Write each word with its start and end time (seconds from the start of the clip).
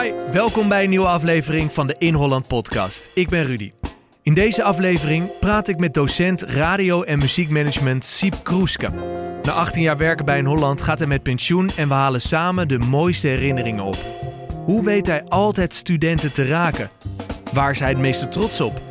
Hi, 0.00 0.12
welkom 0.32 0.68
bij 0.68 0.82
een 0.82 0.90
nieuwe 0.90 1.06
aflevering 1.06 1.72
van 1.72 1.86
de 1.86 1.94
In 1.98 2.14
Holland 2.14 2.46
podcast. 2.46 3.10
Ik 3.14 3.28
ben 3.28 3.44
Rudy. 3.44 3.72
In 4.22 4.34
deze 4.34 4.62
aflevering 4.62 5.38
praat 5.38 5.68
ik 5.68 5.78
met 5.78 5.94
docent 5.94 6.42
radio- 6.42 7.02
en 7.02 7.18
muziekmanagement 7.18 8.04
Siep 8.04 8.34
Kroeske. 8.42 8.88
Na 9.42 9.52
18 9.52 9.82
jaar 9.82 9.96
werken 9.96 10.24
bij 10.24 10.38
In 10.38 10.44
Holland 10.44 10.82
gaat 10.82 10.98
hij 10.98 11.08
met 11.08 11.22
pensioen 11.22 11.70
en 11.76 11.88
we 11.88 11.94
halen 11.94 12.20
samen 12.20 12.68
de 12.68 12.78
mooiste 12.78 13.26
herinneringen 13.26 13.84
op. 13.84 13.96
Hoe 14.64 14.84
weet 14.84 15.06
hij 15.06 15.24
altijd 15.24 15.74
studenten 15.74 16.32
te 16.32 16.44
raken? 16.44 16.90
Waar 17.52 17.70
is 17.70 17.80
hij 17.80 17.88
het 17.88 17.98
meeste 17.98 18.28
trots 18.28 18.60
op? 18.60 18.82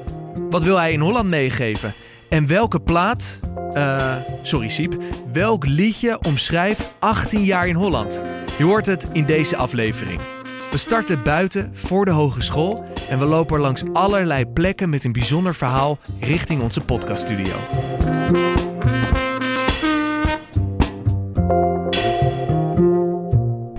Wat 0.50 0.64
wil 0.64 0.78
hij 0.78 0.92
in 0.92 1.00
Holland 1.00 1.28
meegeven? 1.30 1.96
En 2.30 2.48
welke 2.48 2.80
plaat, 2.80 3.40
eh, 3.74 4.16
sorry 4.42 4.70
Siep, 4.70 4.98
welk 5.32 5.66
liedje 5.66 6.20
omschrijft 6.22 6.94
18 7.00 7.44
jaar 7.44 7.68
in 7.68 7.76
Holland? 7.76 8.22
Je 8.58 8.64
hoort 8.64 8.86
het 8.86 9.08
in 9.12 9.26
deze 9.26 9.56
aflevering. 9.56 10.39
We 10.72 10.78
starten 10.78 11.24
buiten 11.24 11.72
voor 11.74 12.06
de 12.06 12.12
hogeschool 12.12 12.86
en 13.10 13.20
we 13.20 13.26
lopen 13.26 13.60
langs 13.60 13.84
allerlei 13.94 14.46
plekken 14.46 14.90
met 14.90 15.04
een 15.04 15.12
bijzonder 15.12 15.56
verhaal 15.56 16.00
richting 16.20 16.62
onze 16.62 16.82
podcaststudio. 16.82 17.54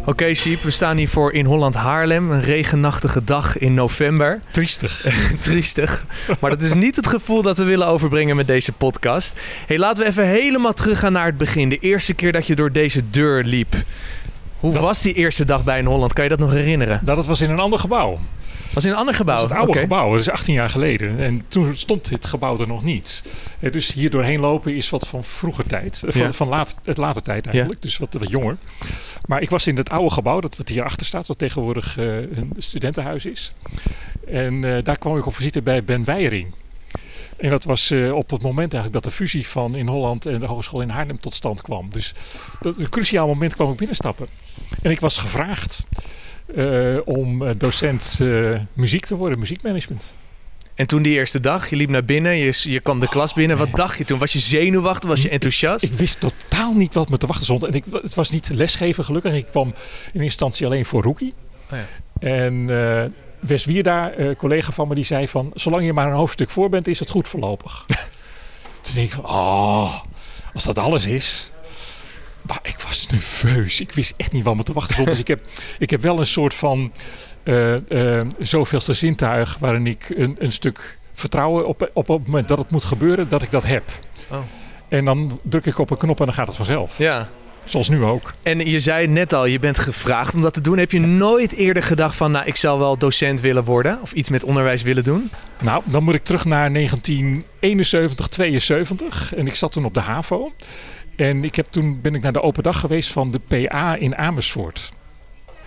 Oké, 0.04 0.34
Siep, 0.34 0.62
we 0.62 0.70
staan 0.70 0.96
hier 0.96 1.08
voor 1.08 1.32
in 1.32 1.44
Holland 1.44 1.74
Haarlem. 1.74 2.30
Een 2.30 2.42
regenachtige 2.42 3.24
dag 3.24 3.58
in 3.58 3.74
november. 3.74 4.40
Triestig. 4.50 5.06
Triestig. 5.38 6.06
Maar 6.40 6.50
dat 6.50 6.62
is 6.62 6.74
niet 6.74 6.96
het 6.96 7.06
gevoel 7.06 7.42
dat 7.42 7.58
we 7.58 7.64
willen 7.64 7.86
overbrengen 7.86 8.36
met 8.36 8.46
deze 8.46 8.72
podcast. 8.72 9.34
Hey, 9.66 9.78
laten 9.78 10.02
we 10.02 10.08
even 10.08 10.26
helemaal 10.26 10.72
teruggaan 10.72 11.12
naar 11.12 11.26
het 11.26 11.36
begin. 11.36 11.68
De 11.68 11.78
eerste 11.78 12.14
keer 12.14 12.32
dat 12.32 12.46
je 12.46 12.54
door 12.54 12.72
deze 12.72 13.10
deur 13.10 13.44
liep. 13.44 13.74
Hoe 14.60 14.72
Dat- 14.72 14.82
was 14.82 15.02
die 15.02 15.12
eerste 15.14 15.44
dag 15.44 15.64
bij 15.64 15.78
in 15.78 15.84
Holland? 15.84 16.12
Kan 16.12 16.24
je 16.24 16.30
dat 16.30 16.38
nog 16.38 16.52
herinneren? 16.52 17.00
Nou, 17.04 17.16
dat 17.16 17.26
was 17.26 17.40
in 17.40 17.50
een 17.50 17.58
ander 17.60 17.78
gebouw. 17.78 18.18
Was 18.74 18.84
in 18.84 18.90
een 18.90 18.96
ander 18.96 19.14
gebouw? 19.14 19.36
Dat 19.36 19.44
is 19.50 19.50
het 19.56 19.58
oude 19.66 19.78
gebouw. 19.78 20.10
Dat 20.10 20.20
is 20.20 20.30
18 20.30 20.54
jaar 20.54 20.70
geleden. 20.70 21.18
En 21.18 21.44
toen 21.48 21.76
stond 21.76 22.08
dit 22.08 22.26
gebouw 22.26 22.58
er 22.60 22.66
nog 22.66 22.82
niet. 22.84 23.22
Eh, 23.60 23.72
Dus 23.72 23.92
hier 23.92 24.10
doorheen 24.10 24.40
lopen 24.40 24.74
is 24.76 24.90
wat 24.90 25.08
van 25.08 25.24
vroeger 25.24 25.66
tijd. 25.66 26.02
Eh, 26.06 26.12
Van, 26.12 26.20
Ja. 26.22 26.32
van 26.32 26.48
laat, 26.48 26.76
het 26.84 26.96
later 26.96 27.22
tijd 27.22 27.46
eigenlijk. 27.46 27.82
Dus 27.82 27.98
wat, 27.98 28.14
wat 28.18 28.30
jonger. 28.30 28.56
Maar 29.26 29.42
ik 29.42 29.50
was 29.50 29.66
in 29.66 29.76
het 29.76 29.90
oude 29.90 30.10
gebouw, 30.14 30.40
dat 30.40 30.56
wat 30.56 30.68
hierachter 30.68 31.06
staat. 31.06 31.26
Wat 31.26 31.38
tegenwoordig 31.38 31.98
eh, 31.98 32.16
een 32.16 32.52
studentenhuis 32.56 33.24
is. 33.26 33.52
En 34.26 34.60
daar 34.84 34.98
kwam 34.98 35.16
ik 35.16 35.26
op 35.26 35.34
visite 35.34 35.62
bij 35.62 35.84
Ben 35.84 36.04
Weijering. 36.04 36.46
En 37.40 37.50
dat 37.50 37.64
was 37.64 37.90
eh, 37.90 38.12
op 38.12 38.30
het 38.30 38.42
moment 38.42 38.72
eigenlijk 38.72 38.92
dat 38.92 39.12
de 39.12 39.18
fusie 39.18 39.46
van 39.46 39.74
in 39.74 39.86
Holland 39.86 40.26
en 40.26 40.38
de 40.38 40.46
Hogeschool 40.46 40.80
in 40.80 40.88
Haarlem 40.88 41.20
tot 41.20 41.34
stand 41.34 41.62
kwam. 41.62 41.88
Dus 41.90 42.14
dat 42.60 42.78
een 42.78 42.88
cruciaal 42.88 43.26
moment 43.26 43.54
kwam 43.54 43.70
ik 43.70 43.76
binnenstappen. 43.76 44.26
En 44.82 44.90
ik 44.90 45.00
was 45.00 45.18
gevraagd 45.18 45.86
eh, 46.54 46.96
om 47.04 47.46
eh, 47.46 47.54
docent 47.56 48.20
muziek 48.72 49.06
te 49.06 49.16
worden, 49.16 49.38
muziekmanagement. 49.38 50.14
En 50.74 50.86
toen 50.86 51.02
die 51.02 51.14
eerste 51.14 51.40
dag, 51.40 51.70
je 51.70 51.76
liep 51.76 51.88
naar 51.88 52.04
binnen, 52.04 52.36
je, 52.36 52.52
je 52.62 52.80
kwam 52.80 53.00
de 53.00 53.08
klas 53.08 53.32
binnen. 53.32 53.58
Wat 53.58 53.74
dacht 53.74 53.98
je 53.98 54.04
toen? 54.04 54.18
Was 54.18 54.32
je 54.32 54.38
zenuwachtig? 54.38 55.08
Was 55.08 55.22
je 55.22 55.28
enthousiast? 55.28 55.84
Ik 55.84 55.92
wist 55.92 56.20
totaal 56.20 56.72
niet 56.72 56.94
wat 56.94 57.10
me 57.10 57.18
te 57.18 57.26
wachten 57.26 57.44
stond. 57.44 57.62
En 57.62 57.72
ik, 57.72 57.84
het 57.92 58.14
was 58.14 58.30
niet 58.30 58.48
lesgeven 58.48 59.04
gelukkig. 59.04 59.34
Ik 59.34 59.46
kwam 59.46 59.74
in 60.12 60.20
instantie 60.20 60.66
alleen 60.66 60.84
voor 60.84 61.02
rookie. 61.02 61.34
Oh 61.72 61.78
ja. 61.78 61.86
En 62.28 62.68
Wes 63.40 63.64
Wierda, 63.64 64.10
eh 64.10 64.36
collega 64.36 64.72
van 64.72 64.88
me, 64.88 64.94
die 64.94 65.04
zei 65.04 65.28
van... 65.28 65.50
zolang 65.54 65.84
je 65.84 65.92
maar 65.92 66.06
een 66.06 66.12
hoofdstuk 66.12 66.50
voor 66.50 66.68
bent, 66.68 66.86
is 66.86 66.98
het 66.98 67.10
goed 67.10 67.28
voorlopig. 67.28 67.84
toen 68.82 68.94
denk 68.94 69.06
ik 69.06 69.12
van, 69.12 69.24
oh, 69.24 69.94
als 70.54 70.64
dat 70.64 70.78
alles 70.78 71.06
is... 71.06 71.52
Maar 72.42 72.60
ik 72.62 72.80
was 72.80 73.06
nerveus. 73.06 73.80
Ik 73.80 73.92
wist 73.92 74.14
echt 74.16 74.32
niet 74.32 74.44
wat 74.44 74.56
me 74.56 74.62
te 74.62 74.72
wachten 74.72 74.94
stond. 74.94 75.08
Dus 75.08 75.18
ik 75.18 75.28
heb, 75.28 75.46
ik 75.78 75.90
heb 75.90 76.02
wel 76.02 76.18
een 76.18 76.26
soort 76.26 76.54
van 76.54 76.92
eh 77.42 78.18
eh 78.18 78.26
zoveelste 78.38 78.94
zintuig... 78.94 79.56
waarin 79.58 79.86
ik 79.86 80.08
een, 80.08 80.36
een 80.38 80.52
stuk 80.52 80.98
vertrouwen 81.12 81.66
op, 81.66 81.90
op 81.92 82.08
het 82.08 82.26
moment 82.26 82.48
dat 82.48 82.58
het 82.58 82.70
moet 82.70 82.84
gebeuren, 82.84 83.28
dat 83.28 83.42
ik 83.42 83.50
dat 83.50 83.64
heb. 83.64 83.84
Oh. 84.30 84.38
En 84.88 85.04
dan 85.04 85.40
druk 85.42 85.66
ik 85.66 85.78
op 85.78 85.90
een 85.90 85.96
knop 85.96 86.18
en 86.18 86.24
dan 86.24 86.34
gaat 86.34 86.46
het 86.46 86.56
vanzelf. 86.56 86.98
Ja. 86.98 87.28
Zoals 87.64 87.88
nu 87.88 88.04
ook. 88.04 88.32
En 88.42 88.66
je 88.66 88.80
zei 88.80 89.06
net 89.06 89.32
al, 89.32 89.46
je 89.46 89.58
bent 89.58 89.78
gevraagd 89.78 90.34
om 90.34 90.40
dat 90.40 90.54
te 90.54 90.60
doen. 90.60 90.78
Heb 90.78 90.92
je 90.92 91.00
nooit 91.00 91.52
eerder 91.52 91.82
gedacht 91.82 92.16
van, 92.16 92.30
nou, 92.30 92.46
ik 92.46 92.56
zou 92.56 92.78
wel 92.78 92.98
docent 92.98 93.40
willen 93.40 93.64
worden? 93.64 93.98
Of 94.02 94.12
iets 94.12 94.28
met 94.28 94.44
onderwijs 94.44 94.82
willen 94.82 95.04
doen? 95.04 95.30
Nou, 95.60 95.82
dan 95.84 96.02
moet 96.02 96.14
ik 96.14 96.24
terug 96.24 96.44
naar 96.44 96.72
1971, 96.72 98.28
72. 98.28 99.34
En 99.34 99.46
ik 99.46 99.54
zat 99.54 99.72
toen 99.72 99.84
op 99.84 99.94
de 99.94 100.00
HAVO. 100.00 100.52
En 101.16 101.44
ik 101.44 101.54
heb 101.54 101.66
toen 101.70 102.00
ben 102.00 102.14
ik 102.14 102.22
naar 102.22 102.32
de 102.32 102.42
open 102.42 102.62
dag 102.62 102.80
geweest 102.80 103.10
van 103.10 103.30
de 103.30 103.38
PA 103.38 103.94
in 103.94 104.16
Amersfoort. 104.16 104.90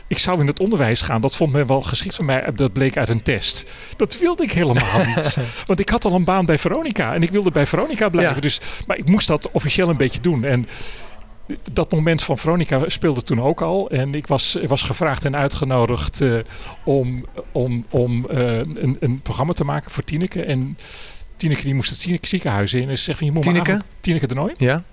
Ik 0.08 0.20
zou 0.20 0.40
in 0.40 0.48
het 0.48 0.60
onderwijs 0.60 1.02
gaan. 1.02 1.22
Dat 1.22 1.36
vond 1.36 1.52
men 1.52 1.68
wel 1.68 1.82
geschikt 1.82 2.16
voor 2.16 2.26
mij. 2.26 2.52
Dat 2.56 2.74
bleek 2.74 2.98
uit 2.98 3.10
een 3.10 3.22
test. 3.22 3.72
Dat 3.98 4.18
wilde 4.18 4.44
ik 4.44 4.52
helemaal 4.52 5.06
niet. 5.16 5.38
Want 5.66 5.80
ik 5.80 5.90
had 5.90 6.06
al 6.06 6.14
een 6.14 6.24
baan 6.24 6.46
bij 6.46 6.58
Veronica. 6.58 7.14
En 7.14 7.24
ik 7.24 7.30
wilde 7.30 7.52
bij 7.52 7.66
Veronica 7.66 8.10
blijven. 8.10 8.36
Ja. 8.36 8.42
Dus, 8.42 8.60
maar 8.88 8.98
ik 8.98 9.06
moest 9.06 9.28
dat 9.28 9.50
officieel 9.52 9.90
een 9.90 9.98
beetje 9.98 10.22
doen. 10.22 10.44
En 10.44 10.68
dat 11.72 11.92
moment 11.92 12.24
van 12.24 12.38
Veronica 12.38 12.82
speelde 12.90 13.24
toen 13.24 13.42
ook 13.42 13.62
al. 13.62 13.90
En 13.90 14.16
ik 14.16 14.28
was, 14.28 14.58
was 14.68 14.82
gevraagd 14.84 15.26
en 15.26 15.36
uitgenodigd 15.36 16.22
eh, 16.22 16.38
om, 16.84 17.26
om, 17.52 17.86
om 17.90 18.30
eh, 18.30 18.58
een, 18.58 18.98
een 19.00 19.22
programma 19.22 19.54
te 19.54 19.64
maken 19.64 19.92
voor 19.92 20.04
Tineke. 20.04 20.44
En 20.44 20.78
Tineke 21.38 21.64
die 21.64 21.74
moest 21.76 21.90
het 21.90 22.00
ziek- 22.00 22.26
ziekenhuis 22.26 22.74
in. 22.74 22.90
En 22.90 22.98
ze 22.98 23.04
zegt 23.04 23.18
van 23.18 23.28
je 23.28 23.34
moet 23.34 23.44
Tineke? 23.44 23.70
avond- 23.72 23.84
Tineke 24.02 24.28
de 24.28 24.34
Nooi. 24.36 24.54
Ja? 24.58 24.84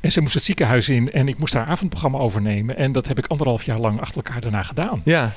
En 0.00 0.12
ze 0.12 0.20
moest 0.20 0.34
het 0.34 0.44
ziekenhuis 0.44 0.88
in. 0.88 1.12
En 1.12 1.28
ik 1.28 1.38
moest 1.38 1.54
haar 1.54 1.66
avondprogramma 1.66 2.18
overnemen. 2.18 2.76
En 2.76 2.92
dat 2.92 3.08
heb 3.08 3.18
ik 3.18 3.26
anderhalf 3.26 3.62
jaar 3.62 3.78
lang 3.78 4.00
achter 4.00 4.16
elkaar 4.16 4.40
daarna 4.40 4.62
gedaan. 4.62 5.00
Ja. 5.04 5.32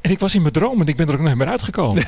En 0.00 0.10
ik 0.10 0.18
was 0.18 0.34
in 0.34 0.40
mijn 0.40 0.52
droom 0.52 0.80
en 0.80 0.86
ik 0.86 0.96
ben 0.96 1.08
er 1.08 1.14
ook 1.14 1.20
nooit 1.20 1.36
meer 1.36 1.46
uitgekomen. 1.48 2.04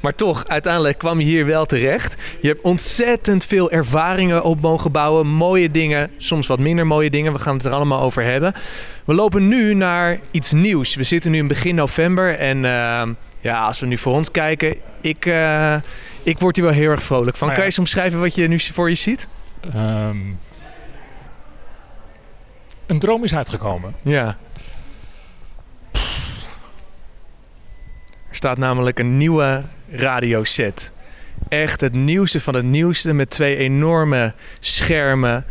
Maar 0.00 0.14
toch, 0.14 0.46
uiteindelijk 0.46 0.98
kwam 0.98 1.18
je 1.18 1.24
hier 1.24 1.46
wel 1.46 1.66
terecht. 1.66 2.16
Je 2.40 2.48
hebt 2.48 2.60
ontzettend 2.60 3.44
veel 3.44 3.70
ervaringen 3.70 4.42
op 4.42 4.60
mogen 4.60 4.92
bouwen. 4.92 5.26
Mooie 5.26 5.70
dingen, 5.70 6.10
soms 6.16 6.46
wat 6.46 6.58
minder 6.58 6.86
mooie 6.86 7.10
dingen. 7.10 7.32
We 7.32 7.38
gaan 7.38 7.56
het 7.56 7.64
er 7.64 7.72
allemaal 7.72 8.00
over 8.00 8.22
hebben. 8.22 8.54
We 9.04 9.14
lopen 9.14 9.48
nu 9.48 9.74
naar 9.74 10.18
iets 10.30 10.52
nieuws. 10.52 10.94
We 10.94 11.02
zitten 11.02 11.30
nu 11.30 11.38
in 11.38 11.48
begin 11.48 11.74
november. 11.74 12.38
En 12.38 12.64
eh, 12.64 13.02
ja, 13.40 13.66
als 13.66 13.80
we 13.80 13.86
nu 13.86 13.98
voor 13.98 14.12
ons 14.12 14.30
kijken, 14.30 14.76
ik, 15.00 15.26
eh, 15.26 15.74
ik 16.22 16.38
word 16.38 16.56
hier 16.56 16.64
wel 16.64 16.74
heel 16.74 16.90
erg 16.90 17.02
vrolijk 17.02 17.36
van. 17.36 17.48
Nou 17.48 17.50
ja. 17.50 17.54
Kan 17.54 17.62
je 17.62 17.64
eens 17.64 17.78
omschrijven 17.78 18.20
wat 18.20 18.34
je 18.34 18.48
nu 18.48 18.58
voor 18.58 18.88
je 18.88 18.94
ziet? 18.94 19.28
Ehm, 19.74 20.16
een 22.86 22.98
droom 22.98 23.24
is 23.24 23.34
uitgekomen. 23.34 23.94
Ja. 24.02 24.36
Staat 28.36 28.58
namelijk 28.58 28.98
een 28.98 29.16
nieuwe 29.16 29.62
radioset. 29.90 30.92
Echt 31.48 31.80
het 31.80 31.92
nieuwste 31.92 32.40
van 32.40 32.54
het 32.54 32.64
nieuwste 32.64 33.12
met 33.12 33.30
twee 33.30 33.56
enorme 33.56 34.32
schermen. 34.60 35.44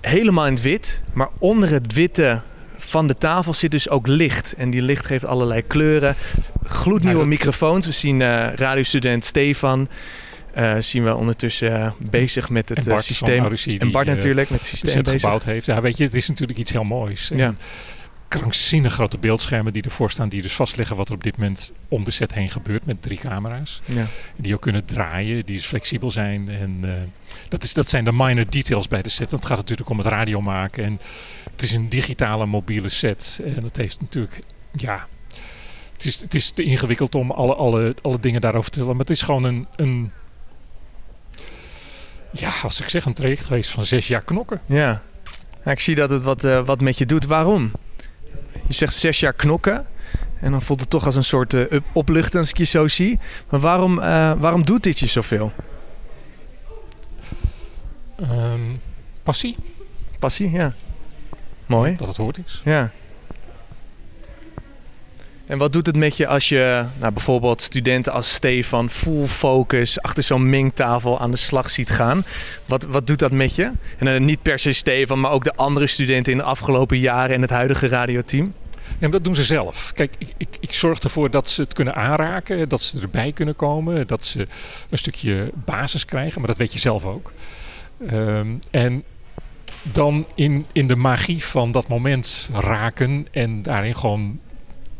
Helemaal 0.00 0.46
in 0.46 0.52
het 0.52 0.62
wit. 0.62 1.02
Maar 1.12 1.28
onder 1.38 1.70
het 1.70 1.92
witte 1.92 2.40
van 2.78 3.06
de 3.06 3.16
tafel 3.16 3.54
zit 3.54 3.70
dus 3.70 3.88
ook 3.88 4.06
licht. 4.06 4.54
En 4.58 4.70
die 4.70 4.82
licht 4.82 5.06
geeft 5.06 5.24
allerlei 5.24 5.66
kleuren. 5.66 6.14
Gloednieuwe 6.64 7.26
microfoons. 7.26 7.86
We 7.86 7.92
zien 7.92 8.22
eh, 8.22 8.46
radiostudent 8.54 9.24
Stefan. 9.24 9.88
eh, 10.54 10.74
zien 10.80 11.04
we 11.04 11.14
ondertussen 11.16 11.82
eh, 11.82 11.90
bezig 12.10 12.48
met 12.48 12.68
het 12.68 12.86
en 12.86 13.02
systeem. 13.02 13.44
En 13.78 13.90
Bart 13.90 14.06
natuurlijk 14.06 14.50
met 14.50 14.58
het 14.58 14.68
systeem 14.68 15.02
bezig. 15.02 15.20
gebouwd 15.20 15.44
heeft. 15.44 15.66
Ja, 15.66 15.80
weet 15.80 15.96
je, 15.96 16.04
het 16.04 16.14
is 16.14 16.28
natuurlijk 16.28 16.58
iets 16.58 16.72
heel 16.72 16.84
moois. 16.84 17.30
En 17.30 17.38
Ja. 17.38 17.54
Krankzinnig 18.28 18.92
grote 18.92 19.18
beeldschermen 19.18 19.72
die 19.72 19.82
ervoor 19.82 20.10
staan, 20.10 20.28
die 20.28 20.42
dus 20.42 20.54
vastleggen 20.54 20.96
wat 20.96 21.08
er 21.08 21.14
op 21.14 21.22
dit 21.22 21.36
moment 21.36 21.72
om 21.88 22.04
de 22.04 22.10
set 22.10 22.34
heen 22.34 22.50
gebeurt 22.50 22.86
met 22.86 23.02
drie 23.02 23.18
camera's. 23.18 23.80
Ja. 23.84 24.06
Die 24.36 24.54
ook 24.54 24.60
kunnen 24.60 24.84
draaien, 24.84 25.46
die 25.46 25.56
dus 25.56 25.66
flexibel 25.66 26.10
zijn. 26.10 26.48
En 26.48 26.78
eh, 26.82 26.90
dat, 27.48 27.62
is, 27.62 27.74
dat 27.74 27.88
zijn 27.88 28.04
de 28.04 28.12
minor 28.12 28.50
details 28.50 28.88
bij 28.88 29.02
de 29.02 29.08
set. 29.08 29.30
Want 29.30 29.42
het 29.42 29.52
gaat 29.52 29.60
natuurlijk 29.60 29.88
om 29.88 29.98
het 29.98 30.06
radio 30.06 30.40
maken. 30.40 30.84
En 30.84 31.00
het 31.50 31.62
is 31.62 31.72
een 31.72 31.88
digitale 31.88 32.46
mobiele 32.46 32.88
set. 32.88 33.40
En 33.44 33.62
dat 33.62 33.76
heeft 33.76 34.00
natuurlijk, 34.00 34.40
ja... 34.72 35.06
Het 35.92 36.06
is, 36.06 36.20
het 36.20 36.34
is 36.34 36.50
te 36.50 36.62
ingewikkeld 36.62 37.14
om 37.14 37.30
alle, 37.30 37.54
alle, 37.54 37.94
alle 38.02 38.20
dingen 38.20 38.40
daarover 38.40 38.70
te 38.70 38.78
vertellen. 38.78 38.96
Maar 38.96 39.06
het 39.06 39.16
is 39.16 39.22
gewoon 39.22 39.44
een, 39.44 39.66
een... 39.76 40.12
Ja, 42.32 42.50
als 42.62 42.80
ik 42.80 42.88
zeg, 42.88 43.04
een 43.04 43.14
traject 43.14 43.44
geweest 43.44 43.70
van 43.70 43.84
zes 43.84 44.08
jaar 44.08 44.22
knokken. 44.22 44.60
Ja. 44.66 45.02
Nou, 45.52 45.70
ik 45.70 45.80
zie 45.80 45.94
dat 45.94 46.10
het 46.10 46.22
wat, 46.22 46.44
eh, 46.44 46.64
wat 46.64 46.80
met 46.80 46.98
je 46.98 47.06
doet. 47.06 47.26
Waarom? 47.26 47.70
Je 48.68 48.74
zegt 48.74 48.94
zes 48.94 49.20
jaar 49.20 49.32
knokken. 49.32 49.86
En 50.40 50.50
dan 50.50 50.62
voelt 50.62 50.80
het 50.80 50.90
toch 50.90 51.04
als 51.06 51.16
een 51.16 51.24
soort 51.24 51.54
eh, 51.54 51.60
up- 51.60 51.84
opluchten 51.92 52.40
als 52.40 52.50
ik 52.50 52.56
je 52.58 52.64
zo 52.64 52.88
zie. 52.88 53.18
Maar 53.50 53.60
waarom, 53.60 53.98
eh, 54.00 54.32
waarom 54.38 54.64
doet 54.64 54.82
dit 54.82 54.98
je 54.98 55.06
zoveel? 55.06 55.52
Ehm, 58.20 58.60
passie, 59.22 59.56
Passie, 60.18 60.50
ja. 60.50 60.72
Mooi. 61.66 61.96
dat 61.96 62.06
het 62.08 62.16
woord 62.16 62.38
is. 62.46 62.60
Ja. 62.64 62.90
En 65.48 65.58
wat 65.58 65.72
doet 65.72 65.86
het 65.86 65.96
met 65.96 66.16
je 66.16 66.26
als 66.26 66.48
je 66.48 66.84
nou, 66.98 67.12
bijvoorbeeld 67.12 67.62
studenten 67.62 68.12
als 68.12 68.34
Stefan 68.34 68.90
full 68.90 69.26
focus 69.26 70.02
achter 70.02 70.22
zo'n 70.22 70.50
mengtafel 70.50 71.20
aan 71.20 71.30
de 71.30 71.36
slag 71.36 71.70
ziet 71.70 71.90
gaan? 71.90 72.24
Wat, 72.66 72.84
wat 72.84 73.06
doet 73.06 73.18
dat 73.18 73.32
met 73.32 73.54
je? 73.54 73.70
En 73.98 74.08
eh, 74.08 74.20
niet 74.20 74.42
per 74.42 74.58
se 74.58 74.72
Stefan, 74.72 75.20
maar 75.20 75.30
ook 75.30 75.44
de 75.44 75.54
andere 75.54 75.86
studenten 75.86 76.32
in 76.32 76.38
de 76.38 76.44
afgelopen 76.44 76.98
jaren 76.98 77.34
en 77.34 77.40
het 77.40 77.50
huidige 77.50 77.88
radioteam? 77.88 78.52
Ja, 78.98 79.08
dat 79.08 79.24
doen 79.24 79.34
ze 79.34 79.44
zelf. 79.44 79.92
Kijk, 79.94 80.14
ik, 80.18 80.28
ik, 80.36 80.48
ik, 80.60 80.74
zorg 80.74 80.98
ervoor 80.98 81.30
dat 81.30 81.48
ze 81.48 81.60
het 81.60 81.72
kunnen 81.72 81.94
aanraken, 81.94 82.68
dat 82.68 82.82
ze 82.82 83.00
erbij 83.00 83.32
kunnen 83.32 83.56
komen, 83.56 84.06
dat 84.06 84.24
ze 84.24 84.46
een 84.90 84.98
stukje 84.98 85.50
basis 85.64 86.04
krijgen, 86.04 86.38
maar 86.38 86.48
dat 86.48 86.58
weet 86.58 86.72
je 86.72 86.78
zelf 86.78 87.04
ook. 87.04 87.32
Ehm, 88.08 88.48
en 88.70 89.02
dan 89.82 90.26
in, 90.34 90.66
in 90.72 90.86
de 90.86 90.96
magie 90.96 91.44
van 91.44 91.72
dat 91.72 91.88
moment 91.88 92.48
raken 92.52 93.26
en 93.30 93.62
daarin 93.62 93.94
gewoon 93.94 94.40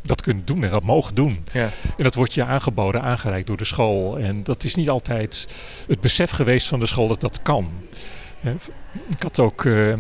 dat 0.09 0.23
kunnen 0.23 0.45
doen 0.45 0.65
en 0.65 0.71
dat 0.71 0.83
mogen 0.83 1.15
doen. 1.15 1.45
Ja. 1.53 1.71
En 1.97 2.03
dat 2.03 2.15
wordt 2.15 2.35
je 2.35 2.45
aangeboden, 2.45 3.03
aangereikt 3.03 3.47
door 3.47 3.57
de 3.57 3.65
school. 3.65 4.19
En 4.19 4.43
dat 4.43 4.65
is 4.65 4.75
niet 4.75 4.89
altijd 4.89 5.47
het 5.89 6.01
besef 6.01 6.31
geweest 6.31 6.69
van 6.69 6.81
de 6.81 6.87
school 6.87 7.09
dat 7.09 7.21
dat 7.21 7.43
kan. 7.43 7.71
Ik 9.11 9.23
had 9.23 9.41
ook 9.41 9.65
uh, 9.65 9.95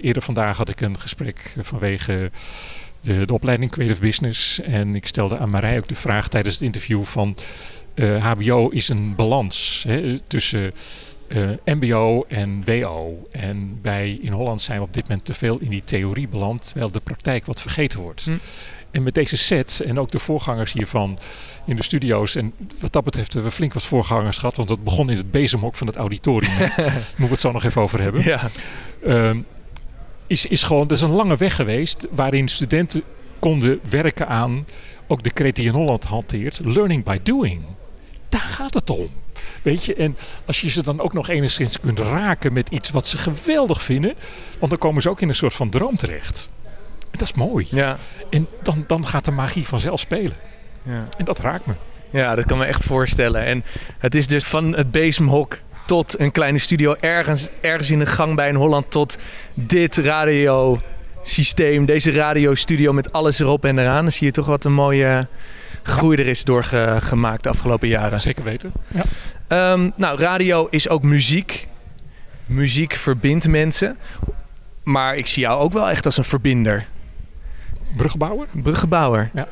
eerder 0.00 0.22
vandaag 0.22 0.56
had 0.56 0.68
ik 0.68 0.80
een 0.80 0.98
gesprek 0.98 1.54
vanwege 1.58 2.30
de, 3.00 3.26
de 3.26 3.32
opleiding 3.32 3.70
Creative 3.70 4.00
Business. 4.00 4.60
En 4.60 4.94
ik 4.94 5.06
stelde 5.06 5.38
aan 5.38 5.50
Marij 5.50 5.78
ook 5.78 5.88
de 5.88 5.94
vraag 5.94 6.28
tijdens 6.28 6.54
het 6.54 6.64
interview 6.64 7.04
van 7.04 7.36
HBO 8.20 8.70
eh, 8.70 8.76
is 8.76 8.88
een 8.88 9.14
balans 9.14 9.84
hè, 9.88 10.18
tussen 10.18 10.72
uh, 11.28 11.48
MBO 11.64 12.24
en 12.28 12.64
WO. 12.64 13.22
En 13.30 13.78
bij 13.82 14.18
in 14.20 14.32
Holland 14.32 14.62
zijn 14.62 14.78
we 14.78 14.84
op 14.84 14.94
dit 14.94 15.08
moment 15.08 15.24
te 15.24 15.34
veel 15.34 15.58
in 15.58 15.70
die 15.70 15.84
theorie 15.84 16.28
beland, 16.28 16.66
terwijl 16.66 16.90
de 16.90 17.00
praktijk 17.00 17.46
wat 17.46 17.60
vergeten 17.60 18.00
wordt. 18.00 18.24
Hm. 18.24 18.36
En 18.90 19.02
met 19.02 19.14
deze 19.14 19.36
set 19.36 19.82
en 19.86 19.98
ook 19.98 20.10
de 20.10 20.18
voorgangers 20.18 20.72
hiervan 20.72 21.18
in 21.66 21.76
de 21.76 21.82
studio's. 21.82 22.34
En 22.34 22.52
wat 22.78 22.92
dat 22.92 23.04
betreft 23.04 23.32
hebben 23.32 23.50
we 23.50 23.56
flink 23.56 23.72
wat 23.72 23.82
voorgangers 23.82 24.38
gehad. 24.38 24.56
Want 24.56 24.68
dat 24.68 24.84
begon 24.84 25.10
in 25.10 25.16
het 25.16 25.30
bezemhok 25.30 25.74
van 25.74 25.86
het 25.86 25.96
auditorium. 25.96 26.58
Daar 26.58 26.68
moeten 26.76 27.16
we 27.16 27.26
het 27.26 27.40
zo 27.40 27.52
nog 27.52 27.64
even 27.64 27.82
over 27.82 28.00
hebben. 28.00 28.24
Ja. 28.24 28.50
Ehm, 29.02 29.38
is, 30.26 30.46
is 30.46 30.62
gewoon, 30.62 30.86
dat 30.86 30.96
is 30.96 31.02
een 31.02 31.10
lange 31.10 31.36
weg 31.36 31.56
geweest 31.56 32.06
waarin 32.10 32.48
studenten 32.48 33.02
konden 33.38 33.80
werken 33.88 34.28
aan, 34.28 34.66
ook 35.06 35.22
de 35.22 35.30
creatie 35.30 35.64
in 35.64 35.72
Holland 35.72 36.04
hanteert, 36.04 36.60
learning 36.64 37.04
by 37.04 37.18
doing. 37.22 37.62
Daar 38.28 38.40
gaat 38.40 38.74
het 38.74 38.90
om. 38.90 39.08
Weet 39.62 39.84
je, 39.84 39.94
en 39.94 40.16
als 40.46 40.60
je 40.60 40.70
ze 40.70 40.82
dan 40.82 41.00
ook 41.00 41.12
nog 41.12 41.28
enigszins 41.28 41.80
kunt 41.80 41.98
raken 41.98 42.52
met 42.52 42.68
iets 42.68 42.90
wat 42.90 43.06
ze 43.06 43.18
geweldig 43.18 43.82
vinden, 43.82 44.14
want 44.58 44.70
dan 44.70 44.80
komen 44.80 45.02
ze 45.02 45.10
ook 45.10 45.20
in 45.20 45.28
een 45.28 45.34
soort 45.34 45.54
van 45.54 45.70
droom 45.70 45.96
terecht. 45.96 46.50
En 47.16 47.24
dat 47.24 47.36
is 47.36 47.42
mooi. 47.44 47.66
Ja. 47.70 47.96
En 48.30 48.46
dan, 48.62 48.84
dan 48.86 49.06
gaat 49.06 49.24
de 49.24 49.30
magie 49.30 49.66
vanzelf 49.66 50.00
spelen. 50.00 50.36
Ja. 50.82 51.08
En 51.18 51.24
dat 51.24 51.38
raakt 51.38 51.66
me. 51.66 51.72
Ja, 52.10 52.34
dat 52.34 52.44
kan 52.44 52.58
me 52.58 52.64
echt 52.64 52.84
voorstellen. 52.84 53.44
En 53.44 53.64
het 53.98 54.14
is 54.14 54.26
dus 54.26 54.44
van 54.44 54.76
het 54.76 54.90
bezemhok 54.90 55.58
tot 55.86 56.20
een 56.20 56.32
kleine 56.32 56.58
studio 56.58 56.96
ergens, 57.00 57.48
ergens 57.60 57.90
in 57.90 57.98
de 57.98 58.06
gang 58.06 58.34
bij 58.34 58.48
een 58.48 58.54
Holland 58.54 58.90
tot 58.90 59.18
dit 59.54 59.96
radiosysteem, 59.96 61.86
deze 61.86 62.12
radiostudio 62.12 62.92
met 62.92 63.12
alles 63.12 63.38
erop 63.38 63.64
en 63.64 63.78
eraan. 63.78 64.02
Dan 64.02 64.12
zie 64.12 64.26
je 64.26 64.32
toch 64.32 64.46
wat 64.46 64.64
een 64.64 64.74
mooie 64.74 65.26
groei 65.82 66.16
er 66.16 66.26
is 66.26 66.44
doorgemaakt 66.44 67.42
de 67.42 67.48
afgelopen 67.48 67.88
jaren. 67.88 68.20
Zeker 68.20 68.44
weten. 68.44 68.72
Ja. 68.88 69.02
Ehm, 69.48 69.90
nou, 69.96 70.18
radio 70.18 70.66
is 70.70 70.88
ook 70.88 71.02
muziek. 71.02 71.68
Muziek 72.46 72.94
verbindt 72.94 73.48
mensen. 73.48 73.96
Maar 74.82 75.16
ik 75.16 75.26
zie 75.26 75.42
jou 75.42 75.60
ook 75.60 75.72
wel 75.72 75.90
echt 75.90 76.04
als 76.04 76.16
een 76.16 76.24
verbinder. 76.24 76.86
Bruggebouwer? 77.96 78.46
Bruggebouwer. 78.52 79.30
Ja. 79.34 79.48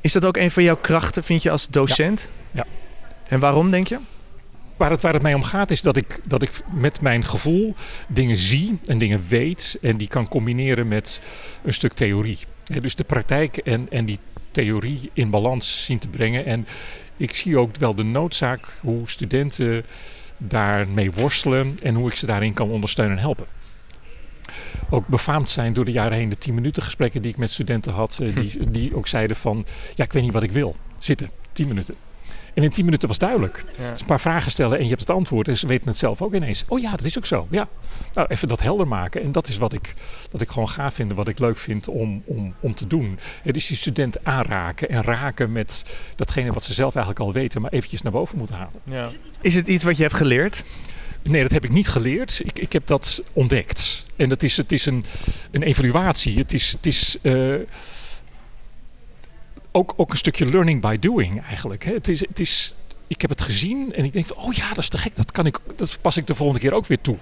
Is 0.00 0.12
dat 0.12 0.24
ook 0.24 0.36
een 0.36 0.50
van 0.50 0.62
jouw 0.62 0.76
krachten, 0.76 1.24
vind 1.24 1.42
je, 1.42 1.50
als 1.50 1.68
docent? 1.68 2.30
Ja. 2.50 2.66
En 3.28 3.40
waarom, 3.40 3.70
denk 3.70 3.86
je? 3.86 3.98
Waar 4.76 4.90
het, 4.90 5.02
waar 5.02 5.12
het 5.12 5.22
mij 5.22 5.34
om 5.34 5.42
gaat 5.42 5.70
is 5.70 5.82
dat 5.82 5.96
ik, 5.96 6.20
dat 6.26 6.42
ik 6.42 6.50
met 6.72 7.00
mijn 7.00 7.24
gevoel 7.24 7.74
dingen 8.08 8.36
zie 8.36 8.78
en 8.86 8.98
dingen 8.98 9.24
weet 9.28 9.78
en 9.82 9.96
die 9.96 10.08
kan 10.08 10.28
combineren 10.28 10.88
met 10.88 11.20
een 11.64 11.72
stuk 11.72 11.92
theorie. 11.92 12.38
dus 12.80 12.94
de 12.94 13.04
praktijk 13.04 13.56
en, 13.56 13.86
en 13.90 14.04
die 14.04 14.18
theorie 14.50 15.10
in 15.12 15.30
balans 15.30 15.84
zien 15.84 15.98
te 15.98 16.08
brengen. 16.08 16.44
En 16.44 16.66
ik 17.16 17.34
zie 17.34 17.58
ook 17.58 17.76
wel 17.76 17.94
de 17.94 18.02
noodzaak 18.02 18.66
hoe 18.80 19.08
studenten 19.08 19.84
daarmee 20.36 21.12
worstelen 21.12 21.78
en 21.82 21.94
hoe 21.94 22.08
ik 22.08 22.16
ze 22.16 22.26
daarin 22.26 22.52
kan 22.52 22.70
ondersteunen 22.70 23.16
en 23.16 23.22
helpen 23.22 23.46
ook 24.90 25.06
befaamd 25.06 25.50
zijn 25.50 25.72
door 25.72 25.84
de 25.84 25.92
jaren 25.92 26.18
heen. 26.18 26.28
De 26.28 26.38
10 26.38 26.54
minuten 26.54 26.82
gesprekken 26.82 27.22
die 27.22 27.30
ik 27.30 27.38
met 27.38 27.50
studenten 27.50 27.92
had, 27.92 28.18
eh, 28.22 28.34
die, 28.34 28.70
die 28.70 28.96
ook 28.96 29.06
zeiden 29.06 29.36
van, 29.36 29.66
ja, 29.94 30.04
ik 30.04 30.12
weet 30.12 30.22
niet 30.22 30.32
wat 30.32 30.42
ik 30.42 30.52
wil. 30.52 30.74
Zitten, 30.98 31.30
10 31.52 31.68
minuten. 31.68 31.94
En 32.54 32.62
in 32.62 32.70
10 32.70 32.84
minuten 32.84 33.08
was 33.08 33.18
duidelijk. 33.18 33.64
Dus 33.90 34.00
een 34.00 34.06
paar 34.06 34.20
vragen 34.20 34.50
stellen 34.50 34.78
en 34.78 34.82
je 34.82 34.88
hebt 34.88 35.00
het 35.00 35.10
antwoord. 35.10 35.48
En 35.48 35.56
ze 35.56 35.66
weten 35.66 35.88
het 35.88 35.96
zelf 35.96 36.22
ook 36.22 36.34
ineens. 36.34 36.64
Oh 36.68 36.80
ja, 36.80 36.90
dat 36.90 37.04
is 37.04 37.18
ook 37.18 37.26
zo. 37.26 37.46
Ja. 37.50 37.68
Nou, 38.14 38.28
even 38.28 38.48
dat 38.48 38.60
helder 38.60 38.88
maken. 38.88 39.22
En 39.22 39.32
dat 39.32 39.48
is 39.48 39.58
wat 39.58 39.72
ik, 39.72 39.94
wat 40.30 40.40
ik 40.40 40.48
gewoon 40.48 40.68
gaaf 40.68 40.94
vind. 40.94 41.12
Wat 41.12 41.28
ik 41.28 41.38
leuk 41.38 41.56
vind 41.56 41.88
om, 41.88 42.22
om, 42.24 42.54
om 42.60 42.74
te 42.74 42.86
doen. 42.86 43.18
Het 43.42 43.56
is 43.56 43.66
die 43.66 43.76
student 43.76 44.24
aanraken 44.24 44.88
en 44.88 45.02
raken 45.02 45.52
met 45.52 45.84
datgene 46.16 46.52
wat 46.52 46.64
ze 46.64 46.72
zelf 46.72 46.94
eigenlijk 46.94 47.26
al 47.26 47.32
weten. 47.32 47.60
Maar 47.60 47.70
eventjes 47.70 48.02
naar 48.02 48.12
boven 48.12 48.38
moeten 48.38 48.56
halen. 48.56 48.80
Ja. 48.84 49.10
Is 49.40 49.54
het 49.54 49.66
iets 49.66 49.84
wat 49.84 49.96
je 49.96 50.02
hebt 50.02 50.14
geleerd? 50.14 50.64
Nee, 51.22 51.42
dat 51.42 51.50
heb 51.50 51.64
ik 51.64 51.72
niet 51.72 51.88
geleerd. 51.88 52.40
Ik, 52.44 52.58
ik 52.58 52.72
heb 52.72 52.86
dat 52.86 53.22
ontdekt. 53.32 54.06
En 54.20 54.28
dat 54.28 54.42
is, 54.42 54.56
het 54.56 54.72
is 54.72 54.86
een, 54.86 55.04
een 55.50 55.62
evaluatie. 55.62 56.38
Het 56.38 56.52
is, 56.52 56.72
het 56.72 56.86
is 56.86 57.16
uh, 57.22 57.54
ook, 59.72 59.94
ook 59.96 60.10
een 60.10 60.16
stukje 60.16 60.46
learning 60.46 60.80
by 60.80 60.98
doing 60.98 61.42
eigenlijk. 61.42 61.84
Hè. 61.84 61.92
Het 61.92 62.08
is, 62.08 62.20
het 62.20 62.40
is, 62.40 62.74
ik 63.06 63.20
heb 63.20 63.30
het 63.30 63.40
gezien 63.40 63.94
en 63.94 64.04
ik 64.04 64.12
denk 64.12 64.26
van, 64.26 64.36
oh 64.36 64.52
ja, 64.52 64.68
dat 64.68 64.78
is 64.78 64.88
te 64.88 64.98
gek. 64.98 65.16
Dat, 65.16 65.32
kan 65.32 65.46
ik, 65.46 65.58
dat 65.76 65.98
pas 66.00 66.16
ik 66.16 66.26
de 66.26 66.34
volgende 66.34 66.60
keer 66.60 66.72
ook 66.72 66.86
weer 66.86 67.00
toe. 67.00 67.16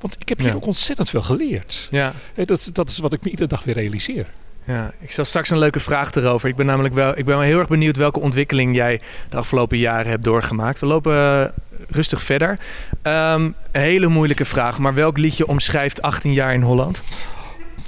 Want 0.00 0.16
ik 0.18 0.28
heb 0.28 0.38
hier 0.38 0.54
ook 0.54 0.66
ontzettend 0.66 1.08
veel 1.08 1.22
geleerd. 1.22 1.88
Ja. 1.90 2.12
Dat, 2.44 2.70
dat 2.72 2.88
is 2.88 2.98
wat 2.98 3.12
ik 3.12 3.24
me 3.24 3.30
iedere 3.30 3.48
dag 3.48 3.64
weer 3.64 3.74
realiseer. 3.74 4.26
Ja, 4.66 4.92
ik 5.00 5.12
stel 5.12 5.24
straks 5.24 5.50
een 5.50 5.58
leuke 5.58 5.80
vraag 5.80 6.14
erover. 6.14 6.48
Ik 6.48 6.56
ben 6.56 6.66
namelijk 6.66 6.94
wel, 6.94 7.10
ik 7.10 7.24
ben 7.24 7.36
wel 7.36 7.40
heel 7.40 7.58
erg 7.58 7.68
benieuwd 7.68 7.96
welke 7.96 8.20
ontwikkeling 8.20 8.74
jij 8.74 9.00
de 9.28 9.36
afgelopen 9.36 9.78
jaren 9.78 10.10
hebt 10.10 10.24
doorgemaakt. 10.24 10.80
We 10.80 10.86
lopen 10.86 11.14
eh, 11.14 11.44
rustig 11.88 12.22
verder. 12.22 12.58
Um, 13.06 13.54
een 13.72 13.80
hele 13.80 14.08
moeilijke 14.08 14.44
vraag, 14.44 14.78
maar 14.78 14.94
welk 14.94 15.18
liedje 15.18 15.46
omschrijft 15.46 16.02
18 16.02 16.32
jaar 16.32 16.54
in 16.54 16.62
Holland? 16.62 17.04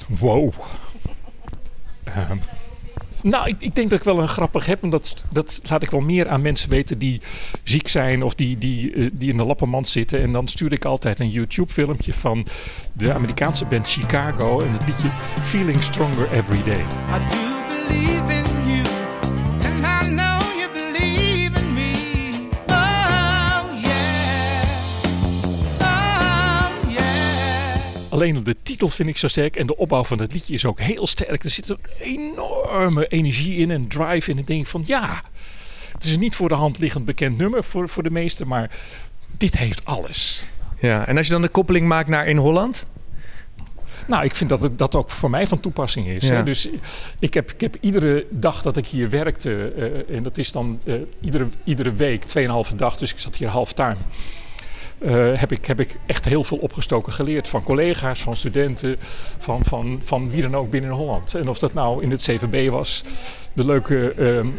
Wow. 0.07 0.53
Um, 2.31 2.41
nou, 3.23 3.49
ik, 3.49 3.57
ik, 3.59 3.75
denk 3.75 3.91
dat 3.91 3.99
ik 3.99 4.05
wel 4.05 4.19
een 4.19 4.29
grappig 4.29 4.67
heb. 4.67 4.83
En 4.83 4.91
dat, 4.91 5.25
dat 5.31 5.61
laat 5.69 5.83
ik 5.83 5.91
wel 5.91 6.01
meer 6.01 6.29
aan 6.29 6.43
mensen 6.43 6.71
weten 6.71 6.99
die 6.99 7.21
ziek 7.63 7.89
zijn 7.89 8.23
of 8.23 8.35
die, 8.35 8.59
die, 8.59 8.93
uh, 8.93 9.11
die 9.13 9.31
in 9.31 9.37
de 9.37 9.45
lappenmand 9.45 9.89
zitten. 9.89 10.21
En 10.21 10.33
dan 10.33 10.49
stuur 10.49 10.73
ik 10.73 10.85
altijd 10.85 11.21
een 11.21 11.31
YouTube-filmpje 11.31 12.13
van 12.13 12.47
de 12.93 13.13
Amerikaanse 13.13 13.65
band 13.65 13.91
Chicago. 13.91 14.61
En 14.61 14.73
het 14.73 14.87
liedje 14.87 15.11
Feeling 15.43 15.83
Stronger 15.83 16.33
Every 16.33 16.63
Day. 16.63 16.81
I 16.81 17.29
do 17.29 17.59
believe 17.89 18.33
in 18.33 18.58
Alleen 28.19 28.45
de 28.45 28.57
titel 28.63 28.89
vind 28.89 29.09
ik 29.09 29.17
zo 29.17 29.29
sterk 29.29 29.57
en 29.57 29.67
de 29.67 29.77
opbouw 29.77 30.05
van 30.05 30.19
het 30.19 30.33
liedje 30.33 30.55
is 30.55 30.65
ook 30.65 30.81
heel 30.81 31.07
sterk. 31.07 31.45
Er 31.45 31.51
zit 31.51 31.69
een 31.69 31.79
enorme 31.99 33.07
energie 33.07 33.57
in 33.57 33.71
en 33.71 33.89
drive 33.89 34.31
in. 34.31 34.39
En 34.39 34.45
denk 34.45 34.67
van 34.67 34.83
ja, 34.87 35.23
het 35.93 36.05
is 36.05 36.13
een 36.13 36.21
niet 36.21 36.35
voor 36.35 36.49
de 36.49 36.55
hand 36.55 36.79
liggend 36.79 37.05
bekend 37.05 37.39
nummer 37.39 37.65
voor, 37.65 37.89
voor 37.89 38.03
de 38.03 38.11
meesten, 38.11 38.49
maar 38.49 38.71
dit 39.37 39.59
heeft 39.59 39.85
alles. 39.85 40.47
Ja, 40.81 41.07
en 41.07 41.17
als 41.17 41.27
je 41.27 41.33
dan 41.33 41.43
de 41.43 41.49
koppeling 41.49 41.87
maakt 41.87 42.09
naar 42.09 42.27
in 42.27 42.37
Holland? 42.37 42.87
Nou, 44.07 44.25
ik 44.25 44.35
vind 44.35 44.51
dat 44.51 44.63
het, 44.63 44.79
dat 44.79 44.95
ook 44.95 45.11
voor 45.11 45.31
mij 45.31 45.47
van 45.47 45.61
toepassing 45.61 46.07
is. 46.07 46.29
Hè? 46.29 46.43
Dus 46.43 46.69
ik 47.19 47.35
heb, 47.35 47.51
ik 47.51 47.61
heb 47.61 47.77
iedere 47.81 48.27
dag 48.31 48.63
dat 48.63 48.77
ik 48.77 48.87
hier 48.87 49.11
werkte, 49.11 49.73
uh, 49.77 50.17
en 50.17 50.23
dat 50.23 50.39
is 50.39 50.53
dan 50.53 50.81
uh, 50.85 50.95
iedere, 51.21 51.49
iedere 51.65 51.93
week, 51.93 52.23
2,5 52.71 52.77
dag, 52.77 52.97
dus 52.97 53.13
ik 53.13 53.19
zat 53.19 53.37
hier 53.37 53.49
halftime. 53.49 53.97
Uh, 55.01 55.39
heb, 55.41 55.53
ik, 55.53 55.67
heb 55.67 55.81
ik 55.81 55.99
echt 56.07 56.25
heel 56.25 56.45
veel 56.45 56.59
opgestoken 56.59 57.13
geleerd. 57.13 57.49
Van 57.49 57.63
collega's, 57.63 58.23
van 58.23 58.37
studenten, 58.37 58.97
van, 59.39 59.65
van, 59.65 60.01
van 60.05 60.31
wie 60.31 60.43
dan 60.43 60.57
ook 60.57 60.71
binnen 60.71 60.91
Holland. 60.91 61.35
En 61.35 61.49
of 61.49 61.59
dat 61.59 61.75
nou 61.75 62.03
in 62.03 62.11
het 62.11 62.23
CVB 62.23 62.71
was, 62.71 63.05
de 63.53 63.65
leuke 63.65 64.13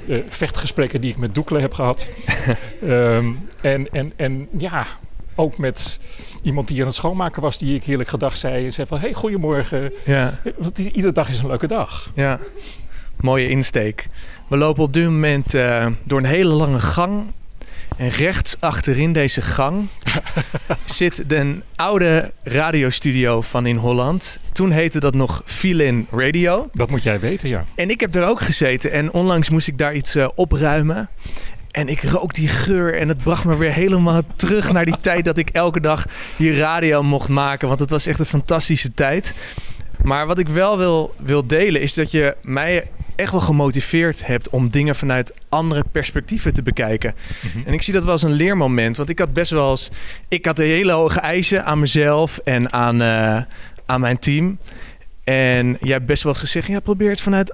uh, 0.07 0.19
vechtgesprekken 0.27 1.01
die 1.01 1.11
ik 1.11 1.17
met 1.17 1.35
Doekle 1.35 1.59
heb 1.59 1.73
gehad. 1.73 2.09
um, 2.83 3.47
en, 3.61 3.91
en, 3.91 4.13
en 4.15 4.47
ja, 4.57 4.85
ook 5.35 5.57
met 5.57 5.99
iemand 6.41 6.67
die 6.67 6.79
aan 6.79 6.87
het 6.87 6.95
schoonmaken 6.95 7.41
was, 7.41 7.57
die 7.57 7.75
ik 7.75 7.83
heerlijk 7.83 8.09
gedag 8.09 8.37
zei. 8.37 8.65
En 8.65 8.73
zei 8.73 8.87
van, 8.87 8.99
hey, 8.99 9.13
goedemorgen. 9.13 9.91
Ja. 10.05 10.39
Want 10.57 10.77
iedere 10.77 11.13
dag 11.13 11.29
is 11.29 11.39
een 11.39 11.47
leuke 11.47 11.67
dag. 11.67 12.11
Ja, 12.15 12.39
mooie 13.19 13.47
insteek. 13.47 14.07
We 14.47 14.57
lopen 14.57 14.83
op 14.83 14.93
dit 14.93 15.03
moment 15.03 15.53
uh, 15.53 15.87
door 16.03 16.19
een 16.19 16.25
hele 16.25 16.53
lange 16.53 16.79
gang 16.79 17.23
en 17.99 18.09
rechts 18.09 18.55
achterin 18.59 19.13
deze 19.13 19.41
gang 19.41 19.87
zit 20.85 21.23
een 21.27 21.63
oude 21.75 22.31
radiostudio 22.43 23.41
van 23.41 23.65
in 23.65 23.75
Holland. 23.75 24.39
Toen 24.51 24.71
heette 24.71 24.99
dat 24.99 25.13
nog 25.13 25.41
Filin 25.45 26.07
Radio. 26.11 26.69
Dat 26.73 26.89
moet 26.89 27.03
jij 27.03 27.19
weten, 27.19 27.49
ja. 27.49 27.65
En 27.75 27.89
ik 27.89 27.99
heb 27.99 28.15
er 28.15 28.27
ook 28.27 28.41
gezeten 28.41 28.91
en 28.91 29.13
onlangs 29.13 29.49
moest 29.49 29.67
ik 29.67 29.77
daar 29.77 29.95
iets 29.95 30.15
uh, 30.15 30.27
opruimen. 30.35 31.09
En 31.71 31.87
ik 31.87 32.03
rook 32.03 32.33
die 32.33 32.47
geur 32.47 32.95
en 32.95 33.07
het 33.07 33.17
bracht 33.17 33.43
me 33.43 33.57
weer 33.57 33.73
helemaal 33.73 34.21
terug 34.35 34.71
naar 34.71 34.85
die 34.85 34.99
tijd 35.01 35.25
dat 35.25 35.37
ik 35.37 35.49
elke 35.49 35.79
dag 35.79 36.05
hier 36.35 36.57
radio 36.57 37.03
mocht 37.03 37.29
maken. 37.29 37.67
Want 37.67 37.79
het 37.79 37.89
was 37.89 38.05
echt 38.05 38.19
een 38.19 38.25
fantastische 38.25 38.93
tijd. 38.93 39.33
Maar 40.03 40.27
wat 40.27 40.39
ik 40.39 40.47
wel 40.47 40.77
wil, 40.77 41.15
wil 41.17 41.47
delen 41.47 41.81
is 41.81 41.93
dat 41.93 42.11
je 42.11 42.35
mij 42.41 42.87
echt 43.19 43.31
wel 43.31 43.41
gemotiveerd 43.41 44.25
hebt 44.25 44.49
om 44.49 44.69
dingen 44.69 44.95
vanuit 44.95 45.33
andere 45.49 45.83
perspectieven 45.91 46.53
te 46.53 46.63
bekijken. 46.63 47.15
Mhm. 47.41 47.67
En 47.67 47.73
ik 47.73 47.81
zie 47.81 47.93
dat 47.93 48.03
wel 48.03 48.11
als 48.11 48.23
een 48.23 48.31
leermoment. 48.31 48.97
Want 48.97 49.09
ik 49.09 49.19
had 49.19 49.33
best 49.33 49.51
wel 49.51 49.71
eens. 49.71 49.89
Ik 50.27 50.45
had 50.45 50.57
hele 50.57 50.91
hoge 50.91 51.19
eisen 51.19 51.65
aan 51.65 51.79
mezelf 51.79 52.37
en 52.37 52.73
aan, 52.73 53.01
uh, 53.01 53.41
aan 53.85 54.01
mijn 54.01 54.19
team. 54.19 54.57
En 55.23 55.77
jij 55.81 55.93
hebt 55.93 56.05
best 56.05 56.23
wel 56.23 56.33
gezegd: 56.33 56.67
ja, 56.67 56.79
probeer 56.79 57.09
het 57.09 57.21
vanuit 57.21 57.53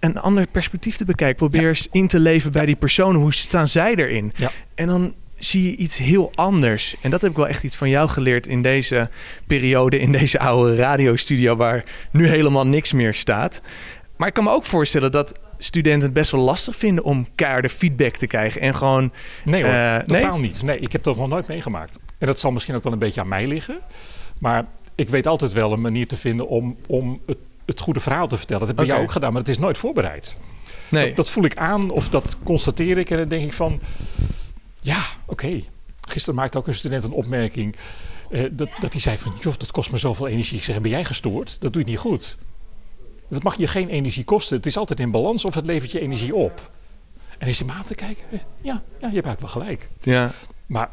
een 0.00 0.18
ander 0.18 0.46
perspectief 0.50 0.96
te 0.96 1.04
bekijken. 1.04 1.36
Probeer 1.36 1.68
eens 1.68 1.88
in 1.92 2.06
te 2.06 2.18
leven 2.18 2.52
bij 2.52 2.66
die 2.66 2.76
personen. 2.76 3.20
Hoe 3.20 3.34
staan 3.34 3.68
zij 3.68 3.94
erin? 3.94 4.32
Ja. 4.36 4.50
En 4.74 4.86
dan 4.86 5.14
zie 5.38 5.62
je 5.62 5.76
iets 5.76 5.98
heel 5.98 6.32
anders. 6.34 6.96
En 7.02 7.10
dat 7.10 7.20
heb 7.20 7.30
ik 7.30 7.36
wel 7.36 7.48
echt 7.48 7.64
iets 7.64 7.76
van 7.76 7.88
jou 7.88 8.08
geleerd 8.08 8.46
in 8.46 8.62
deze 8.62 9.10
periode, 9.46 9.98
in 9.98 10.12
deze 10.12 10.38
oude 10.38 10.76
radiostudio 10.76 11.56
waar 11.56 11.84
nu 12.10 12.26
helemaal 12.26 12.66
niks 12.66 12.92
meer 12.92 13.14
staat. 13.14 13.62
Maar 14.18 14.28
ik 14.28 14.34
kan 14.34 14.44
me 14.44 14.50
ook 14.50 14.64
voorstellen 14.64 15.12
dat 15.12 15.32
studenten 15.58 16.02
het 16.02 16.12
best 16.12 16.30
wel 16.30 16.40
lastig 16.40 16.76
vinden 16.76 17.04
om 17.04 17.26
keiharde 17.34 17.68
feedback 17.68 18.16
te 18.16 18.26
krijgen. 18.26 18.60
En 18.60 18.74
gewoon. 18.74 19.12
Nee 19.44 19.62
hoor, 19.62 19.72
uh, 19.72 19.98
totaal 19.98 20.38
niet. 20.38 20.62
Nee, 20.62 20.78
ik 20.78 20.92
heb 20.92 21.02
dat 21.02 21.16
nog 21.16 21.28
nooit 21.28 21.48
meegemaakt. 21.48 21.98
En 22.18 22.26
dat 22.26 22.38
zal 22.38 22.50
misschien 22.50 22.74
ook 22.74 22.82
wel 22.82 22.92
een 22.92 22.98
beetje 22.98 23.20
aan 23.20 23.28
mij 23.28 23.46
liggen. 23.46 23.80
Maar 24.38 24.64
ik 24.94 25.08
weet 25.08 25.26
altijd 25.26 25.52
wel 25.52 25.72
een 25.72 25.80
manier 25.80 26.06
te 26.06 26.16
vinden 26.16 26.48
om, 26.48 26.76
om 26.86 27.20
het, 27.26 27.38
het 27.66 27.80
goede 27.80 28.00
verhaal 28.00 28.28
te 28.28 28.36
vertellen. 28.36 28.66
Dat 28.66 28.76
heb 28.76 28.80
ik 28.80 28.90
jou 28.90 29.02
ook 29.02 29.12
gedaan, 29.12 29.32
maar 29.32 29.40
het 29.40 29.50
is 29.50 29.58
nooit 29.58 29.78
voorbereid. 29.78 30.38
Nee. 30.88 31.06
Dat, 31.06 31.16
dat, 31.16 31.30
voel 31.30 31.44
ik 31.44 31.56
aan 31.56 31.90
of 31.90 32.08
dat 32.08 32.36
constateer 32.42 32.98
ik 32.98 33.10
en 33.10 33.16
dan 33.16 33.28
denk 33.28 33.42
ik 33.42 33.52
van... 33.52 33.80
Ja, 34.80 35.04
oké. 35.26 35.60
Gisteren 36.00 36.34
maakte 36.34 36.58
ook 36.58 36.66
een 36.66 36.74
student 36.74 37.04
een 37.04 37.10
opmerking... 37.10 37.76
Uh, 38.30 38.44
dat, 38.50 38.68
dat 38.80 38.92
hij 38.92 39.00
zei 39.00 39.18
van, 39.18 39.32
joh, 39.40 39.54
dat 39.58 39.70
kost 39.70 39.90
me 39.90 39.98
zoveel 39.98 40.28
energie. 40.28 40.58
Ik 40.58 40.64
zeg, 40.64 40.80
ben 40.80 40.90
jij 40.90 41.04
gestoord? 41.04 41.60
Dat 41.60 41.72
doe 41.72 41.82
je 41.82 41.88
niet 41.88 41.98
goed. 41.98 42.38
Dat 43.28 43.42
mag 43.42 43.56
je 43.56 43.66
geen 43.66 43.88
energie 43.88 44.24
kosten. 44.24 44.56
Het 44.56 44.66
is 44.66 44.76
altijd 44.76 45.00
in 45.00 45.10
balans 45.10 45.44
of 45.44 45.54
het 45.54 45.66
levert 45.66 45.92
je 45.92 46.00
energie 46.00 46.34
op. 46.34 46.70
En 47.38 47.48
is 47.48 47.58
hij 47.58 47.68
maar 47.68 47.84
te 47.84 47.94
kijken. 47.94 48.24
Ja, 48.30 48.42
ja, 49.00 49.08
je 49.08 49.14
hebt 49.14 49.26
eigenlijk 49.26 49.40
wel 49.40 49.48
gelijk. 49.48 49.88
Ja. 50.00 50.30
Maar 50.66 50.88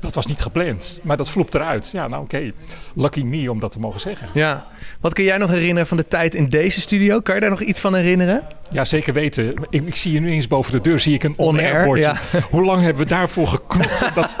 dat 0.00 0.14
was 0.14 0.26
niet 0.26 0.40
gepland. 0.40 1.00
Maar 1.02 1.16
dat 1.16 1.30
vloept 1.30 1.54
eruit. 1.54 1.90
Ja, 1.90 2.08
nou 2.08 2.22
oké. 2.22 2.52
Lucky 2.94 3.22
me 3.22 3.50
om 3.50 3.58
dat 3.58 3.72
te 3.72 3.78
mogen 3.78 4.00
zeggen. 4.00 4.28
Ja. 4.34 4.66
Wat 5.00 5.12
kun 5.12 5.24
jij 5.24 5.38
nog 5.38 5.50
herinneren 5.50 5.86
van 5.86 5.96
de 5.96 6.08
tijd 6.08 6.34
in 6.34 6.46
deze 6.46 6.80
studio? 6.80 7.20
Kan 7.20 7.34
je 7.34 7.40
daar 7.40 7.50
nog 7.50 7.60
iets 7.60 7.80
van 7.80 7.94
herinneren? 7.94 8.46
Ja, 8.70 8.84
zeker 8.84 9.12
weten. 9.12 9.54
Ik, 9.70 9.82
ik 9.82 9.96
zie 9.96 10.12
je 10.12 10.20
nu 10.20 10.30
eens 10.30 10.48
boven 10.48 10.72
de 10.72 10.80
deur 10.80 11.00
zie 11.00 11.14
ik 11.14 11.22
een 11.22 11.34
on-air 11.36 11.84
bordje. 11.84 12.14
Hoe 12.50 12.64
lang 12.64 12.82
hebben 12.82 13.02
we 13.02 13.08
daarvoor 13.08 13.46
geknopt 13.46 14.02
om 14.02 14.10
dat 14.14 14.36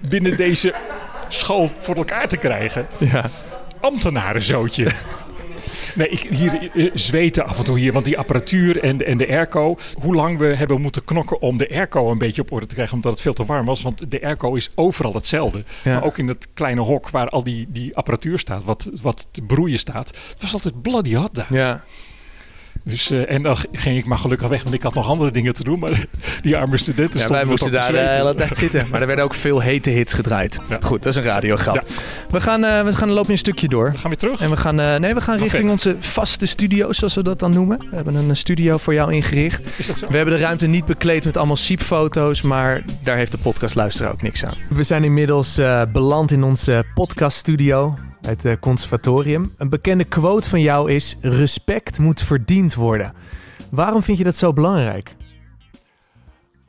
binnen 0.00 0.36
deze 0.36 0.74
school 1.28 1.70
voor 1.78 1.96
elkaar 1.96 2.28
te 2.28 2.36
krijgen? 2.36 2.86
Ja. 2.98 3.24
Ambtenarenzootje. 3.80 4.92
Nee, 5.94 6.08
ik, 6.08 6.20
hier 6.20 6.70
uh, 6.74 6.90
zweten 6.94 7.46
af 7.46 7.58
en 7.58 7.64
toe 7.64 7.78
hier, 7.78 7.92
want 7.92 8.04
die 8.04 8.18
apparatuur 8.18 8.82
en, 8.82 9.06
en 9.06 9.18
de 9.18 9.28
airco. 9.28 9.76
Hoe 10.00 10.14
lang 10.14 10.38
we 10.38 10.46
hebben 10.46 10.80
moeten 10.80 11.04
knokken 11.04 11.40
om 11.40 11.56
de 11.56 11.70
airco 11.70 12.10
een 12.10 12.18
beetje 12.18 12.42
op 12.42 12.52
orde 12.52 12.66
te 12.66 12.74
krijgen, 12.74 12.94
omdat 12.94 13.12
het 13.12 13.20
veel 13.20 13.32
te 13.32 13.44
warm 13.44 13.66
was. 13.66 13.82
Want 13.82 14.10
de 14.10 14.22
airco 14.22 14.54
is 14.54 14.70
overal 14.74 15.14
hetzelfde. 15.14 15.64
Maar 15.84 16.04
ook 16.04 16.18
in 16.18 16.28
het 16.28 16.48
kleine 16.54 16.80
hok 16.80 17.10
waar 17.10 17.28
al 17.28 17.44
die, 17.44 17.66
die 17.68 17.96
apparatuur 17.96 18.38
staat, 18.38 18.64
wat, 18.64 18.90
wat 19.02 19.28
te 19.30 19.42
broeien 19.42 19.78
staat. 19.78 20.06
Het 20.08 20.36
was 20.40 20.52
altijd 20.52 20.82
bloody 20.82 21.14
hot 21.14 21.34
daar. 21.34 21.54
Ja. 21.54 21.84
Dus, 22.88 23.10
uh, 23.10 23.30
en 23.30 23.42
dan 23.42 23.56
ging 23.72 23.98
ik 23.98 24.04
maar 24.04 24.18
gelukkig 24.18 24.48
weg, 24.48 24.62
want 24.62 24.74
ik 24.74 24.82
had 24.82 24.94
nog 24.94 25.08
andere 25.08 25.30
dingen 25.30 25.54
te 25.54 25.64
doen. 25.64 25.78
Maar 25.78 25.90
die 26.40 26.56
arme 26.56 26.76
studenten 26.76 27.20
ja, 27.20 27.28
Wij 27.28 27.44
moesten 27.44 27.70
daar 27.70 27.92
de 27.92 27.98
hele 27.98 28.34
tijd 28.34 28.56
zitten. 28.56 28.86
Maar 28.90 29.00
er 29.00 29.06
werden 29.06 29.24
ook 29.24 29.34
veel 29.34 29.60
hete 29.60 29.90
hits 29.90 30.12
gedraaid. 30.12 30.60
Ja. 30.68 30.78
Goed, 30.80 31.02
dat 31.02 31.12
is 31.12 31.18
een 31.18 31.24
radiograp. 31.24 31.74
Ja. 31.74 31.82
We, 32.30 32.40
gaan, 32.40 32.64
uh, 32.64 32.82
we 32.82 32.94
gaan 32.94 33.10
lopen 33.10 33.30
een 33.30 33.38
stukje 33.38 33.68
door. 33.68 33.90
We 33.90 33.98
gaan 33.98 34.10
weer 34.10 34.18
terug? 34.18 34.40
En 34.40 34.50
we 34.50 34.56
gaan, 34.56 34.80
uh, 34.80 34.96
nee, 34.96 35.14
we 35.14 35.20
gaan 35.20 35.38
richting 35.38 35.70
onze 35.70 35.96
vaste 35.98 36.46
studio, 36.46 36.92
zoals 36.92 37.14
we 37.14 37.22
dat 37.22 37.38
dan 37.38 37.50
noemen. 37.50 37.78
We 37.78 37.96
hebben 37.96 38.14
een 38.14 38.36
studio 38.36 38.76
voor 38.76 38.94
jou 38.94 39.12
ingericht. 39.12 39.72
Is 39.76 39.86
dat 39.86 39.98
zo? 39.98 40.06
We 40.06 40.16
hebben 40.16 40.34
de 40.34 40.40
ruimte 40.40 40.66
niet 40.66 40.84
bekleed 40.84 41.24
met 41.24 41.36
allemaal 41.36 41.56
siepfoto's, 41.56 42.42
maar 42.42 42.82
daar 43.02 43.16
heeft 43.16 43.32
de 43.32 43.38
podcastluisteraar 43.38 44.12
ook 44.12 44.22
niks 44.22 44.44
aan. 44.44 44.54
We 44.68 44.82
zijn 44.82 45.04
inmiddels 45.04 45.60
beland 45.92 46.30
in 46.30 46.42
onze 46.42 46.84
podcaststudio 46.94 47.94
het 48.20 48.44
uh, 48.44 48.52
conservatorium. 48.60 49.52
Een 49.58 49.68
bekende 49.68 50.04
quote 50.04 50.48
van 50.48 50.60
jou 50.60 50.90
is: 50.92 51.16
respect 51.20 51.98
moet 51.98 52.22
verdiend 52.22 52.74
worden. 52.74 53.12
Waarom 53.70 54.02
vind 54.02 54.18
je 54.18 54.24
dat 54.24 54.36
zo 54.36 54.52
belangrijk? 54.52 55.14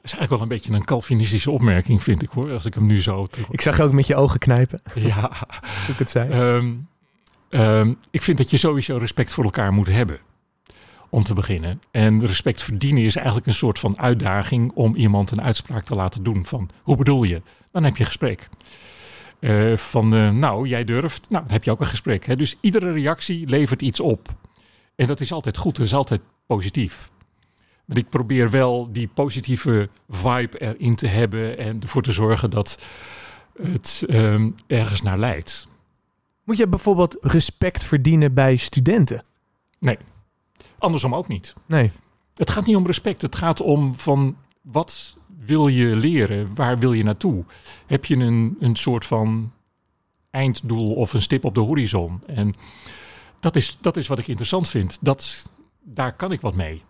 Dat 0.02 0.12
is 0.12 0.18
eigenlijk 0.18 0.30
wel 0.30 0.42
een 0.42 0.48
beetje 0.48 0.74
een 0.74 0.86
Calvinistische 0.86 1.52
opmerking, 1.52 2.04
vind 2.04 2.22
ik 2.22 2.30
hoor. 2.30 2.52
Als 2.52 2.66
ik 2.66 2.74
hem 2.74 2.86
nu 2.86 3.02
zo. 3.02 3.28
Ik 3.50 3.62
zag 3.62 3.78
je 3.78 3.84
ook 3.84 3.92
met 3.92 4.08
je 4.08 4.16
ogen 4.16 4.40
knijpen. 4.40 4.82
Ja, 4.96 5.32
hoe 5.86 5.94
ik 5.94 6.00
het 6.00 6.10
zei. 6.10 6.30
Ehm, 6.30 6.74
ehm, 7.50 7.94
ik 8.12 8.22
vind 8.22 8.38
dat 8.38 8.50
je 8.50 8.58
sowieso 8.58 8.98
respect 8.98 9.32
voor 9.32 9.44
elkaar 9.44 9.74
moet 9.74 9.88
hebben. 9.88 10.20
Om 11.10 11.24
te 11.24 11.34
beginnen. 11.34 11.80
En 11.92 12.26
respect 12.26 12.64
verdienen 12.64 13.04
is 13.04 13.16
eigenlijk 13.16 13.48
een 13.48 13.54
soort 13.54 13.80
van 13.80 14.00
uitdaging 14.00 14.72
om 14.74 14.96
iemand 14.96 15.32
een 15.32 15.42
uitspraak 15.42 15.84
te 15.84 15.96
laten 15.96 16.24
doen. 16.24 16.46
Van 16.46 16.70
hoe 16.84 16.96
bedoel 16.96 17.24
je? 17.24 17.42
Dan 17.72 17.84
heb 17.84 17.98
je 17.98 18.06
gesprek. 18.06 18.50
Uh, 19.40 19.78
van 19.78 20.14
uh, 20.14 20.30
nou, 20.30 20.68
jij 20.68 20.84
durft. 20.84 21.30
Nou, 21.30 21.44
dan 21.44 21.54
heb 21.54 21.64
je 21.64 21.72
ook 21.72 21.80
een 21.80 21.86
gesprek. 21.86 22.26
Hè? 22.26 22.36
Dus 22.36 22.56
iedere 22.62 22.92
reactie 22.92 23.48
levert 23.48 23.82
iets 23.82 24.00
op. 24.00 24.36
En 24.96 25.08
dat 25.08 25.20
is 25.20 25.32
altijd 25.32 25.58
goed, 25.58 25.76
dat 25.76 25.86
is 25.86 25.94
altijd 25.94 26.22
positief. 26.46 27.12
Maar 27.86 27.98
ik 27.98 28.10
probeer 28.10 28.50
wel 28.50 28.92
die 28.92 29.08
positieve 29.08 29.90
vibe 30.10 30.60
erin 30.60 30.96
te 30.96 31.08
hebben 31.08 31.58
en 31.58 31.82
ervoor 31.82 32.02
te 32.02 32.12
zorgen 32.12 32.50
dat 32.50 32.84
het 33.62 34.04
um, 34.10 34.56
ergens 34.68 35.02
naar 35.02 35.18
leidt. 35.18 35.68
Moet 36.44 36.58
je 36.58 36.68
bijvoorbeeld 36.68 37.18
respect 37.22 37.84
verdienen 37.84 38.34
bij 38.34 38.56
studenten? 38.56 39.24
Nee, 39.80 39.98
andersom 40.78 41.16
ook 41.16 41.28
niet. 41.28 41.54
Nee. 41.66 41.92
Het 42.36 42.50
gaat 42.50 42.66
niet 42.66 42.76
om 42.76 42.86
respect, 42.86 43.22
het 43.22 43.36
gaat 43.36 43.62
om 43.62 43.96
van 43.96 44.38
wat 44.62 45.18
wil 45.46 45.68
je 45.68 45.96
leren? 45.96 46.56
Waar 46.56 46.78
wil 46.78 46.94
je 46.94 47.04
naartoe? 47.04 47.46
Heb 47.86 48.06
je 48.06 48.16
een, 48.16 48.58
een 48.60 48.76
soort 48.76 49.06
van 49.06 49.52
einddoel 50.32 50.94
of 50.94 51.14
een 51.14 51.22
stip 51.22 51.46
op 51.46 51.54
de 51.54 51.60
horizon? 51.60 52.22
En 52.26 52.56
dat 53.40 53.56
is, 53.56 53.78
dat 53.82 53.98
is 53.98 54.08
wat 54.08 54.20
ik 54.20 54.28
interessant 54.28 54.70
vind. 54.70 54.98
Dat, 55.02 55.52
daar 55.84 56.16
kan 56.16 56.32
ik 56.32 56.42
wat 56.42 56.56
mee. 56.56 56.82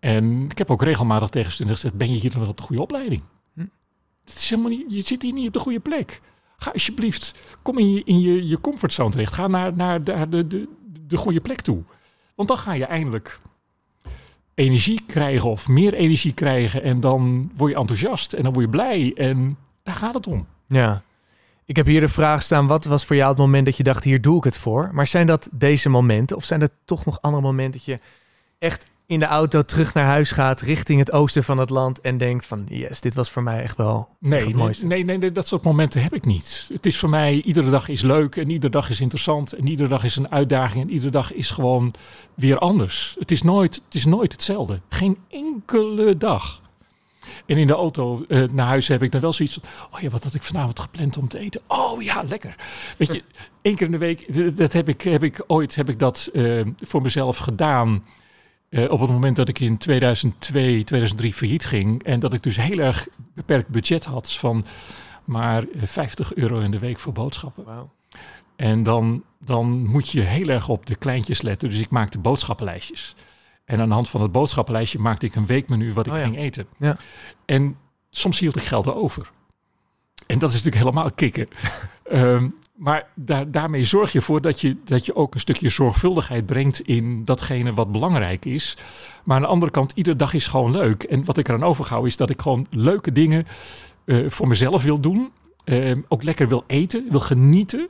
En 0.00 0.44
ik 0.44 0.58
heb 0.58 0.70
ook 0.70 0.82
regelmatig 0.82 1.28
tegen 1.28 1.52
studenten 1.52 1.80
gezegd: 1.80 1.98
ben 1.98 2.12
je 2.14 2.20
hier 2.20 2.30
dan 2.30 2.48
op 2.48 2.56
de 2.56 2.62
goede 2.62 2.82
opleiding? 2.82 3.22
Hm. 3.54 3.66
Is 4.24 4.50
helemaal 4.50 4.70
niet, 4.70 4.94
je 4.94 5.02
zit 5.02 5.22
hier 5.22 5.32
niet 5.32 5.46
op 5.46 5.52
de 5.52 5.58
goede 5.58 5.80
plek. 5.80 6.20
Ga 6.56 6.70
alsjeblieft, 6.70 7.34
kom 7.62 7.78
in 7.78 7.92
je, 7.92 8.02
in 8.04 8.20
je, 8.20 8.48
je 8.48 8.60
comfortzone 8.60 9.10
terecht. 9.10 9.32
Ga 9.32 9.46
naar, 9.46 9.76
naar 9.76 10.02
de, 10.02 10.28
de, 10.28 10.46
de, 10.46 10.68
de 11.06 11.16
goede 11.16 11.40
plek 11.40 11.60
toe. 11.60 11.82
Want 12.34 12.48
dan 12.48 12.58
ga 12.58 12.72
je 12.72 12.84
eindelijk 12.84 13.40
energie 14.54 15.00
krijgen 15.06 15.50
of 15.50 15.68
meer 15.68 15.94
energie 15.94 16.32
krijgen. 16.34 16.82
En 16.82 17.00
dan 17.00 17.50
word 17.56 17.72
je 17.72 17.78
enthousiast 17.78 18.32
en 18.32 18.42
dan 18.42 18.52
word 18.52 18.64
je 18.64 18.70
blij. 18.70 19.12
En 19.16 19.56
daar 19.82 19.94
gaat 19.94 20.14
het 20.14 20.26
om. 20.26 20.46
Ja. 20.68 21.02
Ik 21.64 21.76
heb 21.76 21.86
hier 21.86 22.00
de 22.00 22.08
vraag 22.08 22.42
staan: 22.42 22.66
wat 22.66 22.84
was 22.84 23.04
voor 23.04 23.16
jou 23.16 23.28
het 23.28 23.38
moment 23.38 23.64
dat 23.64 23.76
je 23.76 23.82
dacht, 23.82 24.04
hier 24.04 24.20
doe 24.20 24.36
ik 24.36 24.44
het 24.44 24.56
voor? 24.56 24.90
Maar 24.92 25.06
zijn 25.06 25.26
dat 25.26 25.48
deze 25.52 25.88
momenten 25.88 26.36
of 26.36 26.44
zijn 26.44 26.60
er 26.62 26.68
toch 26.84 27.04
nog 27.04 27.20
andere 27.20 27.42
momenten 27.42 27.72
dat 27.72 27.84
je 27.84 27.98
echt 28.58 28.91
in 29.06 29.18
de 29.18 29.26
auto 29.26 29.62
terug 29.62 29.94
naar 29.94 30.06
huis 30.06 30.30
gaat 30.30 30.60
richting 30.60 30.98
het 30.98 31.12
oosten 31.12 31.44
van 31.44 31.58
het 31.58 31.70
land 31.70 32.00
en 32.00 32.18
denkt 32.18 32.46
van 32.46 32.66
yes, 32.68 33.00
dit 33.00 33.14
was 33.14 33.30
voor 33.30 33.42
mij 33.42 33.62
echt 33.62 33.76
wel 33.76 34.08
nee, 34.18 34.46
het 34.46 34.54
mooiste. 34.54 34.86
Nee, 34.86 35.04
nee, 35.04 35.18
nee, 35.18 35.32
dat 35.32 35.48
soort 35.48 35.64
momenten 35.64 36.02
heb 36.02 36.14
ik 36.14 36.24
niet. 36.24 36.70
Het 36.72 36.86
is 36.86 36.98
voor 36.98 37.08
mij, 37.08 37.40
iedere 37.40 37.70
dag 37.70 37.88
is 37.88 38.02
leuk 38.02 38.36
en 38.36 38.50
iedere 38.50 38.72
dag 38.72 38.90
is 38.90 39.00
interessant 39.00 39.52
en 39.52 39.66
iedere 39.66 39.88
dag 39.88 40.04
is 40.04 40.16
een 40.16 40.30
uitdaging 40.30 40.84
en 40.84 40.90
iedere 40.90 41.10
dag 41.10 41.32
is 41.32 41.50
gewoon 41.50 41.94
weer 42.34 42.58
anders. 42.58 43.16
Het 43.18 43.30
is 43.30 43.42
nooit, 43.42 43.74
het 43.84 43.94
is 43.94 44.04
nooit 44.04 44.32
hetzelfde. 44.32 44.80
Geen 44.88 45.18
enkele 45.30 46.16
dag. 46.16 46.60
En 47.46 47.56
in 47.56 47.66
de 47.66 47.72
auto 47.72 48.24
uh, 48.28 48.48
naar 48.50 48.66
huis 48.66 48.88
heb 48.88 49.02
ik 49.02 49.12
dan 49.12 49.20
wel 49.20 49.32
zoiets 49.32 49.58
van... 49.62 49.88
oh 49.90 50.00
ja, 50.00 50.08
wat 50.08 50.24
had 50.24 50.34
ik 50.34 50.42
vanavond 50.42 50.80
gepland 50.80 51.16
om 51.16 51.28
te 51.28 51.38
eten? 51.38 51.60
Oh 51.66 52.02
ja, 52.02 52.22
lekker. 52.28 52.54
Weet 52.96 53.12
je, 53.12 53.22
één 53.62 53.74
keer 53.74 53.86
in 53.86 53.92
de 53.92 53.98
week, 53.98 54.56
dat 54.56 54.72
heb 54.72 54.88
ik, 54.88 55.02
heb 55.02 55.22
ik 55.22 55.44
ooit 55.46 55.74
heb 55.74 55.88
ik 55.88 55.98
dat 55.98 56.30
uh, 56.32 56.66
voor 56.80 57.02
mezelf 57.02 57.36
gedaan... 57.36 58.04
Uh, 58.72 58.90
op 58.90 59.00
het 59.00 59.10
moment 59.10 59.36
dat 59.36 59.48
ik 59.48 59.60
in 59.60 59.78
2002, 59.78 60.84
2003 60.84 61.32
failliet 61.32 61.64
ging 61.64 62.02
en 62.02 62.20
dat 62.20 62.32
ik 62.32 62.42
dus 62.42 62.56
heel 62.56 62.78
erg 62.78 63.08
beperkt 63.34 63.68
budget 63.68 64.04
had 64.04 64.32
van 64.32 64.64
maar 65.24 65.64
50 65.76 66.34
euro 66.34 66.58
in 66.58 66.70
de 66.70 66.78
week 66.78 66.98
voor 66.98 67.12
boodschappen. 67.12 67.64
Wow. 67.64 67.90
En 68.56 68.82
dan, 68.82 69.24
dan 69.38 69.86
moet 69.86 70.08
je 70.08 70.20
heel 70.20 70.48
erg 70.48 70.68
op 70.68 70.86
de 70.86 70.96
kleintjes 70.96 71.42
letten. 71.42 71.70
Dus 71.70 71.78
ik 71.78 71.90
maakte 71.90 72.18
boodschappenlijstjes. 72.18 73.16
En 73.64 73.80
aan 73.80 73.88
de 73.88 73.94
hand 73.94 74.08
van 74.08 74.22
het 74.22 74.32
boodschappenlijstje 74.32 74.98
maakte 74.98 75.26
ik 75.26 75.34
een 75.34 75.46
weekmenu 75.46 75.92
wat 75.92 76.06
ik 76.06 76.12
oh 76.12 76.20
ging 76.20 76.38
eten. 76.38 76.66
Ja. 76.78 76.96
En 77.44 77.76
soms 78.10 78.38
hield 78.38 78.56
ik 78.56 78.62
geld 78.62 78.94
over. 78.94 79.30
En 80.26 80.38
dat 80.38 80.52
is 80.52 80.62
natuurlijk 80.62 80.84
helemaal 80.84 81.10
kicken. 81.10 81.48
um, 82.12 82.54
maar 82.82 83.06
daar, 83.14 83.50
daarmee 83.50 83.84
zorg 83.84 84.12
je 84.12 84.20
voor 84.20 84.40
dat 84.40 84.60
je, 84.60 84.76
dat 84.84 85.06
je 85.06 85.14
ook 85.14 85.34
een 85.34 85.40
stukje 85.40 85.68
zorgvuldigheid 85.68 86.46
brengt 86.46 86.80
in 86.80 87.24
datgene 87.24 87.74
wat 87.74 87.92
belangrijk 87.92 88.44
is. 88.44 88.76
Maar 89.24 89.36
aan 89.36 89.42
de 89.42 89.48
andere 89.48 89.72
kant, 89.72 89.92
iedere 89.94 90.16
dag 90.16 90.34
is 90.34 90.46
gewoon 90.46 90.70
leuk. 90.70 91.02
En 91.02 91.24
wat 91.24 91.38
ik 91.38 91.48
eraan 91.48 91.64
overhoud 91.64 92.06
is 92.06 92.16
dat 92.16 92.30
ik 92.30 92.42
gewoon 92.42 92.66
leuke 92.70 93.12
dingen 93.12 93.46
uh, 94.04 94.30
voor 94.30 94.48
mezelf 94.48 94.82
wil 94.82 95.00
doen. 95.00 95.30
Uh, 95.64 95.96
ook 96.08 96.22
lekker 96.22 96.48
wil 96.48 96.64
eten, 96.66 97.06
wil 97.10 97.20
genieten. 97.20 97.88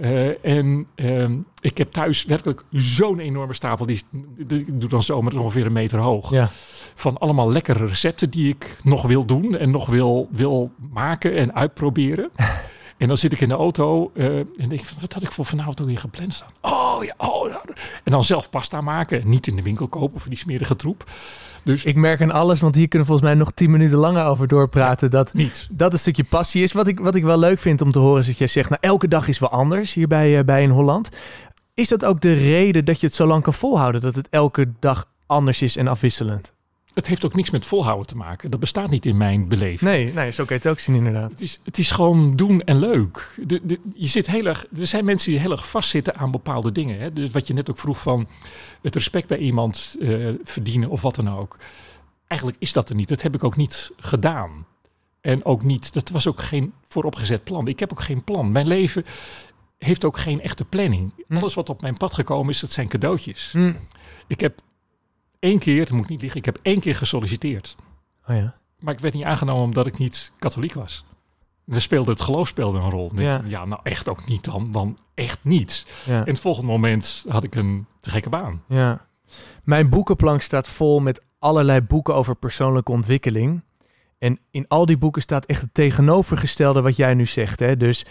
Uh, 0.00 0.44
en 0.44 0.86
uh, 0.96 1.30
ik 1.60 1.78
heb 1.78 1.92
thuis 1.92 2.24
werkelijk 2.24 2.62
zo'n 2.70 3.18
enorme 3.18 3.54
stapel. 3.54 3.86
Die, 3.86 4.02
die, 4.46 4.60
ik 4.60 4.80
doe 4.80 4.88
dan 4.88 5.02
zomaar 5.02 5.34
ongeveer 5.36 5.66
een 5.66 5.72
meter 5.72 5.98
hoog. 5.98 6.30
Ja. 6.30 6.48
Van 6.94 7.18
allemaal 7.18 7.52
lekkere 7.52 7.86
recepten 7.86 8.30
die 8.30 8.48
ik 8.48 8.76
nog 8.84 9.06
wil 9.06 9.24
doen 9.24 9.56
en 9.56 9.70
nog 9.70 9.86
wil, 9.86 10.28
wil 10.32 10.72
maken 10.92 11.36
en 11.36 11.54
uitproberen. 11.54 12.30
En 12.98 13.08
dan 13.08 13.18
zit 13.18 13.32
ik 13.32 13.40
in 13.40 13.48
de 13.48 13.54
auto 13.54 14.10
uh, 14.14 14.26
en 14.38 14.48
denk 14.56 14.72
ik, 14.72 14.88
wat 15.00 15.12
had 15.12 15.22
ik 15.22 15.32
voor 15.32 15.44
vanavond 15.44 15.78
hier 15.78 15.98
gepland 15.98 16.34
staan? 16.34 16.48
Oh 16.60 17.04
ja, 17.04 17.14
oh 17.16 17.48
ja. 17.48 17.62
En 18.04 18.12
dan 18.12 18.24
zelf 18.24 18.50
pasta 18.50 18.80
maken. 18.80 19.28
Niet 19.28 19.46
in 19.46 19.56
de 19.56 19.62
winkel 19.62 19.86
kopen 19.86 20.20
voor 20.20 20.28
die 20.28 20.38
smerige 20.38 20.76
troep. 20.76 21.04
Dus 21.64 21.84
ik 21.84 21.96
merk 21.96 22.22
aan 22.22 22.30
alles, 22.30 22.60
want 22.60 22.74
hier 22.74 22.88
kunnen 22.88 23.08
we 23.08 23.14
volgens 23.14 23.34
mij 23.34 23.44
nog 23.44 23.52
tien 23.54 23.70
minuten 23.70 23.98
langer 23.98 24.24
over 24.24 24.48
doorpraten. 24.48 25.10
dat 25.10 25.32
dat 25.70 25.92
een 25.92 25.98
stukje 25.98 26.24
passie 26.24 26.62
is. 26.62 26.72
Wat 26.72 26.86
ik, 26.86 27.00
wat 27.00 27.14
ik 27.14 27.22
wel 27.22 27.38
leuk 27.38 27.58
vind 27.58 27.80
om 27.80 27.92
te 27.92 27.98
horen 27.98 28.20
is 28.20 28.26
dat 28.26 28.38
jij 28.38 28.46
zegt, 28.46 28.68
nou 28.68 28.80
elke 28.82 29.08
dag 29.08 29.28
is 29.28 29.38
wel 29.38 29.50
anders 29.50 29.94
hier 29.94 30.08
bij, 30.08 30.38
uh, 30.38 30.44
bij 30.44 30.62
in 30.62 30.70
Holland. 30.70 31.10
Is 31.74 31.88
dat 31.88 32.04
ook 32.04 32.20
de 32.20 32.32
reden 32.32 32.84
dat 32.84 33.00
je 33.00 33.06
het 33.06 33.14
zo 33.14 33.26
lang 33.26 33.42
kan 33.42 33.54
volhouden? 33.54 34.00
Dat 34.00 34.14
het 34.14 34.28
elke 34.30 34.72
dag 34.78 35.08
anders 35.26 35.62
is 35.62 35.76
en 35.76 35.88
afwisselend? 35.88 36.52
Het 36.98 37.06
heeft 37.06 37.24
ook 37.24 37.34
niks 37.34 37.50
met 37.50 37.66
volhouden 37.66 38.06
te 38.06 38.16
maken. 38.16 38.50
Dat 38.50 38.60
bestaat 38.60 38.90
niet 38.90 39.06
in 39.06 39.16
mijn 39.16 39.48
beleving. 39.48 39.80
Nee, 39.80 40.12
nee 40.12 40.30
zo 40.30 40.44
kan 40.44 40.56
je 40.56 40.62
het 40.62 40.72
ook 40.72 40.78
zien 40.78 40.94
inderdaad. 40.94 41.30
Het 41.30 41.40
is, 41.40 41.60
het 41.64 41.78
is 41.78 41.90
gewoon 41.90 42.36
doen 42.36 42.62
en 42.62 42.78
leuk. 42.78 43.34
De, 43.46 43.60
de, 43.62 43.80
je 43.94 44.06
zit 44.06 44.26
heel 44.26 44.44
erg, 44.46 44.66
er 44.78 44.86
zijn 44.86 45.04
mensen 45.04 45.30
die 45.30 45.40
heel 45.40 45.50
erg 45.50 45.68
vastzitten 45.68 46.16
aan 46.16 46.30
bepaalde 46.30 46.72
dingen. 46.72 46.98
Hè? 46.98 47.12
Dus 47.12 47.30
wat 47.30 47.46
je 47.46 47.54
net 47.54 47.70
ook 47.70 47.78
vroeg 47.78 48.02
van 48.02 48.28
het 48.82 48.94
respect 48.94 49.28
bij 49.28 49.38
iemand 49.38 49.96
uh, 50.00 50.34
verdienen 50.44 50.88
of 50.88 51.02
wat 51.02 51.14
dan 51.14 51.30
ook. 51.30 51.56
Eigenlijk 52.26 52.60
is 52.60 52.72
dat 52.72 52.88
er 52.88 52.94
niet. 52.94 53.08
Dat 53.08 53.22
heb 53.22 53.34
ik 53.34 53.44
ook 53.44 53.56
niet 53.56 53.90
gedaan. 53.96 54.66
En 55.20 55.44
ook 55.44 55.62
niet, 55.62 55.92
dat 55.92 56.08
was 56.08 56.26
ook 56.26 56.40
geen 56.40 56.72
vooropgezet 56.88 57.44
plan. 57.44 57.68
Ik 57.68 57.80
heb 57.80 57.92
ook 57.92 58.02
geen 58.02 58.24
plan. 58.24 58.52
Mijn 58.52 58.66
leven 58.66 59.04
heeft 59.78 60.04
ook 60.04 60.18
geen 60.18 60.40
echte 60.40 60.64
planning. 60.64 61.12
Hm. 61.28 61.36
Alles 61.36 61.54
wat 61.54 61.68
op 61.68 61.80
mijn 61.80 61.96
pad 61.96 62.12
gekomen 62.12 62.52
is, 62.52 62.60
dat 62.60 62.72
zijn 62.72 62.88
cadeautjes. 62.88 63.52
Hm. 63.52 63.72
Ik 64.26 64.40
heb 64.40 64.60
één 65.38 65.58
keer, 65.58 65.84
dat 65.84 65.94
moet 65.94 66.08
niet 66.08 66.20
liggen, 66.20 66.38
ik 66.40 66.46
heb 66.46 66.58
één 66.62 66.80
keer 66.80 66.94
gesolliciteerd. 66.94 67.76
Oh 68.28 68.36
ja. 68.36 68.54
Maar 68.78 68.94
ik 68.94 69.00
werd 69.00 69.14
niet 69.14 69.24
aangenomen 69.24 69.62
omdat 69.62 69.86
ik 69.86 69.98
niet 69.98 70.32
katholiek 70.38 70.74
was. 70.74 71.04
Er 71.66 71.80
speelde 71.80 72.10
het 72.10 72.20
geloof 72.20 72.48
speelde 72.48 72.78
een 72.78 72.90
rol. 72.90 73.10
Ja. 73.14 73.42
ja, 73.44 73.64
nou 73.64 73.80
echt 73.82 74.08
ook 74.08 74.26
niet 74.26 74.44
dan, 74.44 74.72
dan 74.72 74.98
echt 75.14 75.38
niets. 75.42 75.86
Ja. 76.06 76.18
En 76.18 76.32
het 76.32 76.40
volgende 76.40 76.70
moment 76.70 77.24
had 77.28 77.44
ik 77.44 77.54
een 77.54 77.86
te 78.00 78.10
gekke 78.10 78.28
baan. 78.28 78.62
Ja. 78.68 79.06
Mijn 79.64 79.88
boekenplank 79.88 80.42
staat 80.42 80.68
vol 80.68 81.00
met 81.00 81.22
allerlei 81.38 81.80
boeken 81.80 82.14
over 82.14 82.36
persoonlijke 82.36 82.92
ontwikkeling. 82.92 83.62
En 84.18 84.38
in 84.50 84.64
al 84.68 84.86
die 84.86 84.98
boeken 84.98 85.22
staat 85.22 85.46
echt 85.46 85.60
het 85.60 85.74
tegenovergestelde 85.74 86.82
wat 86.82 86.96
jij 86.96 87.14
nu 87.14 87.26
zegt. 87.26 87.60
Hè? 87.60 87.76
Dus 87.76 88.06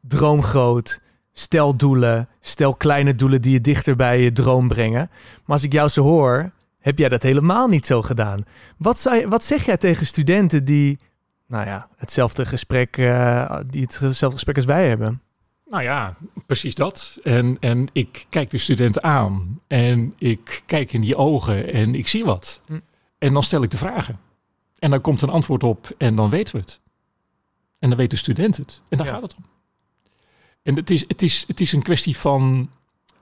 droom 0.00 0.42
groot, 0.42 1.00
stel 1.32 1.76
doelen, 1.76 2.28
stel 2.40 2.74
kleine 2.74 3.14
doelen 3.14 3.42
die 3.42 3.52
je 3.52 3.60
dichter 3.60 3.96
bij 3.96 4.20
je 4.22 4.32
droom 4.32 4.68
brengen. 4.68 5.10
Maar 5.44 5.56
als 5.56 5.62
ik 5.62 5.72
jou 5.72 5.88
zo 5.88 6.02
hoor, 6.02 6.50
heb 6.80 6.98
jij 6.98 7.08
dat 7.08 7.22
helemaal 7.22 7.68
niet 7.68 7.86
zo 7.86 8.02
gedaan. 8.02 8.44
Wat, 8.76 8.98
zou 8.98 9.28
wat 9.28 9.44
zeg 9.44 9.64
jij 9.64 9.76
tegen 9.76 10.06
studenten 10.06 10.64
die, 10.64 10.98
nou 11.46 11.66
ja, 11.66 11.88
hetzelfde 11.96 12.46
gesprek, 12.46 12.96
uh, 12.96 13.56
die 13.66 13.82
hetzelfde 13.82 14.30
gesprek 14.30 14.56
als 14.56 14.64
wij 14.64 14.88
hebben? 14.88 15.22
Nou 15.66 15.82
ja, 15.82 16.16
precies 16.46 16.74
dat. 16.74 17.18
En, 17.22 17.56
en 17.60 17.88
ik 17.92 18.26
kijk 18.28 18.50
de 18.50 18.58
studenten 18.58 19.02
aan 19.02 19.60
en 19.66 20.14
ik 20.18 20.62
kijk 20.66 20.92
in 20.92 21.00
die 21.00 21.16
ogen 21.16 21.72
en 21.72 21.94
ik 21.94 22.08
zie 22.08 22.24
wat. 22.24 22.60
Hm. 22.66 22.78
En 23.18 23.32
dan 23.32 23.42
stel 23.42 23.62
ik 23.62 23.70
de 23.70 23.76
vragen. 23.76 24.18
En 24.78 24.90
dan 24.90 25.00
komt 25.00 25.22
een 25.22 25.28
antwoord 25.30 25.62
op 25.64 25.94
en 25.98 26.14
dan 26.16 26.30
weten 26.30 26.54
we 26.54 26.60
het. 26.60 26.80
En 27.78 27.88
dan 27.88 27.98
weet 27.98 28.10
de 28.10 28.16
student 28.16 28.56
het. 28.56 28.82
En 28.88 28.98
daar 28.98 29.06
Ja. 29.06 29.12
gaat 29.12 29.22
het 29.22 29.34
om. 29.36 29.44
En 30.62 30.76
het 30.76 30.90
is, 30.90 31.04
het 31.08 31.22
is, 31.22 31.44
het 31.46 31.60
is 31.60 31.72
een 31.72 31.82
kwestie 31.82 32.16
van 32.16 32.70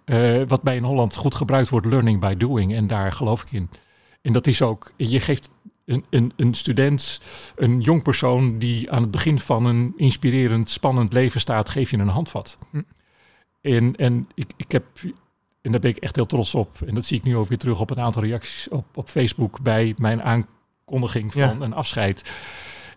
eh, 0.09 0.43
wat 0.47 0.62
bij 0.62 0.77
in 0.77 0.83
Holland 0.83 1.16
goed 1.16 1.35
gebruikt 1.35 1.68
wordt, 1.68 1.87
learning 1.87 2.21
by 2.21 2.35
doing. 2.35 2.75
En 2.75 2.87
daar 2.87 3.12
geloof 3.12 3.42
ik 3.42 3.53
in. 3.53 3.71
En 4.23 4.33
dat 4.33 4.47
is 4.47 4.62
ook, 4.62 4.92
je 4.97 5.21
geeft 5.21 5.51
een, 5.85 6.05
een, 6.11 6.33
een 6.37 6.55
student, 6.55 7.21
een 7.57 7.81
jong 7.81 8.03
persoon 8.03 8.59
die 8.59 8.90
aan 8.90 9.03
het 9.03 9.11
begin 9.11 9.38
van 9.38 9.64
een 9.66 9.92
inspirerend, 9.97 10.71
spannend 10.71 11.12
leven 11.12 11.40
staat, 11.40 11.68
geef 11.68 11.90
je 11.90 11.99
een 11.99 12.09
handvat. 12.09 12.59
Hm. 12.71 12.83
En, 13.61 13.97
en 13.97 14.29
ik, 14.35 14.51
ik 14.57 14.73
heb, 14.73 14.85
en 15.62 15.71
daar 15.71 15.81
ben 15.81 15.90
ik 15.90 15.97
echt 15.97 16.16
heel 16.16 16.27
trots 16.27 16.55
op. 16.55 16.77
En 16.87 16.94
dat 16.94 17.05
zie 17.05 17.18
ik 17.18 17.25
nu 17.25 17.37
ook 17.37 17.49
weer 17.49 17.59
terug 17.59 17.81
op 17.81 17.90
een 17.90 18.01
aantal 18.01 18.23
reacties 18.23 18.68
op, 18.68 18.85
op 18.94 19.09
Facebook 19.09 19.61
bij 19.61 19.94
mijn 19.99 20.23
aankondiging 20.23 21.33
van 21.33 21.42
Ja. 21.42 21.57
een 21.61 21.75
afscheid. 21.75 22.31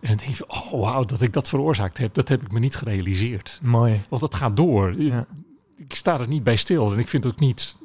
En 0.00 0.08
dan 0.08 0.16
denk 0.16 0.36
je, 0.36 0.44
oh 0.48 0.70
wauw, 0.70 1.04
dat 1.04 1.20
ik 1.20 1.32
dat 1.32 1.48
veroorzaakt 1.48 1.98
heb, 1.98 2.14
dat 2.14 2.28
heb 2.28 2.42
ik 2.42 2.52
me 2.52 2.58
niet 2.58 2.76
gerealiseerd. 2.76 3.58
Mooi. 3.62 4.00
Want 4.08 4.22
dat 4.22 4.34
gaat 4.34 4.56
door. 4.56 5.02
Ja. 5.02 5.26
Ik 5.92 5.98
sta 5.98 6.20
er 6.20 6.28
niet 6.28 6.44
bij 6.44 6.56
stil. 6.56 6.92
En 6.92 6.98
ik 6.98 7.08
vind 7.08 7.24
het 7.24 7.32
ook 7.32 7.40
niet 7.40 7.76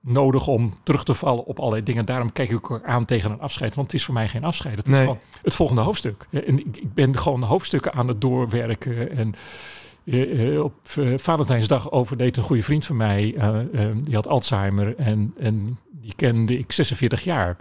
nodig 0.00 0.46
om 0.46 0.74
terug 0.82 1.04
te 1.04 1.14
vallen 1.14 1.44
op 1.44 1.58
allerlei 1.58 1.82
dingen. 1.82 2.04
Daarom 2.06 2.32
kijk 2.32 2.50
ik 2.50 2.70
ook 2.70 2.82
aan 2.84 3.04
tegen 3.04 3.30
een 3.30 3.40
afscheid. 3.40 3.74
Want 3.74 3.86
het 3.86 3.96
is 4.00 4.04
voor 4.04 4.14
mij 4.14 4.28
geen 4.28 4.44
afscheid. 4.44 4.76
Het 4.76 4.88
is 4.88 4.96
gewoon 4.96 5.18
het 5.42 5.54
volgende 5.54 5.82
hoofdstuk. 5.82 6.26
En 6.30 6.58
ik, 6.58 6.94
ben 6.94 7.18
gewoon 7.18 7.40
de 7.40 7.46
hoofdstukken 7.46 7.92
aan 7.92 8.08
het 8.08 8.20
doorwerken. 8.20 9.16
En 9.16 9.34
eh, 10.04 10.54
eh, 10.54 10.64
op 10.64 10.74
eh, 10.96 11.12
Valentijnsdag 11.16 11.90
overleed 11.90 12.36
een 12.36 12.42
goede 12.42 12.62
vriend 12.62 12.86
van 12.86 12.96
mij. 12.96 13.34
eh, 13.36 13.60
eh, 13.60 13.96
die 14.04 14.14
had 14.14 14.26
Alzheimer. 14.26 14.96
En, 14.96 15.34
en 15.38 15.78
die 15.90 16.14
kende 16.14 16.58
ik 16.58 16.72
46 16.72 17.24
jaar. 17.24 17.56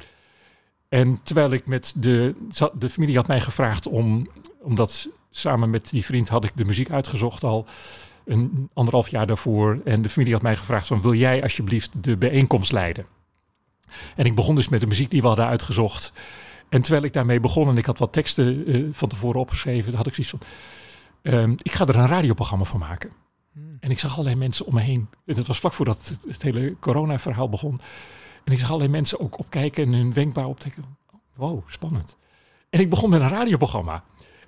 En 0.89 1.19
terwijl 1.23 1.51
ik 1.51 1.67
met 1.67 1.93
de... 1.97 2.35
De 2.79 2.89
familie 2.89 3.15
had 3.15 3.27
mij 3.27 3.41
gevraagd 3.41 3.87
om... 3.87 4.27
Omdat 4.61 5.09
samen 5.29 5.69
met 5.69 5.89
die 5.89 6.05
vriend 6.05 6.29
had 6.29 6.43
ik 6.43 6.51
de 6.55 6.65
muziek 6.65 6.89
uitgezocht 6.91 7.43
al 7.43 7.65
een 8.25 8.69
anderhalf 8.73 9.09
jaar 9.09 9.27
daarvoor. 9.27 9.81
En 9.85 10.01
de 10.01 10.09
familie 10.09 10.33
had 10.33 10.41
mij 10.41 10.55
gevraagd 10.55 10.87
van, 10.87 11.01
wil 11.01 11.13
jij 11.13 11.43
alsjeblieft 11.43 12.03
de 12.03 12.17
bijeenkomst 12.17 12.71
leiden? 12.71 13.05
En 14.15 14.25
ik 14.25 14.35
begon 14.35 14.55
dus 14.55 14.69
met 14.69 14.81
de 14.81 14.87
muziek 14.87 15.09
die 15.09 15.21
we 15.21 15.27
hadden 15.27 15.45
uitgezocht. 15.45 16.13
En 16.69 16.81
terwijl 16.81 17.03
ik 17.03 17.13
daarmee 17.13 17.39
begon 17.39 17.69
en 17.69 17.77
ik 17.77 17.85
had 17.85 17.99
wat 17.99 18.13
teksten 18.13 18.65
eh, 18.65 18.83
van 18.91 19.09
tevoren 19.09 19.39
opgeschreven, 19.39 19.95
had 19.95 20.07
ik 20.07 20.13
zoiets 20.13 20.33
van, 20.37 20.47
ehm, 21.21 21.51
ik 21.61 21.71
ga 21.71 21.85
er 21.85 21.95
een 21.95 22.07
radioprogramma 22.07 22.65
van 22.65 22.79
maken. 22.79 23.11
En 23.79 23.91
ik 23.91 23.99
zag 23.99 24.11
allerlei 24.11 24.35
mensen 24.35 24.65
om 24.65 24.73
me 24.73 24.81
heen. 24.81 25.07
En 25.25 25.35
dat 25.35 25.47
was 25.47 25.59
vlak 25.59 25.73
voordat 25.73 26.07
het, 26.07 26.23
het 26.27 26.41
hele 26.41 26.75
corona-verhaal 26.79 27.49
begon. 27.49 27.81
En 28.43 28.53
ik 28.53 28.59
zag 28.59 28.67
allerlei 28.67 28.91
mensen 28.91 29.19
ook 29.19 29.39
opkijken 29.39 29.85
en 29.85 29.93
hun 29.93 30.13
wenkbrauw 30.13 30.49
optrekken. 30.49 30.83
Wow, 31.35 31.63
spannend. 31.67 32.17
En 32.69 32.79
ik 32.79 32.89
begon 32.89 33.09
met 33.09 33.21
een 33.21 33.29
radioprogramma. 33.29 34.03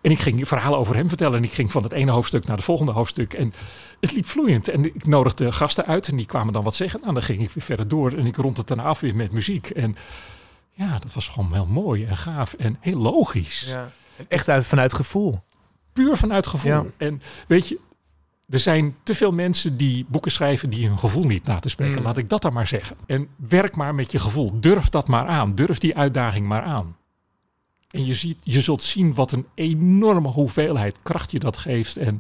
En 0.06 0.12
ik 0.12 0.20
ging 0.20 0.48
verhalen 0.48 0.80
over 0.80 0.96
hem 0.96 1.08
vertellen. 1.08 1.38
En 1.38 1.44
ik 1.44 1.52
ging 1.52 1.72
van 1.72 1.84
het 1.84 1.92
ene 1.92 2.12
hoofdstuk 2.12 2.46
naar 2.46 2.56
het 2.56 2.66
volgende 2.66 2.92
hoofdstuk. 2.92 3.34
En 3.34 3.54
het 4.00 4.12
liep 4.12 4.26
vloeiend. 4.26 4.68
En 4.68 4.86
ik 4.86 5.06
nodigde 5.06 5.52
gasten 5.52 5.86
uit 5.86 6.08
en 6.08 6.16
die 6.16 6.26
kwamen 6.26 6.54
dan 6.54 6.64
wat 6.64 6.76
zeggen. 6.76 7.00
Nou, 7.02 7.14
dan 7.14 7.24
ging 7.24 7.42
ik 7.42 7.52
weer 7.52 7.64
verder 7.64 7.88
door. 7.88 8.12
En 8.12 8.26
ik 8.26 8.36
rond 8.36 8.58
het 8.58 8.68
daarna 8.68 8.84
af 8.84 9.00
weer 9.00 9.16
met 9.16 9.32
muziek. 9.32 9.70
En 9.70 9.96
ja, 10.72 11.00
dat 11.00 11.14
was 11.14 11.30
gewoon 11.30 11.54
heel 11.54 11.66
mooi 11.66 12.06
en 12.06 12.18
gaaf 12.18 12.54
en 12.54 12.78
heel 12.80 12.98
logisch. 12.98 13.66
Ja. 13.68 13.90
Echt 14.28 14.50
uit, 14.50 14.66
vanuit 14.66 14.94
gevoel. 14.94 15.44
Puur 15.94 16.18
vanuit 16.18 16.48
gevoel. 16.48 16.72
Ja. 16.72 16.86
En 16.98 17.22
weet 17.48 17.68
je, 17.68 17.80
er 18.50 18.60
zijn 18.60 18.96
te 19.04 19.16
veel 19.16 19.32
mensen 19.32 19.78
die 19.78 20.06
boeken 20.08 20.32
schrijven 20.32 20.70
die 20.70 20.88
hun 20.88 21.00
gevoel 21.00 21.24
niet 21.24 21.46
na 21.46 21.60
te 21.60 21.70
spreken. 21.70 21.98
Mm. 21.98 22.04
Laat 22.04 22.18
ik 22.18 22.30
dat 22.30 22.42
dan 22.42 22.54
maar 22.54 22.68
zeggen. 22.68 22.96
En 23.06 23.28
werk 23.36 23.76
maar 23.76 23.96
met 23.96 24.12
je 24.12 24.20
gevoel. 24.20 24.60
Durf 24.60 24.90
dat 24.90 25.08
maar 25.08 25.28
aan. 25.28 25.56
Durf 25.56 25.78
die 25.78 25.98
uitdaging 25.98 26.48
maar 26.48 26.64
aan. 26.64 26.96
En 27.96 28.06
je, 28.06 28.14
ziet, 28.14 28.38
je 28.44 28.62
zult 28.62 28.84
zien 28.84 29.14
wat 29.14 29.32
een 29.32 29.46
enorme 29.54 30.28
hoeveelheid 30.28 30.98
kracht 31.04 31.32
je 31.32 31.40
dat 31.40 31.58
geeft. 31.58 31.98
En 31.98 32.20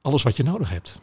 alles 0.00 0.22
wat 0.22 0.36
je 0.36 0.42
nodig 0.42 0.70
hebt. 0.70 1.00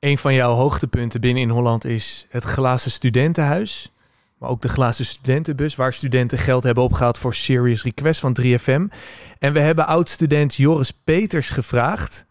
Een 0.00 0.18
van 0.18 0.34
jouw 0.34 0.52
hoogtepunten 0.52 1.20
binnen 1.20 1.42
in 1.42 1.48
Holland 1.48 1.84
is 1.84 2.26
het 2.28 2.44
glazen 2.44 2.90
studentenhuis. 2.90 3.92
Maar 4.38 4.50
ook 4.50 4.60
de 4.60 4.68
glazen 4.68 5.04
studentenbus, 5.04 5.76
waar 5.76 5.92
studenten 5.92 6.38
geld 6.38 6.62
hebben 6.62 6.84
opgehaald 6.84 7.18
voor 7.18 7.34
Serious 7.34 7.82
Request 7.82 8.20
van 8.20 8.36
3FM. 8.40 8.94
En 9.38 9.52
we 9.52 9.60
hebben 9.60 9.86
oud-student 9.86 10.54
Joris 10.54 10.90
Peters 10.90 11.50
gevraagd 11.50 12.26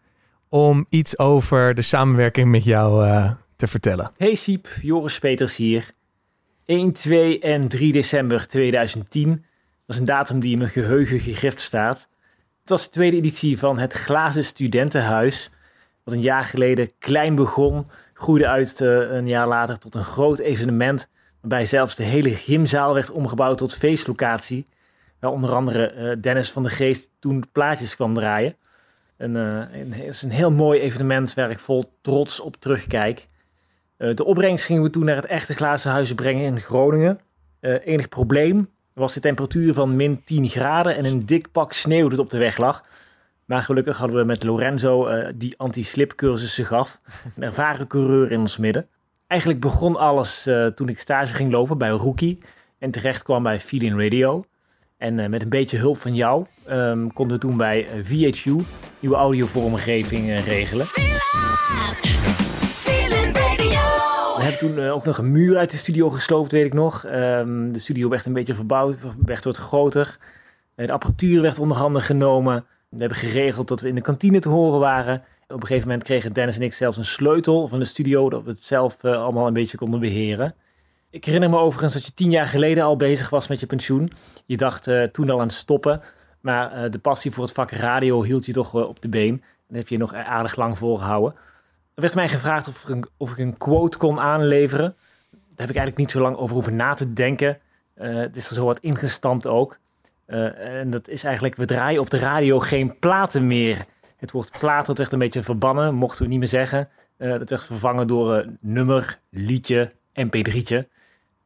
om 0.48 0.86
iets 0.88 1.18
over 1.18 1.74
de 1.74 1.82
samenwerking 1.82 2.48
met 2.50 2.64
jou 2.64 3.06
eh, 3.06 3.32
te 3.56 3.66
vertellen. 3.66 4.10
Hey 4.16 4.34
Siep, 4.34 4.68
Joris 4.82 5.18
Peters 5.18 5.56
hier. 5.56 5.90
1, 6.64 6.92
2 6.92 7.40
en 7.40 7.68
3 7.68 7.92
december 7.92 8.46
2010. 8.46 9.44
Dat 9.88 9.96
is 9.96 10.02
een 10.02 10.08
datum 10.08 10.40
die 10.40 10.52
in 10.52 10.58
mijn 10.58 10.70
geheugen 10.70 11.20
gegrift 11.20 11.60
staat. 11.60 12.08
Het 12.60 12.68
was 12.70 12.84
de 12.84 12.90
tweede 12.90 13.16
editie 13.16 13.58
van 13.58 13.78
het 13.78 13.92
Glazen 13.92 14.44
Studentenhuis. 14.44 15.50
Wat 16.04 16.14
een 16.14 16.22
jaar 16.22 16.44
geleden 16.44 16.90
klein 16.98 17.34
begon, 17.34 17.86
groeide 18.14 18.48
uit 18.48 18.80
eh, 18.80 18.88
een 18.88 19.28
jaar 19.28 19.48
later 19.48 19.78
tot 19.78 19.94
een 19.94 20.02
groot 20.02 20.38
evenement. 20.38 21.08
Waarbij 21.40 21.66
zelfs 21.66 21.96
de 21.96 22.02
hele 22.02 22.30
gymzaal 22.30 22.94
werd 22.94 23.10
omgebouwd 23.10 23.58
tot 23.58 23.74
feestlocatie. 23.74 24.66
Waar 25.20 25.30
onder 25.30 25.54
andere 25.54 25.86
eh, 25.86 26.16
Dennis 26.20 26.50
van 26.50 26.62
de 26.62 26.68
Geest 26.68 27.10
toen 27.18 27.44
plaatjes 27.52 27.94
kwam 27.94 28.14
draaien. 28.14 28.56
Eh, 29.16 29.28
een, 29.28 29.92
het 29.92 30.14
is 30.14 30.22
een 30.22 30.30
heel 30.30 30.52
mooi 30.52 30.80
evenement 30.80 31.34
waar 31.34 31.50
ik 31.50 31.58
vol 31.58 31.92
trots 32.00 32.40
op 32.40 32.56
terugkijk. 32.56 33.28
De 33.96 34.24
opbrengst 34.24 34.64
gingen 34.64 34.82
we 34.82 34.90
toen 34.90 35.04
naar 35.04 35.16
het 35.16 35.26
echte 35.26 35.52
glazen 35.52 35.90
huis 35.90 36.14
brengen 36.14 36.44
in 36.44 36.60
Groningen. 36.60 37.20
Enig 37.60 38.08
probleem 38.08 38.68
was 38.98 39.14
de 39.14 39.20
temperatuur 39.20 39.74
van 39.74 39.96
min 39.96 40.22
10 40.24 40.48
graden 40.48 40.96
en 40.96 41.04
een 41.04 41.26
dik 41.26 41.52
pak 41.52 41.72
sneeuw 41.72 42.08
dat 42.08 42.18
op 42.18 42.30
de 42.30 42.38
weg 42.38 42.58
lag. 42.58 42.84
Maar 43.44 43.62
gelukkig 43.62 43.96
hadden 43.96 44.16
we 44.16 44.24
met 44.24 44.42
Lorenzo, 44.42 45.08
uh, 45.08 45.28
die 45.34 45.54
anti-slip 45.56 46.14
cursussen 46.14 46.64
gaf, 46.64 47.00
een 47.36 47.42
ervaren 47.42 47.86
coureur 47.86 48.30
in 48.30 48.40
ons 48.40 48.56
midden. 48.56 48.88
Eigenlijk 49.26 49.60
begon 49.60 49.96
alles 49.96 50.46
uh, 50.46 50.66
toen 50.66 50.88
ik 50.88 50.98
stage 50.98 51.34
ging 51.34 51.52
lopen 51.52 51.78
bij 51.78 51.88
Rookie 51.88 52.38
en 52.78 52.90
terecht 52.90 53.22
kwam 53.22 53.42
bij 53.42 53.60
Feeling 53.60 54.02
Radio. 54.02 54.44
En 54.96 55.18
uh, 55.18 55.26
met 55.26 55.42
een 55.42 55.48
beetje 55.48 55.78
hulp 55.78 55.98
van 55.98 56.14
jou 56.14 56.46
um, 56.70 57.12
konden 57.12 57.36
we 57.36 57.42
toen 57.42 57.56
bij 57.56 57.86
VHU 58.02 58.56
nieuwe 59.00 59.16
audiovormgeving 59.16 60.44
regelen. 60.44 60.86
Toen 64.58 64.78
uh, 64.78 64.92
ook 64.94 65.04
nog 65.04 65.18
een 65.18 65.32
muur 65.32 65.56
uit 65.56 65.70
de 65.70 65.76
studio 65.76 66.10
gesloopt, 66.10 66.52
weet 66.52 66.66
ik 66.66 66.72
nog. 66.72 67.04
Um, 67.06 67.72
de 67.72 67.78
studio 67.78 68.08
werd 68.08 68.26
een 68.26 68.32
beetje 68.32 68.54
verbouwd, 68.54 68.96
werd 69.24 69.44
wat 69.44 69.56
groter. 69.56 70.18
De 70.74 70.92
apparatuur 70.92 71.42
werd 71.42 71.58
onder 71.58 71.76
handen 71.76 72.02
genomen. 72.02 72.64
We 72.88 72.98
hebben 72.98 73.18
geregeld 73.18 73.68
dat 73.68 73.80
we 73.80 73.88
in 73.88 73.94
de 73.94 74.00
kantine 74.00 74.40
te 74.40 74.48
horen 74.48 74.80
waren. 74.80 75.22
Op 75.48 75.60
een 75.60 75.66
gegeven 75.66 75.88
moment 75.88 76.06
kregen 76.06 76.32
Dennis 76.32 76.56
en 76.56 76.62
ik 76.62 76.74
zelfs 76.74 76.96
een 76.96 77.04
sleutel 77.04 77.68
van 77.68 77.78
de 77.78 77.84
studio, 77.84 78.30
dat 78.30 78.42
we 78.42 78.50
het 78.50 78.62
zelf 78.62 79.02
uh, 79.02 79.22
allemaal 79.22 79.46
een 79.46 79.52
beetje 79.52 79.76
konden 79.76 80.00
beheren. 80.00 80.54
Ik 81.10 81.24
herinner 81.24 81.50
me 81.50 81.56
overigens 81.56 81.94
dat 81.94 82.06
je 82.06 82.14
tien 82.14 82.30
jaar 82.30 82.46
geleden 82.46 82.84
al 82.84 82.96
bezig 82.96 83.30
was 83.30 83.48
met 83.48 83.60
je 83.60 83.66
pensioen. 83.66 84.12
Je 84.46 84.56
dacht 84.56 84.88
toen 85.12 85.30
al 85.30 85.40
aan 85.40 85.50
stoppen, 85.50 86.00
maar 86.40 86.90
de 86.90 86.98
passie 86.98 87.30
voor 87.30 87.44
het 87.44 87.52
vak 87.52 87.70
radio 87.70 88.22
hield 88.22 88.46
je 88.46 88.52
toch 88.52 88.74
op 88.74 89.02
de 89.02 89.08
been. 89.08 89.42
Dat 89.68 89.76
heb 89.76 89.88
je 89.88 89.98
nog 89.98 90.14
aardig 90.14 90.56
lang 90.56 90.78
volgehouden. 90.78 91.34
Er 91.98 92.04
werd 92.04 92.16
mij 92.16 92.28
gevraagd 92.28 92.68
of 92.68 92.82
ik, 92.82 92.88
een, 92.88 93.04
of 93.16 93.30
ik 93.30 93.38
een 93.38 93.56
quote 93.56 93.98
kon 93.98 94.20
aanleveren. 94.20 94.94
Daar 95.30 95.66
heb 95.66 95.68
ik 95.68 95.76
eigenlijk 95.76 95.96
niet 95.96 96.10
zo 96.10 96.20
lang 96.20 96.36
over 96.36 96.54
hoeven 96.54 96.76
na 96.76 96.94
te 96.94 97.12
denken. 97.12 97.58
het 97.94 98.36
is 98.36 98.48
er 98.48 98.54
zo 98.54 98.64
wat 98.64 98.78
ingestampt 98.80 99.46
ook. 99.46 99.78
Uh, 100.26 100.80
en 100.80 100.90
dat 100.90 101.08
is 101.08 101.24
eigenlijk, 101.24 101.56
we 101.56 101.64
draaien 101.64 102.00
op 102.00 102.10
de 102.10 102.18
radio 102.18 102.58
geen 102.58 102.98
platen 102.98 103.46
meer. 103.46 103.84
Het 104.16 104.30
woord 104.30 104.50
plaat 104.58 104.86
dat 104.86 104.98
werd 104.98 105.12
een 105.12 105.18
beetje 105.18 105.42
verbannen, 105.42 105.94
mochten 105.94 106.22
we 106.22 106.28
niet 106.28 106.38
meer 106.38 106.48
zeggen. 106.48 106.88
Uh, 107.18 107.38
dat 107.38 107.48
werd 107.48 107.62
vervangen 107.62 108.06
door 108.06 108.34
een 108.34 108.58
nummer, 108.60 109.18
liedje, 109.30 109.92
mp3'tje. 110.20 110.84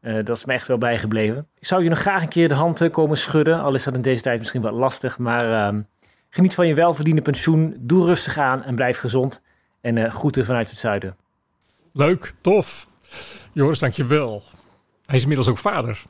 Uh, 0.01 0.25
dat 0.25 0.37
is 0.37 0.45
me 0.45 0.53
echt 0.53 0.69
wel 0.69 0.79
bijgebleven. 0.79 1.47
Ik 1.59 1.67
zou 1.67 1.83
je 1.83 1.89
nog 1.89 1.99
graag 1.99 2.23
een 2.23 2.29
keer 2.29 2.49
de 2.49 2.55
hand 2.55 2.91
komen 2.91 3.19
schudden, 3.19 3.61
al 3.61 3.75
is 3.75 3.85
dat 3.85 3.95
in 3.95 4.03
deze 4.03 4.23
tijd 4.23 4.39
misschien 4.39 4.63
wat 4.63 4.73
lastig. 4.73 5.19
Maar 5.19 5.73
uh, 5.75 5.81
geniet 6.31 6.55
van 6.55 6.67
je 6.67 6.75
welverdiende 6.75 7.23
pensioen, 7.23 7.77
doe 7.79 8.07
rustig 8.07 8.39
aan 8.39 8.63
en 8.63 8.75
blijf 8.75 8.99
gezond. 8.99 9.43
En 9.83 10.11
groeten 10.11 10.45
vanuit 10.45 10.71
het 10.71 10.79
zuiden. 10.79 11.17
Leuk, 11.93 12.35
tof. 12.41 12.89
Joris, 13.53 13.79
dankjewel. 13.79 14.43
Hij 15.07 15.17
is 15.17 15.23
inmiddels 15.23 15.49
ook 15.49 15.59
vader. 15.59 16.03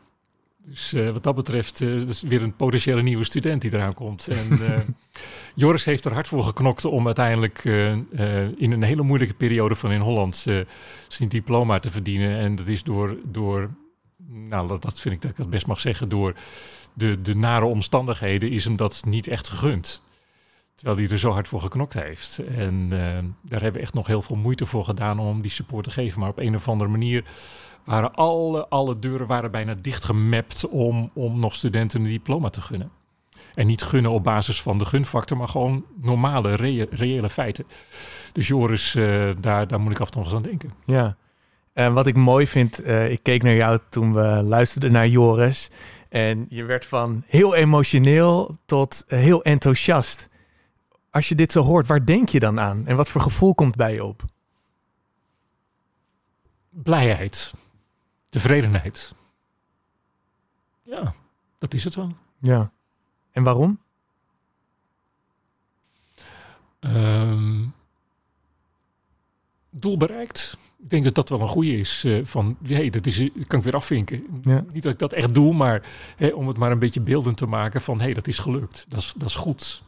Dus 0.65 0.95
uh, 0.95 1.11
wat 1.11 1.23
dat 1.23 1.35
betreft 1.35 1.81
uh, 1.81 2.09
is 2.09 2.23
weer 2.23 2.43
een 2.43 2.57
potentiële 2.57 3.03
nieuwe 3.03 3.25
student 3.25 3.63
die 3.63 3.75
eraan 3.75 3.95
komt. 3.95 4.29
En 4.29 4.53
uh, 4.53 4.79
Joris 5.55 5.85
heeft 5.85 6.05
er 6.05 6.13
hard 6.13 6.29
voor 6.29 6.43
geknokt 6.43 6.85
om 6.85 7.07
uiteindelijk 7.07 7.65
in 8.57 8.73
een 8.73 8.83
hele 8.83 9.03
moeilijke 9.03 9.35
periode 9.35 9.75
van 9.75 9.93
in 9.93 10.01
Holland 10.01 10.47
zijn 11.09 11.29
diploma 11.29 11.79
te 11.79 11.91
verdienen. 11.91 12.39
En 12.39 12.57
dat 12.57 12.69
is 12.69 12.83
door, 12.83 13.17
door 13.25 13.71
nou 14.27 14.69
dat, 14.69 14.83
dat 14.83 15.01
vind 15.01 15.15
ik 15.15 15.21
dat 15.21 15.31
ik 15.31 15.37
dat 15.37 15.51
best 15.51 15.67
mag 15.67 15.81
zeggen, 15.81 16.09
door 16.09 16.35
de, 16.95 17.23
de 17.23 17.37
nare 17.37 17.65
omstandigheden 17.65 18.51
is 18.51 18.65
hem 18.65 18.77
dat 18.77 19.03
niet 19.07 19.27
echt 19.27 19.49
gegund. 19.49 20.03
Terwijl 20.83 21.03
hij 21.03 21.13
er 21.13 21.19
zo 21.19 21.31
hard 21.31 21.49
voor 21.49 21.61
geknokt 21.61 21.95
heeft. 21.95 22.41
En 22.57 22.89
daar 23.43 23.61
hebben 23.61 23.73
we 23.73 23.81
echt 23.81 23.95
nog 23.95 24.07
heel 24.07 24.23
veel 24.23 24.37
moeite 24.37 24.67
voor 24.67 24.85
gedaan 24.85 25.19
om 25.19 25.43
die 25.43 25.51
support 25.51 25.85
te 25.85 25.91
geven. 25.91 26.21
Maar 26.21 26.29
op 26.29 26.39
een 26.39 26.55
of 26.55 26.69
andere 26.69 26.91
manier 26.91 27.25
waren 27.85 28.15
alle, 28.15 28.69
alle 28.69 28.99
deuren 28.99 29.27
waren 29.27 29.51
bijna 29.51 29.75
dichtgemapt 29.75 30.69
om, 30.69 31.11
om 31.15 31.39
nog 31.39 31.55
studenten 31.55 32.01
een 32.01 32.09
diploma 32.09 32.51
te 32.51 32.61
gunnen. 32.61 32.91
En 33.55 33.67
niet 33.67 33.83
gunnen 33.83 34.11
op 34.11 34.25
basis 34.25 34.63
van 34.63 34.79
de 34.79 34.85
gunfactor, 34.85 35.37
maar 35.37 35.49
gewoon 35.49 35.85
normale, 36.01 36.55
reële 36.91 37.31
feiten. 37.31 37.65
Dus 38.33 38.49
Joris, 38.49 38.95
uh, 38.95 39.31
daar, 39.41 39.67
daar 39.67 39.81
moet 39.81 39.93
ik 39.93 40.01
af 40.01 40.07
en 40.07 40.13
toe 40.13 40.23
eens 40.23 40.35
aan 40.35 40.43
denken. 40.43 40.73
Ja, 40.87 41.17
en 41.73 41.93
wat 41.93 42.07
ik 42.07 42.15
mooi 42.15 42.47
vind, 42.47 42.85
uh, 42.85 43.11
ik 43.11 43.23
keek 43.23 43.43
naar 43.43 43.55
jou 43.55 43.79
toen 43.89 44.13
we 44.13 44.43
luisterden 44.45 44.93
naar 44.93 45.09
Joris. 45.09 45.71
En 46.09 46.47
je 46.49 46.65
werd 46.65 46.87
van 46.87 47.23
heel 47.27 47.55
emotioneel 47.55 48.59
tot 48.65 49.05
heel 49.07 49.43
enthousiast. 49.43 50.29
Als 51.13 51.29
je 51.29 51.35
dit 51.35 51.53
zo 51.53 51.63
hoort, 51.63 51.87
waar 51.87 52.05
denk 52.05 52.29
je 52.29 52.41
dan 52.41 52.61
aan? 52.61 52.87
En 52.87 52.97
wat 52.97 53.09
voor 53.09 53.21
gevoel 53.21 53.55
komt 53.55 53.77
bij 53.77 53.95
je 53.95 54.05
op? 54.05 54.25
Blijheid 56.71 57.55
tevredenheid. 58.29 59.15
Ja, 60.83 61.15
dat 61.59 61.75
is 61.75 61.85
het 61.85 61.95
wel. 61.95 62.13
Ja. 62.39 62.71
En 63.31 63.43
waarom? 63.43 63.79
Um, 66.81 67.75
doel 69.71 69.97
bereikt. 69.97 70.57
Ik 70.83 70.91
denk 70.91 71.05
dat 71.05 71.15
dat 71.15 71.29
wel 71.29 71.41
een 71.41 71.49
goede 71.49 71.79
is. 71.79 72.05
Uh, 72.05 72.25
van, 72.25 72.57
hey, 72.63 72.91
dat, 72.91 73.07
is, 73.07 73.19
dat 73.19 73.47
kan 73.47 73.59
ik 73.59 73.65
weer 73.65 73.75
afvinken. 73.75 74.41
Ja. 74.43 74.65
Niet 74.73 74.83
dat 74.83 74.93
ik 74.93 74.99
dat 74.99 75.13
echt 75.13 75.35
doe, 75.35 75.55
maar 75.55 75.87
hey, 76.17 76.33
om 76.33 76.49
het 76.49 76.57
maar 76.57 76.71
een 76.71 76.79
beetje 76.79 77.01
beeldend 77.01 77.37
te 77.37 77.47
maken 77.47 77.81
van... 77.81 77.99
hé, 77.99 78.05
hey, 78.05 78.15
dat 78.15 78.27
is 78.27 78.39
gelukt. 78.39 78.85
Dat 78.89 79.01
is, 79.01 79.13
dat 79.17 79.29
is 79.29 79.35
goed. 79.35 79.83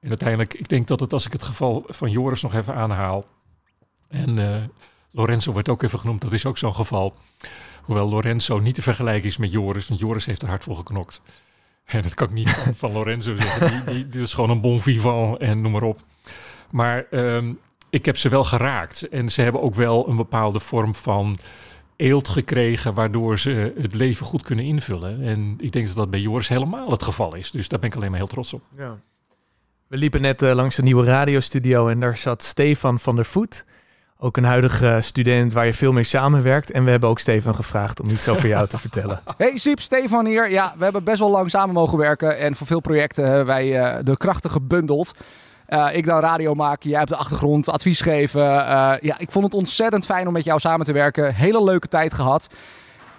En 0.00 0.08
uiteindelijk, 0.08 0.54
ik 0.54 0.68
denk 0.68 0.86
dat 0.86 1.00
het 1.00 1.12
als 1.12 1.26
ik 1.26 1.32
het 1.32 1.42
geval 1.42 1.84
van 1.86 2.10
Joris 2.10 2.42
nog 2.42 2.54
even 2.54 2.74
aanhaal... 2.74 3.24
en 4.08 4.38
uh, 4.38 4.62
Lorenzo 5.10 5.52
wordt 5.52 5.68
ook 5.68 5.82
even 5.82 5.98
genoemd, 5.98 6.20
dat 6.20 6.32
is 6.32 6.46
ook 6.46 6.58
zo'n 6.58 6.74
geval. 6.74 7.14
Hoewel 7.82 8.08
Lorenzo 8.08 8.58
niet 8.58 8.74
te 8.74 8.82
vergelijken 8.82 9.28
is 9.28 9.36
met 9.36 9.52
Joris, 9.52 9.88
want 9.88 10.00
Joris 10.00 10.26
heeft 10.26 10.42
er 10.42 10.48
hard 10.48 10.64
voor 10.64 10.76
geknokt. 10.76 11.20
En 11.84 12.02
dat 12.02 12.14
kan 12.14 12.28
ik 12.28 12.34
niet 12.34 12.50
van, 12.74 12.92
Lorenzo 12.92 13.36
zeggen. 13.36 13.92
Die, 13.92 14.08
die, 14.08 14.22
is 14.22 14.34
gewoon 14.34 14.50
een 14.50 14.60
bon 14.60 14.80
vivant 14.80 15.38
en 15.38 15.60
noem 15.60 15.72
maar 15.72 15.82
op. 15.82 16.00
Maar 16.70 17.06
um, 17.10 17.58
ik 17.90 18.04
heb 18.04 18.16
ze 18.16 18.28
wel 18.28 18.44
geraakt. 18.44 19.08
En 19.08 19.30
ze 19.30 19.42
hebben 19.42 19.62
ook 19.62 19.74
wel 19.74 20.08
een 20.08 20.16
bepaalde 20.16 20.60
vorm 20.60 20.94
van 20.94 21.38
eelt 21.96 22.28
gekregen, 22.28 22.94
waardoor 22.94 23.38
ze 23.38 23.72
het 23.76 23.94
leven 23.94 24.26
goed 24.26 24.42
kunnen 24.42 24.64
invullen. 24.64 25.22
En 25.22 25.54
ik 25.58 25.72
denk 25.72 25.86
dat 25.86 25.96
dat 25.96 26.10
bij 26.10 26.20
Joris 26.20 26.48
helemaal 26.48 26.90
het 26.90 27.02
geval 27.02 27.34
is. 27.34 27.50
Dus 27.50 27.68
daar 27.68 27.78
ben 27.78 27.88
ik 27.88 27.96
alleen 27.96 28.10
maar 28.10 28.18
heel 28.18 28.28
trots 28.28 28.52
op. 28.52 28.62
Ja. 28.76 28.98
We 29.88 29.96
liepen 29.96 30.20
net 30.20 30.42
uh, 30.42 30.52
langs 30.52 30.78
een 30.78 30.84
nieuwe 30.84 31.04
radiostudio 31.04 31.88
en 31.88 32.00
daar 32.00 32.16
zat 32.16 32.42
Stefan 32.42 32.98
van 32.98 33.16
der 33.16 33.24
Voet. 33.24 33.64
Ook 34.18 34.36
een 34.36 34.44
huidige 34.44 34.98
student 35.00 35.52
waar 35.52 35.66
je 35.66 35.74
veel 35.74 35.92
mee 35.92 36.04
samenwerkt. 36.04 36.70
En 36.70 36.84
we 36.84 36.90
hebben 36.90 37.08
ook 37.08 37.18
Stefan 37.18 37.54
gevraagd 37.54 38.00
om 38.00 38.10
iets 38.10 38.28
over 38.28 38.48
jou 38.48 38.66
te 38.68 38.78
vertellen. 38.78 39.20
Hey 39.36 39.56
Siep, 39.56 39.80
Stefan 39.80 40.26
hier. 40.26 40.50
Ja, 40.50 40.74
we 40.76 40.84
hebben 40.84 41.04
best 41.04 41.18
wel 41.18 41.30
lang 41.30 41.50
samen 41.50 41.74
mogen 41.74 41.98
werken. 41.98 42.38
En 42.38 42.54
voor 42.54 42.66
veel 42.66 42.80
projecten 42.80 43.24
hebben 43.24 43.46
wij 43.46 43.96
uh, 43.96 43.98
de 44.04 44.16
krachten 44.16 44.50
gebundeld. 44.50 45.12
Ik 45.92 46.06
dan 46.06 46.20
radio 46.20 46.54
maken, 46.54 46.90
jij 46.90 46.98
hebt 46.98 47.10
de 47.10 47.16
achtergrond, 47.16 47.68
advies 47.68 48.00
geven. 48.00 48.42
Ja, 48.42 49.18
ik 49.18 49.30
vond 49.30 49.44
het 49.44 49.54
ontzettend 49.54 50.04
fijn 50.04 50.26
om 50.26 50.32
met 50.32 50.44
jou 50.44 50.60
samen 50.60 50.86
te 50.86 50.92
werken. 50.92 51.34
Hele 51.34 51.64
leuke 51.64 51.88
tijd 51.88 52.14
gehad. 52.14 52.48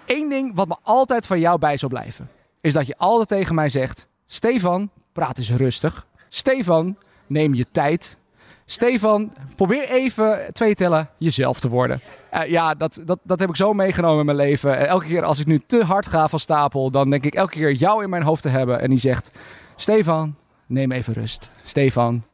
Eén 0.06 0.28
ding 0.28 0.54
wat 0.54 0.68
me 0.68 0.76
altijd 0.82 1.26
van 1.26 1.40
jou 1.40 1.58
bij 1.58 1.76
zal 1.76 1.88
blijven. 1.88 2.30
Is 2.60 2.72
dat 2.72 2.86
je 2.86 2.96
altijd 2.96 3.28
tegen 3.28 3.54
mij 3.54 3.68
zegt... 3.68 4.08
Stefan, 4.26 4.90
praat 5.12 5.38
eens 5.38 5.50
rustig. 5.50 6.06
Stefan, 6.32 6.96
neem 7.26 7.54
je 7.54 7.66
tijd. 7.72 8.18
Stefan, 8.64 9.32
probeer 9.56 9.88
even 9.88 10.40
twee 10.52 10.74
tellen 10.74 11.08
jezelf 11.18 11.60
te 11.60 11.68
worden. 11.68 12.00
Uh, 12.34 12.46
ja, 12.46 12.74
dat, 12.74 13.00
dat, 13.04 13.18
dat 13.22 13.40
heb 13.40 13.48
ik 13.48 13.56
zo 13.56 13.72
meegenomen 13.72 14.18
in 14.18 14.24
mijn 14.24 14.36
leven. 14.36 14.70
Uh, 14.70 14.86
elke 14.86 15.06
keer 15.06 15.24
als 15.24 15.38
ik 15.38 15.46
nu 15.46 15.60
te 15.66 15.84
hard 15.84 16.06
ga 16.06 16.28
van 16.28 16.38
stapel, 16.38 16.90
dan 16.90 17.10
denk 17.10 17.24
ik 17.24 17.34
elke 17.34 17.52
keer 17.52 17.72
jou 17.72 18.02
in 18.02 18.10
mijn 18.10 18.22
hoofd 18.22 18.42
te 18.42 18.48
hebben. 18.48 18.80
En 18.80 18.88
die 18.88 18.98
zegt, 18.98 19.30
Stefan, 19.76 20.36
neem 20.66 20.92
even 20.92 21.12
rust. 21.14 21.50
Stefan, 21.64 22.24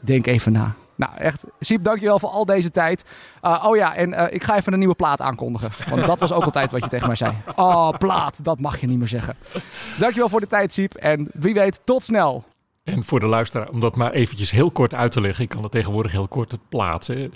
denk 0.00 0.26
even 0.26 0.52
na. 0.52 0.74
Nou, 0.96 1.16
echt, 1.16 1.44
Siep, 1.60 1.82
dankjewel 1.82 2.18
voor 2.18 2.28
al 2.28 2.44
deze 2.44 2.70
tijd. 2.70 3.04
Uh, 3.42 3.64
oh 3.66 3.76
ja, 3.76 3.94
en 3.94 4.34
ik 4.34 4.44
ga 4.44 4.56
even 4.56 4.72
een 4.72 4.78
nieuwe 4.78 4.94
plaat 4.94 5.20
aankondigen. 5.20 5.70
Want 5.88 6.06
dat 6.06 6.18
was 6.18 6.32
ook 6.32 6.44
altijd 6.44 6.70
wat 6.70 6.82
je 6.82 6.88
tegen 6.88 7.06
mij 7.06 7.16
zei. 7.16 7.32
Oh, 7.56 7.90
plaat, 7.98 8.44
dat 8.44 8.60
mag 8.60 8.80
je 8.80 8.86
niet 8.86 8.98
meer 8.98 9.08
zeggen. 9.08 9.36
Dankjewel 9.98 10.28
voor 10.28 10.40
de 10.40 10.46
tijd, 10.46 10.72
Siep. 10.72 10.94
En 10.94 11.28
wie 11.32 11.54
weet, 11.54 11.80
tot 11.84 12.02
snel. 12.02 12.44
En 12.82 13.04
voor 13.04 13.20
de 13.20 13.26
luisteraar, 13.26 13.68
om 13.68 13.80
dat 13.80 13.96
maar 13.96 14.12
eventjes 14.12 14.50
heel 14.50 14.70
kort 14.70 14.94
uit 14.94 15.12
te 15.12 15.20
leggen. 15.20 15.44
Ik 15.44 15.50
kan 15.50 15.62
het 15.62 15.72
tegenwoordig 15.72 16.12
heel 16.12 16.28
kort 16.28 16.58
plaatsen. 16.68 17.32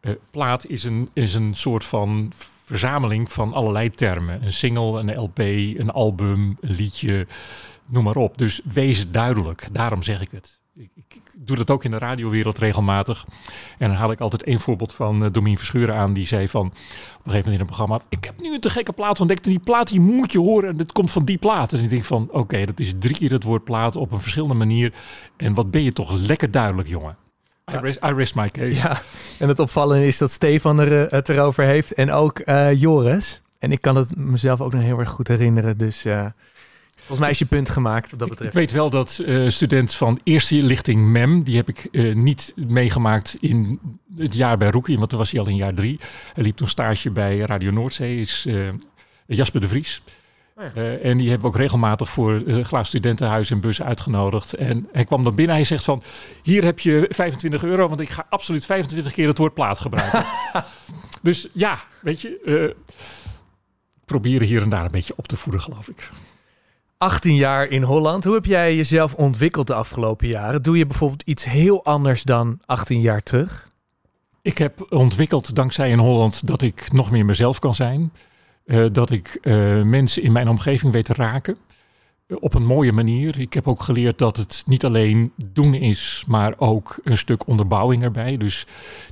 Uh, 0.00 0.12
plaat 0.30 0.66
is 0.66 0.84
een, 0.84 1.10
is 1.12 1.34
een 1.34 1.54
soort 1.54 1.84
van 1.84 2.32
verzameling 2.64 3.32
van 3.32 3.52
allerlei 3.52 3.90
termen. 3.90 4.44
Een 4.44 4.52
single, 4.52 5.00
een 5.00 5.14
LP, 5.18 5.38
een 5.38 5.90
album, 5.90 6.56
een 6.60 6.74
liedje, 6.74 7.26
noem 7.88 8.04
maar 8.04 8.16
op. 8.16 8.38
Dus 8.38 8.60
wees 8.64 9.10
duidelijk, 9.10 9.68
daarom 9.72 10.02
zeg 10.02 10.20
ik 10.20 10.30
het. 10.30 10.61
Ik, 10.74 11.20
doe 11.38 11.56
dat 11.56 11.70
ook 11.70 11.84
in 11.84 11.90
de 11.90 11.98
radiowereld 11.98 12.58
regelmatig. 12.58 13.26
En 13.78 13.88
dan 13.88 13.96
haal 13.96 14.10
ik 14.10 14.20
altijd 14.20 14.42
één 14.42 14.60
voorbeeld 14.60 14.94
van 14.94 15.22
uh, 15.22 15.30
Domien 15.30 15.56
Verschuren 15.56 15.94
aan. 15.94 16.12
Die 16.12 16.26
zei 16.26 16.48
van, 16.48 16.66
op 16.66 16.72
een 16.72 16.76
gegeven 17.12 17.36
moment 17.36 17.54
in 17.54 17.60
een 17.60 17.66
programma... 17.66 18.00
Ik 18.08 18.24
heb 18.24 18.40
nu 18.40 18.54
een 18.54 18.60
te 18.60 18.70
gekke 18.70 18.92
plaat 18.92 19.20
ontdekt. 19.20 19.44
En 19.44 19.50
die 19.50 19.60
plaat 19.60 19.88
die 19.88 20.00
moet 20.00 20.32
je 20.32 20.38
horen. 20.38 20.68
En 20.68 20.76
dit 20.76 20.92
komt 20.92 21.10
van 21.10 21.24
die 21.24 21.38
plaat. 21.38 21.72
En 21.72 21.82
ik 21.82 21.90
denk 21.90 22.04
van, 22.04 22.28
oké, 22.30 22.64
dat 22.64 22.80
is 22.80 22.92
drie 22.98 23.16
keer 23.16 23.30
het 23.30 23.42
woord 23.42 23.64
plaat 23.64 23.96
op 23.96 24.12
een 24.12 24.20
verschillende 24.20 24.54
manier. 24.54 24.92
En 25.36 25.54
wat 25.54 25.70
ben 25.70 25.82
je 25.82 25.92
toch 25.92 26.12
lekker 26.12 26.50
duidelijk, 26.50 26.88
jongen. 26.88 27.16
I, 27.72 28.12
rest, 28.14 28.34
my 28.34 28.48
case. 28.48 28.74
Ja, 28.74 29.00
en 29.38 29.48
het 29.48 29.58
opvallende 29.58 30.06
is 30.06 30.18
dat 30.18 30.30
Stefan 30.30 30.78
er, 30.78 31.10
het 31.10 31.28
erover 31.28 31.64
heeft. 31.64 31.94
En 31.94 32.10
ook 32.10 32.42
uh, 32.44 32.80
Joris. 32.80 33.42
En 33.58 33.72
ik 33.72 33.80
kan 33.80 33.96
het 33.96 34.16
mezelf 34.16 34.60
ook 34.60 34.72
nog 34.72 34.82
heel 34.82 34.98
erg 34.98 35.10
goed 35.10 35.28
herinneren. 35.28 35.78
Dus... 35.78 36.04
Volgens 37.12 37.30
mij 37.30 37.40
is 37.40 37.48
je 37.48 37.56
punt 37.56 37.70
gemaakt 37.70 38.10
wat 38.10 38.18
dat 38.18 38.28
betreft. 38.28 38.52
Ik, 38.52 38.58
weet 38.58 38.70
wel 38.70 38.90
dat 38.90 39.20
uh, 39.26 39.48
student 39.48 39.94
van 39.94 40.20
eerste 40.24 40.54
lichting 40.54 41.04
MEM, 41.04 41.42
die 41.42 41.56
heb 41.56 41.68
ik 41.68 41.88
uh, 41.90 42.14
niet 42.14 42.52
meegemaakt 42.56 43.36
in 43.40 43.80
het 44.16 44.34
jaar 44.34 44.58
bij 44.58 44.70
Rookie, 44.70 44.96
want 44.96 45.08
toen 45.08 45.18
was 45.18 45.30
hij 45.30 45.40
al 45.40 45.48
in 45.48 45.56
jaar 45.56 45.74
drie. 45.74 46.00
Hij 46.32 46.44
liep 46.44 46.56
toen 46.56 46.68
stage 46.68 47.10
bij 47.10 47.38
Radio 47.38 47.70
Noordzee, 47.70 48.20
is 48.20 48.44
uh, 48.48 48.68
Jasper 49.26 49.60
de 49.60 49.68
Vries. 49.68 50.02
Oh 50.56 50.64
ja. 50.74 50.96
En 50.96 51.18
die 51.18 51.28
hebben 51.28 51.50
we 51.50 51.54
ook 51.54 51.60
regelmatig 51.60 52.08
voor 52.08 52.42
Glaas 52.46 52.88
Studentenhuis 52.88 53.50
en 53.50 53.60
bus 53.60 53.82
uitgenodigd. 53.82 54.54
En 54.54 54.88
hij 54.92 55.04
kwam 55.04 55.24
dan 55.24 55.34
binnen. 55.34 55.54
Hij 55.54 55.64
zegt 55.64 55.84
van, 55.84 56.02
hier 56.42 56.64
heb 56.64 56.80
je 56.80 57.06
25 57.08 57.64
euro, 57.64 57.88
want 57.88 58.00
ik 58.00 58.10
ga 58.10 58.26
absoluut 58.28 58.66
25 58.66 59.12
keer 59.12 59.28
het 59.28 59.38
woord 59.38 59.54
plaat 59.54 59.80
gebruiken. 59.80 60.24
dus 61.22 61.48
ja, 61.52 61.78
weet 62.00 62.20
je, 62.20 62.76
proberen 64.04 64.46
hier 64.46 64.62
en 64.62 64.68
daar 64.68 64.84
een 64.84 64.90
beetje 64.90 65.16
op 65.16 65.28
te 65.28 65.36
voeden, 65.36 65.62
geloof 65.62 65.88
ik. 65.88 66.10
18 67.02 67.34
jaar 67.34 67.68
in 67.68 67.82
Holland. 67.82 68.24
Hoe 68.24 68.34
heb 68.34 68.44
jij 68.44 68.76
jezelf 68.76 69.14
ontwikkeld 69.14 69.66
de 69.66 69.74
afgelopen 69.74 70.28
jaren? 70.28 70.62
Doe 70.62 70.78
je 70.78 70.86
bijvoorbeeld 70.86 71.22
iets 71.22 71.44
heel 71.44 71.84
anders 71.84 72.22
dan 72.22 72.60
18 72.66 73.00
jaar 73.00 73.22
terug? 73.22 73.68
Ik 74.42 74.58
heb 74.58 74.86
ontwikkeld 74.92 75.54
dankzij 75.54 75.90
in 75.90 75.98
Holland 75.98 76.46
dat 76.46 76.62
ik 76.62 76.92
nog 76.92 77.10
meer 77.10 77.24
mezelf 77.24 77.58
kan 77.58 77.74
zijn. 77.74 78.12
Uh, 78.64 78.86
dat 78.92 79.10
ik 79.10 79.38
uh, 79.42 79.82
mensen 79.82 80.22
in 80.22 80.32
mijn 80.32 80.48
omgeving 80.48 80.92
weet 80.92 81.04
te 81.04 81.14
raken. 81.14 81.56
Uh, 82.26 82.36
op 82.40 82.54
een 82.54 82.66
mooie 82.66 82.92
manier. 82.92 83.40
Ik 83.40 83.52
heb 83.52 83.68
ook 83.68 83.82
geleerd 83.82 84.18
dat 84.18 84.36
het 84.36 84.62
niet 84.66 84.84
alleen 84.84 85.32
doen 85.36 85.74
is, 85.74 86.24
maar 86.26 86.54
ook 86.56 87.00
een 87.04 87.18
stuk 87.18 87.46
onderbouwing 87.46 88.02
erbij. 88.02 88.36
Dus 88.36 88.66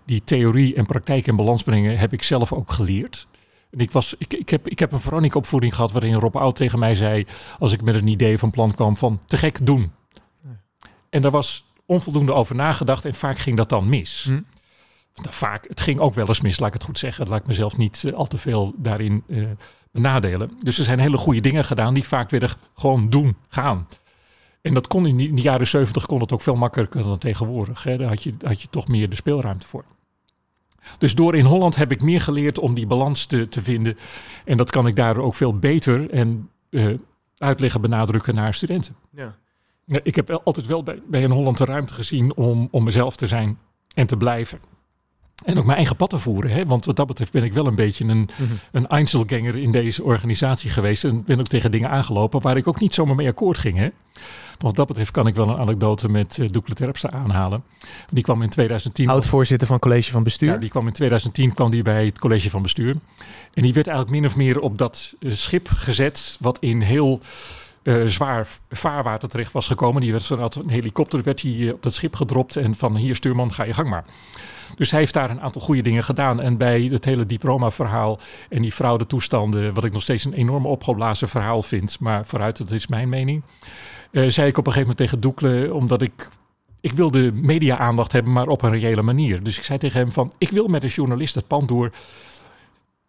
die 0.04 0.24
theorie 0.24 0.74
en 0.74 0.86
praktijk 0.86 1.26
in 1.26 1.36
balans 1.36 1.62
brengen 1.62 1.98
heb 1.98 2.12
ik 2.12 2.22
zelf 2.22 2.52
ook 2.52 2.70
geleerd. 2.70 3.26
En 3.70 3.78
ik, 3.78 3.90
was, 3.90 4.14
ik, 4.18 4.32
ik, 4.32 4.48
heb, 4.48 4.68
ik 4.68 4.78
heb 4.78 4.92
een 4.92 5.00
Veronica-opvoeding 5.00 5.74
gehad 5.74 5.92
waarin 5.92 6.14
Rob 6.14 6.36
Oud 6.36 6.56
tegen 6.56 6.78
mij 6.78 6.94
zei, 6.94 7.26
als 7.58 7.72
ik 7.72 7.82
met 7.82 7.94
een 7.94 8.06
idee 8.06 8.38
van 8.38 8.50
plan 8.50 8.74
kwam, 8.74 8.96
van 8.96 9.20
te 9.26 9.36
gek 9.36 9.66
doen. 9.66 9.92
En 11.10 11.22
daar 11.22 11.30
was 11.30 11.64
onvoldoende 11.86 12.32
over 12.32 12.54
nagedacht 12.54 13.04
en 13.04 13.14
vaak 13.14 13.38
ging 13.38 13.56
dat 13.56 13.68
dan 13.68 13.88
mis. 13.88 14.24
Hm. 14.24 14.40
Nou, 15.14 15.34
vaak, 15.34 15.68
het 15.68 15.80
ging 15.80 16.00
ook 16.00 16.14
wel 16.14 16.26
eens 16.28 16.40
mis, 16.40 16.58
laat 16.58 16.68
ik 16.68 16.74
het 16.74 16.84
goed 16.84 16.98
zeggen. 16.98 17.28
Laat 17.28 17.40
ik 17.40 17.46
mezelf 17.46 17.76
niet 17.76 18.02
uh, 18.06 18.12
al 18.12 18.26
te 18.26 18.38
veel 18.38 18.74
daarin 18.76 19.22
uh, 19.26 19.48
benadelen. 19.92 20.50
Dus 20.58 20.78
er 20.78 20.84
zijn 20.84 20.98
hele 20.98 21.18
goede 21.18 21.40
dingen 21.40 21.64
gedaan 21.64 21.94
die 21.94 22.04
vaak 22.04 22.30
weer 22.30 22.56
gewoon 22.74 23.10
doen, 23.10 23.36
gaan. 23.48 23.88
En 24.62 24.74
dat 24.74 24.86
kon 24.86 25.06
in 25.06 25.16
de, 25.16 25.42
jaren 25.42 25.66
70 25.66 26.06
kon 26.06 26.20
het 26.20 26.32
ook 26.32 26.40
veel 26.40 26.56
makkelijker 26.56 27.02
dan 27.02 27.18
tegenwoordig. 27.18 27.82
Hè. 27.82 27.96
Daar 27.96 28.08
had 28.08 28.22
je, 28.22 28.34
had 28.42 28.62
je 28.62 28.68
toch 28.70 28.88
meer 28.88 29.08
de 29.08 29.16
speelruimte 29.16 29.66
voor. 29.66 29.84
Dus 30.98 31.14
door 31.14 31.34
in 31.34 31.44
Holland 31.44 31.76
heb 31.76 31.92
ik 31.92 32.02
meer 32.02 32.20
geleerd 32.20 32.58
om 32.58 32.74
die 32.74 32.86
balans 32.86 33.26
te, 33.26 33.48
te 33.48 33.62
vinden. 33.62 33.96
En 34.44 34.56
dat 34.56 34.70
kan 34.70 34.86
ik 34.86 34.96
daar 34.96 35.18
ook 35.18 35.34
veel 35.34 35.58
beter 35.58 36.10
en 36.10 36.50
uh, 36.70 36.98
uitleggen, 37.36 37.80
benadrukken 37.80 38.34
naar 38.34 38.54
studenten. 38.54 38.96
Ja. 39.10 39.36
Ik 40.02 40.14
heb 40.14 40.28
wel, 40.28 40.42
altijd 40.42 40.66
wel 40.66 40.82
bij, 40.82 41.02
bij 41.06 41.22
in 41.22 41.30
Holland 41.30 41.58
de 41.58 41.64
ruimte 41.64 41.94
gezien 41.94 42.36
om, 42.36 42.68
om 42.70 42.84
mezelf 42.84 43.16
te 43.16 43.26
zijn 43.26 43.58
en 43.94 44.06
te 44.06 44.16
blijven. 44.16 44.60
En 45.44 45.58
ook 45.58 45.64
mijn 45.64 45.76
eigen 45.76 45.96
pad 45.96 46.10
te 46.10 46.18
voeren. 46.18 46.50
Hè? 46.50 46.66
Want 46.66 46.84
wat 46.84 46.96
dat 46.96 47.06
betreft 47.06 47.32
ben 47.32 47.42
ik 47.42 47.52
wel 47.52 47.66
een 47.66 47.74
beetje 47.74 48.04
een, 48.04 48.30
mm-hmm. 48.38 48.58
een 48.72 48.86
Einzelganger 48.86 49.56
in 49.56 49.72
deze 49.72 50.02
organisatie 50.02 50.70
geweest. 50.70 51.04
En 51.04 51.24
ben 51.24 51.40
ook 51.40 51.48
tegen 51.48 51.70
dingen 51.70 51.90
aangelopen 51.90 52.40
waar 52.40 52.56
ik 52.56 52.68
ook 52.68 52.80
niet 52.80 52.94
zomaar 52.94 53.16
mee 53.16 53.28
akkoord 53.28 53.58
ging. 53.58 53.78
Hè? 53.78 53.88
Wat 54.58 54.76
dat 54.76 54.86
betreft 54.86 55.10
kan 55.10 55.26
ik 55.26 55.34
wel 55.34 55.48
een 55.48 55.58
anekdote 55.58 56.08
met 56.08 56.38
uh, 56.38 56.48
Doekle 56.50 56.74
Terpstra 56.74 57.10
aanhalen. 57.10 57.62
Die 58.10 58.22
kwam 58.24 58.42
in 58.42 58.48
2010... 58.48 59.08
Oud-voorzitter 59.08 59.66
van 59.66 59.76
het 59.76 59.84
college 59.84 60.10
van 60.10 60.22
bestuur. 60.22 60.52
Ja, 60.52 60.56
die 60.56 60.68
kwam 60.68 60.86
in 60.86 60.92
2010 60.92 61.54
kwam 61.54 61.70
die 61.70 61.82
bij 61.82 62.04
het 62.04 62.18
college 62.18 62.50
van 62.50 62.62
bestuur. 62.62 62.96
En 63.54 63.62
die 63.62 63.72
werd 63.72 63.86
eigenlijk 63.86 64.20
min 64.20 64.30
of 64.30 64.36
meer 64.36 64.60
op 64.60 64.78
dat 64.78 65.14
uh, 65.18 65.32
schip 65.32 65.68
gezet 65.68 66.36
wat 66.40 66.58
in 66.60 66.80
heel... 66.80 67.20
Uh, 67.82 68.06
zwaar 68.06 68.48
vaarwater 68.70 69.28
terecht 69.28 69.52
was 69.52 69.66
gekomen. 69.66 70.02
Die 70.02 70.10
werd 70.10 70.26
vanuit 70.26 70.54
een 70.54 70.68
helikopter 70.68 71.22
werd 71.22 71.42
hij, 71.42 71.50
uh, 71.50 71.72
op 71.72 71.82
dat 71.82 71.94
schip 71.94 72.14
gedropt 72.14 72.56
en 72.56 72.74
van 72.74 72.96
hier 72.96 73.14
stuurman 73.14 73.52
ga 73.52 73.64
je 73.64 73.74
gang 73.74 73.88
maar. 73.88 74.04
Dus 74.76 74.90
hij 74.90 75.00
heeft 75.00 75.14
daar 75.14 75.30
een 75.30 75.40
aantal 75.40 75.60
goede 75.60 75.82
dingen 75.82 76.04
gedaan. 76.04 76.40
En 76.40 76.56
bij 76.56 76.82
het 76.82 77.04
hele 77.04 77.26
diploma-verhaal 77.26 78.18
en 78.48 78.62
die 78.62 78.72
fraudetoestanden, 78.72 79.74
wat 79.74 79.84
ik 79.84 79.92
nog 79.92 80.02
steeds 80.02 80.24
een 80.24 80.32
enorm 80.32 80.66
opgeblazen 80.66 81.28
verhaal 81.28 81.62
vind, 81.62 82.00
maar 82.00 82.26
vooruit, 82.26 82.58
dat 82.58 82.70
is 82.70 82.86
mijn 82.86 83.08
mening. 83.08 83.42
Uh, 84.10 84.30
zei 84.30 84.48
ik 84.48 84.58
op 84.58 84.66
een 84.66 84.72
gegeven 84.72 84.80
moment 84.80 84.96
tegen 84.96 85.20
Doekle, 85.20 85.74
omdat 85.74 86.02
ik 86.02 86.28
ik 86.80 86.92
wilde 86.92 87.32
media-aandacht 87.32 88.12
hebben, 88.12 88.32
maar 88.32 88.48
op 88.48 88.62
een 88.62 88.78
reële 88.78 89.02
manier. 89.02 89.42
Dus 89.42 89.58
ik 89.58 89.64
zei 89.64 89.78
tegen 89.78 90.00
hem 90.00 90.12
van, 90.12 90.32
ik 90.38 90.50
wil 90.50 90.66
met 90.66 90.82
een 90.82 90.88
journalist 90.88 91.34
het 91.34 91.46
pand 91.46 91.68
door. 91.68 91.92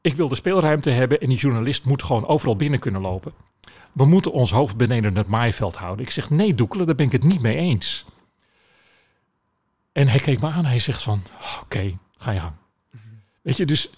Ik 0.01 0.15
wil 0.15 0.27
de 0.27 0.35
speelruimte 0.35 0.89
hebben 0.89 1.19
en 1.19 1.29
die 1.29 1.37
journalist 1.37 1.85
moet 1.85 2.03
gewoon 2.03 2.27
overal 2.27 2.55
binnen 2.55 2.79
kunnen 2.79 3.01
lopen. 3.01 3.33
We 3.91 4.05
moeten 4.05 4.31
ons 4.31 4.51
hoofd 4.51 4.77
beneden 4.77 5.15
het 5.15 5.27
maaiveld 5.27 5.75
houden. 5.75 6.05
Ik 6.05 6.11
zeg, 6.11 6.29
nee 6.29 6.55
Doekle, 6.55 6.85
daar 6.85 6.95
ben 6.95 7.05
ik 7.05 7.11
het 7.11 7.23
niet 7.23 7.41
mee 7.41 7.55
eens. 7.55 8.05
En 9.91 10.07
hij 10.07 10.19
keek 10.19 10.41
me 10.41 10.49
aan. 10.49 10.65
Hij 10.65 10.79
zegt 10.79 11.01
van, 11.01 11.21
oké, 11.39 11.63
okay, 11.63 11.97
ga 12.17 12.31
je 12.31 12.39
gang. 12.39 12.53
Weet 13.41 13.57
je, 13.57 13.65
dus 13.65 13.89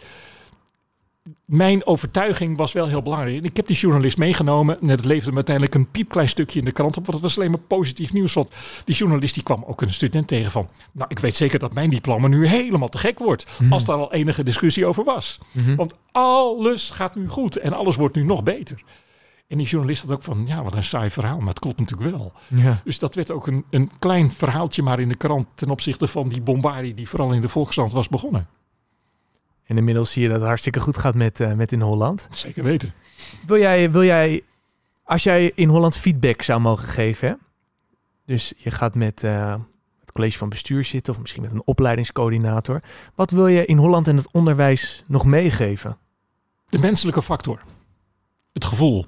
mijn 1.46 1.86
overtuiging 1.86 2.58
was 2.58 2.72
wel 2.72 2.88
heel 2.88 3.02
belangrijk. 3.02 3.44
Ik 3.44 3.58
heb 3.58 3.68
die 3.68 3.76
journalist 3.76 4.18
meegenomen. 4.18 4.82
En 4.82 4.88
het 4.88 5.06
leverde 5.06 5.30
me 5.30 5.36
uiteindelijk 5.36 5.76
een 5.76 5.92
piepklein 5.92 6.30
stukje 6.30 6.60
in 6.60 6.66
de 6.66 6.72
krant 6.72 6.98
op. 6.98 7.06
Want 7.06 7.14
het 7.14 7.22
was 7.22 7.38
alleen 7.38 7.52
maar 7.52 7.60
positief 7.60 8.14
nieuws. 8.14 8.34
Want 8.34 8.50
die 8.86 8.96
journalist 8.96 9.34
die 9.34 9.44
kwam 9.44 9.64
ook 9.64 9.82
een 9.82 9.94
student 9.94 10.28
tegen 10.28 10.52
van... 10.52 10.70
Nou, 10.92 11.10
ik 11.10 11.20
weet 11.20 11.36
zeker 11.36 11.60
dat 11.60 11.74
mijn 11.74 11.90
diploma 11.90 12.28
nu 12.28 12.48
helemaal 12.48 12.90
te 12.90 12.98
gek 12.98 13.20
wordt. 13.20 13.52
Mm-hmm. 13.52 13.74
Als 13.74 13.86
daar 13.86 13.98
al 13.98 14.14
enige 14.14 14.44
discussie 14.44 14.86
over 14.86 15.04
was. 15.04 15.40
Mm-hmm. 15.52 15.76
Want 15.76 15.94
alles 16.12 16.90
gaat 16.90 17.16
nu 17.16 17.28
goed. 17.28 17.58
En 17.58 17.74
alles 17.74 17.96
wordt 17.96 18.16
nu 18.16 18.24
nog 18.24 18.44
beter. 18.44 18.84
En 19.48 19.58
die 19.58 19.68
journalist 19.68 20.02
had 20.02 20.12
ook 20.12 20.24
van, 20.24 20.44
ja, 20.48 20.64
wat 20.64 20.76
een 20.76 20.84
saai 20.84 21.10
verhaal, 21.10 21.38
maar 21.38 21.48
het 21.48 21.60
klopt 21.60 21.80
natuurlijk 21.80 22.18
wel. 22.18 22.34
Ja. 22.48 22.82
Dus 22.84 23.00
dat 23.00 23.16
werd 23.16 23.32
ook 23.32 23.48
een, 23.48 23.66
een 23.70 23.92
klein 24.00 24.32
verhaaltje 24.32 24.84
maar 24.84 25.00
in 25.00 25.10
de 25.10 25.18
krant 25.18 25.48
ten 25.56 25.70
opzichte 25.70 26.08
van 26.08 26.30
die 26.30 26.42
bombardie 26.42 26.94
die 26.94 27.10
vooral 27.10 27.32
in 27.32 27.42
de 27.42 27.50
Volkskrant 27.50 27.92
was 27.92 28.10
begonnen. 28.10 28.48
En 29.64 29.78
inmiddels 29.78 30.12
zie 30.12 30.22
je 30.22 30.28
dat 30.28 30.38
het 30.38 30.48
hartstikke 30.48 30.80
goed 30.80 30.98
gaat 30.98 31.16
met, 31.16 31.40
uh, 31.40 31.54
met 31.54 31.72
in 31.72 31.82
Holland. 31.82 32.28
Zeker 32.32 32.64
weten. 32.64 32.94
Wil 33.48 33.58
jij, 33.58 33.92
wil 33.92 34.04
jij, 34.04 34.44
als 35.04 35.24
jij 35.24 35.52
in 35.56 35.70
Holland 35.70 35.98
feedback 35.98 36.42
zou 36.42 36.60
mogen 36.60 36.88
geven, 36.88 37.28
hè? 37.28 37.34
dus 38.26 38.54
je 38.58 38.72
gaat 38.72 38.96
met 38.96 39.24
uh, 39.24 39.56
het 40.00 40.12
college 40.12 40.38
van 40.38 40.50
bestuur 40.50 40.84
zitten 40.84 41.14
of 41.14 41.20
misschien 41.20 41.42
met 41.42 41.52
een 41.52 41.62
opleidingscoördinator. 41.66 42.82
Wat 43.16 43.32
wil 43.32 43.48
je 43.48 43.66
in 43.66 43.78
Holland 43.78 44.08
en 44.08 44.16
het 44.16 44.32
onderwijs 44.32 45.04
nog 45.08 45.26
meegeven? 45.26 45.98
De 46.70 46.80
menselijke 46.80 47.22
factor. 47.22 47.62
Het 48.54 48.66
gevoel. 48.66 49.06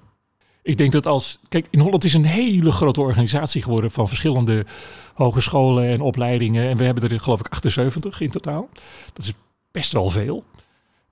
Ik 0.66 0.78
denk 0.78 0.92
dat 0.92 1.06
als. 1.06 1.40
Kijk, 1.50 1.68
in 1.70 1.80
Holland 1.80 2.04
is 2.04 2.14
een 2.14 2.26
hele 2.26 2.72
grote 2.72 3.02
organisatie 3.02 3.62
geworden 3.62 3.92
van 3.92 4.08
verschillende 4.08 4.66
hogescholen 5.14 5.88
en 5.88 6.02
opleidingen. 6.02 6.70
En 6.70 6.78
we 6.78 6.84
hebben 6.84 7.10
er, 7.10 7.20
geloof 7.20 7.40
ik, 7.40 7.48
78 7.48 8.22
in 8.22 8.32
totaal. 8.32 8.70
Dat 9.14 9.26
is 9.26 9.34
best 9.72 9.92
wel 9.92 10.10
veel. 10.10 10.44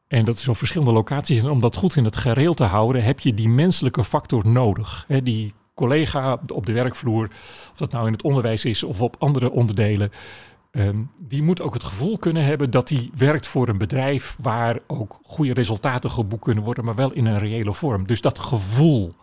En 0.08 0.26
dat 0.26 0.38
is 0.38 0.48
op 0.48 0.58
verschillende 0.58 0.94
locaties. 0.94 1.42
En 1.42 1.50
om 1.50 1.60
dat 1.60 1.76
goed 1.76 1.96
in 1.96 2.06
het 2.06 2.16
gereel 2.16 2.54
te 2.54 2.64
houden, 2.64 3.04
heb 3.04 3.20
je 3.20 3.34
die 3.34 3.50
menselijke 3.50 4.04
factor 4.04 4.48
nodig. 4.48 5.06
Die 5.24 5.54
collega 5.74 6.40
op 6.54 6.66
de 6.66 6.74
werkvloer, 6.74 7.28
of 7.72 7.74
dat 7.76 7.92
nou 7.92 8.06
in 8.06 8.14
het 8.14 8.24
onderwijs 8.24 8.66
is 8.66 8.84
of 8.84 9.02
op 9.02 9.16
andere 9.20 9.52
onderdelen. 9.52 10.10
Um, 10.72 11.12
die 11.22 11.44
moet 11.44 11.62
ook 11.62 11.74
het 11.74 11.84
gevoel 11.84 12.18
kunnen 12.18 12.44
hebben 12.44 12.72
dat 12.72 12.90
hij 12.90 13.10
werkt 13.16 13.48
voor 13.48 13.68
een 13.68 13.78
bedrijf 13.78 14.38
waar 14.42 14.80
ook 14.88 15.20
goede 15.24 15.54
resultaten 15.54 16.10
geboekt 16.10 16.44
kunnen 16.44 16.64
worden, 16.64 16.86
maar 16.86 16.96
wel 16.96 17.14
in 17.14 17.26
een 17.26 17.40
reële 17.40 17.74
vorm. 17.74 18.08
Dus 18.08 18.22
dat 18.22 18.40
gevoel, 18.40 19.14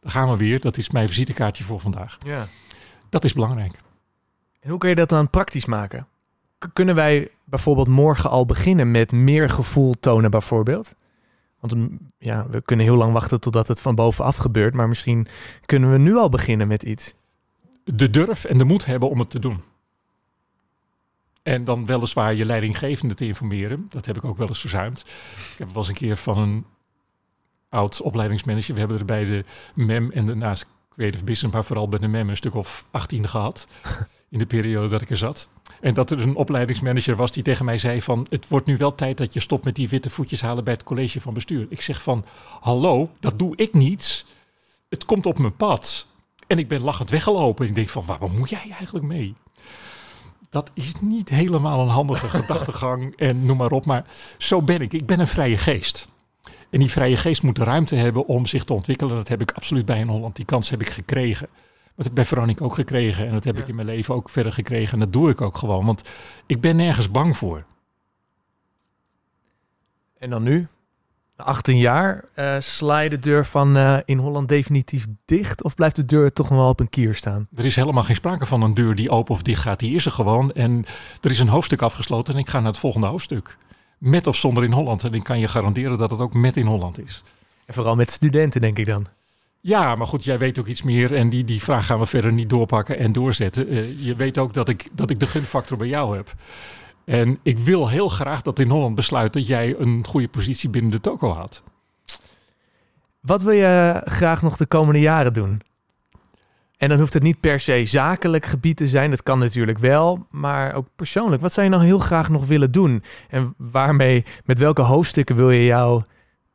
daar 0.00 0.12
gaan 0.12 0.30
we 0.30 0.36
weer. 0.36 0.60
Dat 0.60 0.76
is 0.76 0.90
mijn 0.90 1.08
visitekaartje 1.08 1.64
voor 1.64 1.80
vandaag. 1.80 2.18
Ja. 2.26 2.48
Dat 3.08 3.24
is 3.24 3.32
belangrijk. 3.32 3.78
En 4.60 4.70
hoe 4.70 4.78
kun 4.78 4.88
je 4.88 4.94
dat 4.94 5.08
dan 5.08 5.30
praktisch 5.30 5.64
maken? 5.64 6.06
Kunnen 6.72 6.94
wij 6.94 7.30
bijvoorbeeld 7.44 7.88
morgen 7.88 8.30
al 8.30 8.46
beginnen 8.46 8.90
met 8.90 9.12
meer 9.12 9.50
gevoel 9.50 9.94
tonen 10.00 10.30
bijvoorbeeld? 10.30 10.94
Want 11.60 11.74
ja, 12.18 12.46
we 12.50 12.60
kunnen 12.60 12.86
heel 12.86 12.96
lang 12.96 13.12
wachten 13.12 13.40
totdat 13.40 13.68
het 13.68 13.80
van 13.80 13.94
bovenaf 13.94 14.36
gebeurt, 14.36 14.74
maar 14.74 14.88
misschien 14.88 15.26
kunnen 15.66 15.92
we 15.92 15.98
nu 15.98 16.16
al 16.16 16.28
beginnen 16.28 16.68
met 16.68 16.82
iets. 16.82 17.14
De 17.84 18.10
durf 18.10 18.44
en 18.44 18.58
de 18.58 18.64
moed 18.64 18.84
hebben 18.84 19.10
om 19.10 19.18
het 19.18 19.30
te 19.30 19.38
doen. 19.38 19.62
En 21.42 21.64
dan 21.64 21.86
weliswaar 21.86 22.34
je 22.34 22.44
leidinggevende 22.44 23.14
te 23.14 23.26
informeren. 23.26 23.86
Dat 23.88 24.06
heb 24.06 24.16
ik 24.16 24.24
ook 24.24 24.36
wel 24.36 24.48
eens 24.48 24.60
verzuimd. 24.60 25.00
Ik 25.52 25.58
heb 25.58 25.68
wel 25.68 25.76
eens 25.76 25.88
een 25.88 25.94
keer 25.94 26.16
van 26.16 26.38
een 26.38 26.64
oud 27.70 28.00
opleidingsmanager. 28.00 28.74
We 28.74 28.80
hebben 28.80 28.98
er 28.98 29.04
bij 29.04 29.24
de 29.24 29.44
MEM 29.74 30.10
en 30.10 30.26
de 30.26 30.34
naast 30.34 30.66
Creative 30.88 31.24
Business, 31.24 31.54
maar 31.54 31.64
vooral 31.64 31.88
bij 31.88 31.98
de 31.98 32.08
MEM 32.08 32.28
een 32.28 32.36
stuk 32.36 32.54
of 32.54 32.84
18 32.90 33.28
gehad. 33.28 33.66
In 34.28 34.38
de 34.38 34.46
periode 34.46 34.88
dat 34.88 35.00
ik 35.00 35.10
er 35.10 35.16
zat. 35.16 35.48
En 35.80 35.94
dat 35.94 36.10
er 36.10 36.20
een 36.20 36.34
opleidingsmanager 36.34 37.16
was 37.16 37.32
die 37.32 37.42
tegen 37.42 37.64
mij 37.64 37.78
zei 37.78 38.02
van... 38.02 38.26
het 38.28 38.48
wordt 38.48 38.66
nu 38.66 38.76
wel 38.76 38.94
tijd 38.94 39.18
dat 39.18 39.32
je 39.32 39.40
stopt 39.40 39.64
met 39.64 39.74
die 39.74 39.88
witte 39.88 40.10
voetjes 40.10 40.42
halen 40.42 40.64
bij 40.64 40.72
het 40.72 40.84
college 40.84 41.20
van 41.20 41.34
bestuur. 41.34 41.66
Ik 41.68 41.80
zeg 41.80 42.02
van, 42.02 42.24
hallo, 42.60 43.10
dat 43.20 43.38
doe 43.38 43.56
ik 43.56 43.74
niet. 43.74 44.26
Het 44.88 45.04
komt 45.04 45.26
op 45.26 45.38
mijn 45.38 45.56
pad. 45.56 46.06
En 46.46 46.58
ik 46.58 46.68
ben 46.68 46.80
lachend 46.80 47.10
weggelopen. 47.10 47.64
En 47.64 47.70
ik 47.70 47.76
denk 47.76 47.88
van, 47.88 48.04
waar 48.04 48.30
moet 48.30 48.50
jij 48.50 48.70
eigenlijk 48.78 49.04
mee? 49.04 49.34
Dat 50.50 50.70
is 50.74 50.92
niet 51.00 51.28
helemaal 51.28 51.80
een 51.80 51.88
handige 51.88 52.28
gedachtegang 52.38 53.16
en 53.16 53.44
noem 53.44 53.56
maar 53.56 53.70
op. 53.70 53.86
Maar 53.86 54.04
zo 54.38 54.62
ben 54.62 54.80
ik. 54.80 54.92
Ik 54.92 55.06
ben 55.06 55.20
een 55.20 55.26
vrije 55.26 55.58
geest. 55.58 56.08
En 56.70 56.78
die 56.78 56.90
vrije 56.90 57.16
geest 57.16 57.42
moet 57.42 57.56
de 57.56 57.64
ruimte 57.64 57.96
hebben 57.96 58.26
om 58.26 58.46
zich 58.46 58.64
te 58.64 58.72
ontwikkelen. 58.72 59.16
Dat 59.16 59.28
heb 59.28 59.40
ik 59.40 59.52
absoluut 59.52 59.86
bij 59.86 59.98
in 59.98 60.08
Holland. 60.08 60.36
Die 60.36 60.44
kans 60.44 60.70
heb 60.70 60.80
ik 60.80 60.90
gekregen. 60.90 61.48
Dat 61.84 61.94
heb 61.96 62.06
ik 62.06 62.14
bij 62.14 62.24
Veronica 62.24 62.64
ook 62.64 62.74
gekregen. 62.74 63.26
En 63.26 63.32
dat 63.32 63.44
heb 63.44 63.58
ik 63.58 63.68
in 63.68 63.74
mijn 63.74 63.86
leven 63.86 64.14
ook 64.14 64.30
verder 64.30 64.52
gekregen. 64.52 64.92
En 64.92 64.98
dat 64.98 65.12
doe 65.12 65.30
ik 65.30 65.40
ook 65.40 65.56
gewoon. 65.56 65.86
Want 65.86 66.08
ik 66.46 66.60
ben 66.60 66.76
nergens 66.76 67.10
bang 67.10 67.36
voor. 67.36 67.64
En 70.18 70.30
dan 70.30 70.42
nu? 70.42 70.68
Na 71.36 71.44
18 71.44 71.78
jaar, 71.78 72.24
uh, 72.34 72.56
sla 72.58 72.98
je 72.98 73.10
de 73.10 73.18
deur 73.18 73.46
van 73.46 73.76
uh, 73.76 73.98
in 74.04 74.18
Holland 74.18 74.48
definitief 74.48 75.06
dicht? 75.24 75.62
Of 75.62 75.74
blijft 75.74 75.96
de 75.96 76.04
deur 76.04 76.32
toch 76.32 76.50
nog 76.50 76.58
wel 76.58 76.68
op 76.68 76.80
een 76.80 76.88
kier 76.88 77.14
staan? 77.14 77.48
Er 77.54 77.64
is 77.64 77.76
helemaal 77.76 78.02
geen 78.02 78.14
sprake 78.14 78.46
van 78.46 78.62
een 78.62 78.74
deur 78.74 78.94
die 78.94 79.10
open 79.10 79.34
of 79.34 79.42
dicht 79.42 79.62
gaat. 79.62 79.78
Die 79.78 79.94
is 79.94 80.06
er 80.06 80.12
gewoon. 80.12 80.52
En 80.52 80.84
er 81.20 81.30
is 81.30 81.38
een 81.38 81.48
hoofdstuk 81.48 81.82
afgesloten 81.82 82.34
en 82.34 82.40
ik 82.40 82.48
ga 82.48 82.58
naar 82.58 82.70
het 82.70 82.78
volgende 82.78 83.06
hoofdstuk. 83.06 83.56
Met 84.00 84.26
of 84.26 84.36
zonder 84.36 84.64
in 84.64 84.72
Holland. 84.72 85.04
En 85.04 85.14
ik 85.14 85.22
kan 85.22 85.38
je 85.38 85.48
garanderen 85.48 85.98
dat 85.98 86.10
het 86.10 86.20
ook 86.20 86.34
met 86.34 86.56
in 86.56 86.66
Holland 86.66 87.00
is. 87.00 87.22
En 87.66 87.74
vooral 87.74 87.96
met 87.96 88.10
studenten, 88.10 88.60
denk 88.60 88.78
ik 88.78 88.86
dan. 88.86 89.06
Ja, 89.60 89.94
maar 89.94 90.06
goed, 90.06 90.24
jij 90.24 90.38
weet 90.38 90.58
ook 90.58 90.66
iets 90.66 90.82
meer 90.82 91.14
en 91.14 91.30
die, 91.30 91.44
die 91.44 91.62
vraag 91.62 91.86
gaan 91.86 91.98
we 91.98 92.06
verder 92.06 92.32
niet 92.32 92.50
doorpakken 92.50 92.98
en 92.98 93.12
doorzetten. 93.12 93.72
Uh, 93.72 94.04
je 94.04 94.16
weet 94.16 94.38
ook 94.38 94.54
dat 94.54 94.68
ik, 94.68 94.88
dat 94.92 95.10
ik 95.10 95.20
de 95.20 95.26
gunfactor 95.26 95.76
bij 95.76 95.86
jou 95.86 96.16
heb. 96.16 96.34
En 97.04 97.38
ik 97.42 97.58
wil 97.58 97.88
heel 97.88 98.08
graag 98.08 98.42
dat 98.42 98.58
in 98.58 98.68
Holland 98.68 98.94
besluit 98.94 99.32
dat 99.32 99.46
jij 99.46 99.74
een 99.78 100.04
goede 100.04 100.28
positie 100.28 100.68
binnen 100.68 100.90
de 100.90 101.00
toko 101.00 101.30
had. 101.30 101.62
Wat 103.20 103.42
wil 103.42 103.52
je 103.52 104.02
graag 104.04 104.42
nog 104.42 104.56
de 104.56 104.66
komende 104.66 105.00
jaren 105.00 105.32
doen? 105.32 105.62
En 106.80 106.88
dan 106.88 106.98
hoeft 106.98 107.12
het 107.12 107.22
niet 107.22 107.40
per 107.40 107.60
se 107.60 107.84
zakelijk 107.84 108.46
gebied 108.46 108.76
te 108.76 108.88
zijn. 108.88 109.10
Dat 109.10 109.22
kan 109.22 109.38
natuurlijk 109.38 109.78
wel, 109.78 110.26
maar 110.30 110.74
ook 110.74 110.86
persoonlijk. 110.96 111.42
Wat 111.42 111.52
zou 111.52 111.66
je 111.66 111.72
nou 111.72 111.84
heel 111.84 111.98
graag 111.98 112.28
nog 112.28 112.46
willen 112.46 112.72
doen? 112.72 113.02
En 113.28 113.54
waarmee, 113.56 114.24
met 114.44 114.58
welke 114.58 114.82
hoofdstukken 114.82 115.36
wil 115.36 115.50
je 115.50 115.64
jouw 115.64 116.06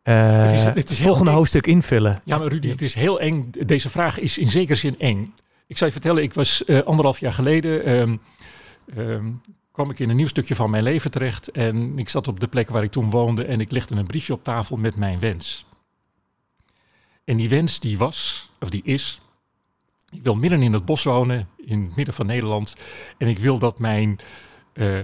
uh, 0.04 0.42
het 0.42 0.54
is, 0.54 0.64
het 0.64 0.90
is 0.90 1.02
volgende 1.02 1.32
hoofdstuk 1.32 1.68
invullen? 1.68 2.22
Ja, 2.24 2.38
maar 2.38 2.48
Rudy, 2.48 2.70
het 2.70 2.82
is 2.82 2.94
heel 2.94 3.20
eng. 3.20 3.52
Deze 3.66 3.90
vraag 3.90 4.20
is 4.20 4.38
in 4.38 4.50
zekere 4.50 4.78
zin 4.78 5.00
eng. 5.00 5.34
Ik 5.68 5.78
zou 5.78 5.86
je 5.86 6.00
vertellen, 6.00 6.24
ik 6.24 6.34
was 6.34 6.64
uh, 6.68 6.80
anderhalf 6.80 7.20
jaar 7.20 7.34
geleden... 7.34 7.90
Um, 7.92 8.20
um, 8.98 9.42
kwam 9.72 9.90
ik 9.90 10.00
in 10.00 10.10
een 10.10 10.16
nieuw 10.16 10.28
stukje 10.28 10.56
van 10.56 10.70
mijn 10.70 10.84
leven 10.84 11.12
terecht. 11.12 11.52
En 11.52 12.00
ik 12.00 12.10
zat 12.10 12.28
op 12.28 12.40
de 12.40 12.48
plek 12.48 12.70
waar 12.70 12.84
ik 12.84 12.92
toen 12.92 13.10
woonde 13.10 13.46
en 13.46 13.60
ik 13.60 13.72
legde 13.72 13.96
een 13.96 14.06
briefje 14.06 14.34
op 14.34 14.44
tafel 14.44 14.78
met 14.78 14.96
mijn 14.96 15.20
wens. 15.20 15.66
En 17.24 17.38
die 17.38 17.50
wens 17.50 17.80
die 17.80 17.98
was, 17.98 18.50
of 18.60 18.70
die 18.70 18.82
is, 18.84 19.22
ik 20.16 20.24
wil 20.24 20.36
midden 20.36 20.62
in 20.62 20.74
het 20.74 20.86
bos 20.86 21.04
wonen, 21.04 21.48
in 21.58 21.84
het 21.84 21.96
midden 21.96 22.14
van 22.14 22.26
Nederland. 22.26 22.76
En 23.18 23.28
ik 23.28 23.40
wil 23.40 23.60
dat 23.60 23.80
mijn 23.80 24.20
uh, 24.74 25.00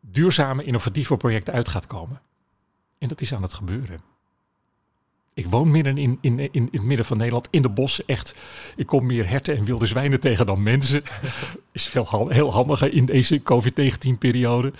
duurzame, 0.00 0.64
innovatieve 0.64 1.16
project 1.16 1.50
uit 1.50 1.68
gaat 1.68 1.86
komen. 1.86 2.20
En 2.98 3.08
dat 3.08 3.20
is 3.20 3.34
aan 3.34 3.42
het 3.42 3.52
gebeuren. 3.52 4.09
Ik 5.40 5.46
woon 5.46 5.70
midden 5.70 5.98
in, 5.98 6.18
in, 6.20 6.38
in, 6.38 6.48
in 6.52 6.68
het 6.72 6.82
midden 6.82 7.06
van 7.06 7.16
Nederland, 7.16 7.48
in 7.50 7.62
de 7.62 7.68
bossen. 7.68 8.04
Echt, 8.06 8.34
ik 8.76 8.86
kom 8.86 9.06
meer 9.06 9.28
herten 9.28 9.56
en 9.56 9.64
wilde 9.64 9.86
zwijnen 9.86 10.20
tegen 10.20 10.46
dan 10.46 10.62
mensen. 10.62 11.02
is 11.72 11.86
veel 11.86 12.28
heel 12.28 12.52
handiger 12.52 12.92
in 12.92 13.04
deze 13.04 13.42
COVID-19-periode. 13.42 14.72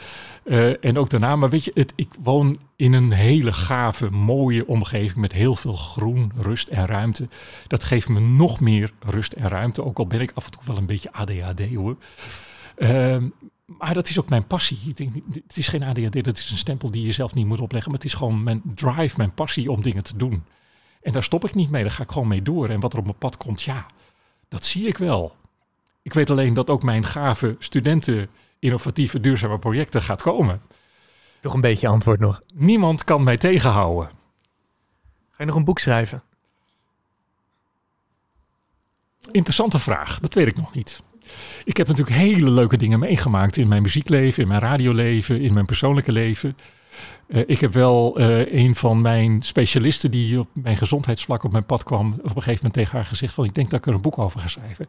Uh, 0.45 0.85
en 0.85 0.99
ook 0.99 1.11
daarna, 1.11 1.37
maar 1.37 1.51
weet 1.51 1.65
je, 1.65 1.71
het, 1.75 1.93
ik 1.97 2.09
woon 2.23 2.59
in 2.77 2.93
een 2.93 3.13
hele 3.13 3.53
gave, 3.53 4.11
mooie 4.11 4.67
omgeving 4.67 5.17
met 5.17 5.33
heel 5.33 5.55
veel 5.55 5.77
groen, 5.77 6.33
rust 6.37 6.69
en 6.69 6.87
ruimte. 6.87 7.29
Dat 7.67 7.85
geeft 7.85 8.09
me 8.09 8.21
nog 8.21 8.61
meer 8.61 8.93
rust 9.01 9.33
en 9.33 9.49
ruimte, 9.49 9.85
ook 9.85 9.99
al 9.99 10.07
ben 10.07 10.21
ik 10.21 10.33
af 10.35 10.45
en 10.45 10.51
toe 10.51 10.63
wel 10.65 10.77
een 10.77 10.87
beetje 10.87 11.13
ADHD 11.13 11.75
hoor. 11.75 11.97
Uh, 12.79 13.17
maar 13.79 13.95
dat 13.95 14.09
is 14.09 14.19
ook 14.19 14.29
mijn 14.29 14.47
passie. 14.47 14.79
Ik 14.87 14.97
denk, 14.97 15.15
het 15.33 15.57
is 15.57 15.69
geen 15.69 15.83
ADHD, 15.83 16.25
dat 16.25 16.39
is 16.39 16.51
een 16.51 16.57
stempel 16.57 16.91
die 16.91 17.07
je 17.07 17.13
zelf 17.13 17.35
niet 17.35 17.47
moet 17.47 17.61
opleggen. 17.61 17.91
Maar 17.91 18.01
het 18.01 18.09
is 18.09 18.15
gewoon 18.15 18.43
mijn 18.43 18.63
drive, 18.75 19.17
mijn 19.17 19.35
passie 19.35 19.71
om 19.71 19.83
dingen 19.83 20.03
te 20.03 20.17
doen. 20.17 20.45
En 21.03 21.13
daar 21.13 21.23
stop 21.23 21.45
ik 21.45 21.55
niet 21.55 21.71
mee, 21.71 21.83
daar 21.83 21.93
ga 21.93 22.03
ik 22.03 22.11
gewoon 22.11 22.29
mee 22.29 22.43
door. 22.43 22.69
En 22.69 22.81
wat 22.81 22.93
er 22.93 22.99
op 22.99 23.05
mijn 23.05 23.19
pad 23.19 23.37
komt, 23.37 23.63
ja, 23.63 23.87
dat 24.49 24.65
zie 24.65 24.87
ik 24.87 24.99
wel. 24.99 25.37
Ik 26.03 26.13
weet 26.13 26.31
alleen 26.31 26.55
dat 26.55 26.71
ook 26.71 26.83
mijn 26.83 27.05
gave 27.05 27.57
studenten 27.59 28.29
innovatieve 28.59 29.21
duurzame 29.21 29.59
projecten 29.59 30.03
gaat 30.03 30.23
komen. 30.23 30.63
Toch 31.41 31.55
een 31.55 31.61
beetje 31.61 31.89
antwoord 31.89 32.21
nog. 32.21 32.43
Niemand 32.55 33.05
kan 33.05 33.23
mij 33.23 33.37
tegenhouden. 33.37 34.11
Ga 35.31 35.37
je 35.37 35.45
nog 35.45 35.57
een 35.57 35.65
boek 35.65 35.79
schrijven? 35.79 36.23
Interessante 39.31 39.79
vraag, 39.79 40.21
dat 40.21 40.35
weet 40.35 40.47
ik 40.47 40.57
nog 40.57 40.75
niet. 40.75 41.03
Ik 41.65 41.77
heb 41.77 41.87
natuurlijk 41.87 42.17
hele 42.17 42.51
leuke 42.51 42.77
dingen 42.77 42.99
meegemaakt 42.99 43.57
in 43.57 43.69
mijn 43.69 43.83
muziekleven, 43.83 44.43
in 44.43 44.49
mijn 44.49 44.61
radioleven, 44.61 45.41
in 45.41 45.55
mijn 45.55 45.67
persoonlijke 45.67 46.13
leven. 46.13 46.57
Uh, 47.27 47.43
ik 47.47 47.61
heb 47.61 47.73
wel 47.73 48.21
uh, 48.21 48.53
een 48.53 48.75
van 48.75 49.01
mijn 49.01 49.43
specialisten 49.43 50.11
die 50.11 50.41
op 50.41 50.49
mijn 50.53 50.77
gezondheidsvlak 50.77 51.45
op 51.45 51.53
mijn 51.53 51.67
pad 51.67 51.83
kwam, 51.83 52.13
op 52.13 52.25
een 52.25 52.31
gegeven 52.31 52.55
moment 52.55 52.75
tegen 52.75 52.97
haar 52.97 53.07
gezegd 53.07 53.35
van 53.35 53.45
ik 53.45 53.55
denk 53.55 53.71
dat 53.71 53.79
ik 53.79 53.87
er 53.87 53.95
een 53.95 54.01
boek 54.01 54.19
over 54.19 54.41
ga 54.41 54.49
schrijven. 54.49 54.89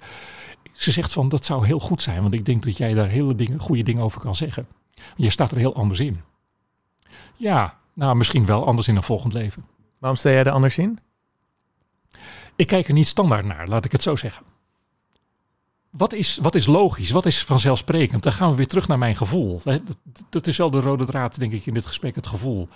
Ze 0.72 0.92
zegt 0.92 1.14
van 1.14 1.30
dat 1.30 1.46
zou 1.46 1.66
heel 1.66 1.80
goed 1.80 2.02
zijn, 2.02 2.22
want 2.22 2.34
ik 2.34 2.46
denk 2.46 2.64
dat 2.64 2.78
jij 2.78 2.94
daar 2.94 3.08
hele 3.08 3.36
dingen, 3.36 3.60
goede 3.60 3.84
dingen 3.84 4.04
over 4.04 4.22
kan 4.22 4.36
zeggen. 4.36 4.68
Je 5.16 5.30
staat 5.30 5.52
er 5.52 5.58
heel 5.58 5.76
anders 5.76 6.00
in. 6.00 6.22
Ja, 7.36 7.80
nou 7.94 8.16
misschien 8.16 8.46
wel 8.46 8.66
anders 8.66 8.88
in 8.88 8.96
een 8.96 9.04
volgend 9.04 9.34
leven. 9.34 9.66
Waarom 10.00 10.20
sta 10.20 10.30
jij 10.30 10.40
er 10.40 10.52
anders 10.52 10.78
in? 10.78 11.00
Ik 12.56 12.68
kijk 12.68 12.88
er 12.88 12.94
niet 12.94 13.08
standaard 13.08 13.46
naar, 13.46 13.68
laat 13.68 13.86
ik 13.86 13.92
het 13.92 14.04
zo 14.04 14.16
zeggen. 14.16 14.44
Wat 15.92 16.14
is, 16.14 16.38
wat 16.38 16.56
is 16.56 16.66
logisch? 16.66 17.12
Wat 17.12 17.26
is 17.26 17.44
vanzelfsprekend? 17.44 18.24
Dan 18.24 18.34
gaan 18.34 18.50
we 18.50 18.56
weer 18.56 18.68
terug 18.68 18.88
naar 18.88 18.98
mijn 18.98 19.16
gevoel. 19.16 19.62
Dat, 19.64 19.82
dat 20.30 20.48
is 20.48 20.58
wel 20.58 20.72
de 20.72 20.80
rode 20.80 21.06
draad, 21.06 21.40
denk 21.40 21.52
ik, 21.52 21.66
in 21.66 21.74
dit 21.74 21.86
gesprek, 21.86 22.16
het 22.16 22.28
gevoel. 22.28 22.68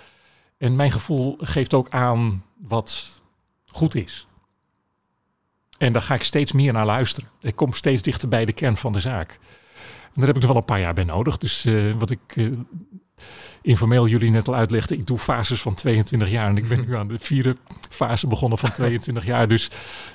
En 0.58 0.76
mijn 0.76 0.92
gevoel 0.92 1.38
geeft 1.40 1.74
ook 1.74 1.90
aan 1.90 2.44
wat 2.58 3.22
goed 3.66 3.96
is. 3.96 4.28
En 5.78 5.94
daar 5.94 6.02
ga 6.02 6.14
ik 6.14 6.24
steeds 6.24 6.52
meer 6.52 6.74
naar 6.74 6.86
luisteren. 6.86 7.30
Ik 7.42 7.56
kom 7.56 7.74
steeds 7.74 8.02
dichter 8.02 8.28
bij 8.28 8.46
de 8.46 8.54
kern 8.54 8.78
van 8.78 8.94
de 8.94 9.00
zaak. 9.00 9.40
En 10.04 10.22
daar 10.22 10.28
heb 10.28 10.36
ik 10.36 10.42
er 10.42 10.48
wel 10.48 10.58
een 10.58 10.66
paar 10.66 10.80
jaar 10.80 10.94
bij 10.94 11.04
nodig. 11.04 11.38
Dus 11.38 11.66
uh, 11.66 11.96
wat 11.96 12.12
ik 12.12 12.36
uh, 12.36 12.58
informeel 13.62 14.08
jullie 14.08 14.32
net 14.32 14.48
al 14.48 14.56
uitlegde, 14.56 14.98
ik 14.98 15.06
doe 15.06 15.18
fases 15.18 15.62
van 15.62 15.76
22 15.76 16.30
jaar. 16.30 16.50
En 16.50 16.58
ik 16.58 16.68
ben 16.68 16.80
nu 16.88 16.96
aan 16.96 17.08
de 17.08 17.20
vierde 17.20 17.58
fase 17.90 18.28
begonnen 18.28 18.58
van 18.58 18.72
22 18.72 19.26
jaar. 19.26 19.48
Dus 19.48 19.70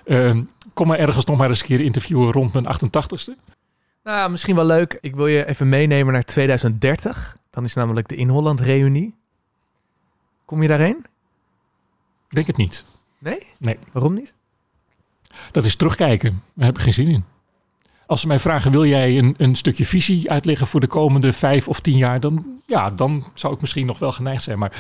uh, 0.05 0.39
kom 0.75 0.87
maar 0.87 0.99
ergens 0.99 1.25
nog 1.25 1.37
maar 1.37 1.49
eens 1.49 1.61
een 1.61 1.67
keer 1.67 1.81
interviewen 1.81 2.33
rond 2.33 2.53
mijn 2.53 2.67
88ste. 2.67 3.59
Nou, 4.05 4.31
misschien 4.31 4.55
wel 4.55 4.65
leuk. 4.65 4.99
Ik 5.01 5.15
wil 5.15 5.27
je 5.27 5.47
even 5.47 5.69
meenemen 5.69 6.13
naar 6.13 6.25
2030. 6.25 7.37
Dan 7.51 7.65
is 7.65 7.75
namelijk 7.75 8.09
de 8.09 8.17
In 8.17 8.29
Holland 8.29 8.61
reunie. 8.61 9.15
Kom 10.45 10.63
je 10.63 10.69
daarheen? 10.69 11.07
Denk 12.29 12.47
het 12.47 12.57
niet. 12.57 12.85
Nee? 13.19 13.47
Nee. 13.59 13.79
Waarom 13.93 14.15
niet? 14.15 14.35
Dat 15.51 15.65
is 15.65 15.77
terugkijken. 15.77 16.43
Daar 16.55 16.67
heb 16.67 16.77
ik 16.77 16.83
geen 16.83 16.93
zin 16.93 17.09
in. 17.09 17.25
Als 18.11 18.21
ze 18.21 18.27
mij 18.27 18.39
vragen, 18.39 18.71
wil 18.71 18.87
jij 18.87 19.19
een, 19.19 19.35
een 19.37 19.55
stukje 19.55 19.87
visie 19.87 20.31
uitleggen 20.31 20.67
voor 20.67 20.81
de 20.81 20.87
komende 20.87 21.33
vijf 21.33 21.69
of 21.69 21.81
tien 21.81 21.97
jaar? 21.97 22.21
Dan, 22.21 22.61
ja, 22.67 22.91
dan 22.91 23.25
zou 23.35 23.55
ik 23.55 23.61
misschien 23.61 23.87
nog 23.87 23.99
wel 23.99 24.13
geneigd 24.13 24.43
zijn. 24.43 24.59
Maar 24.59 24.73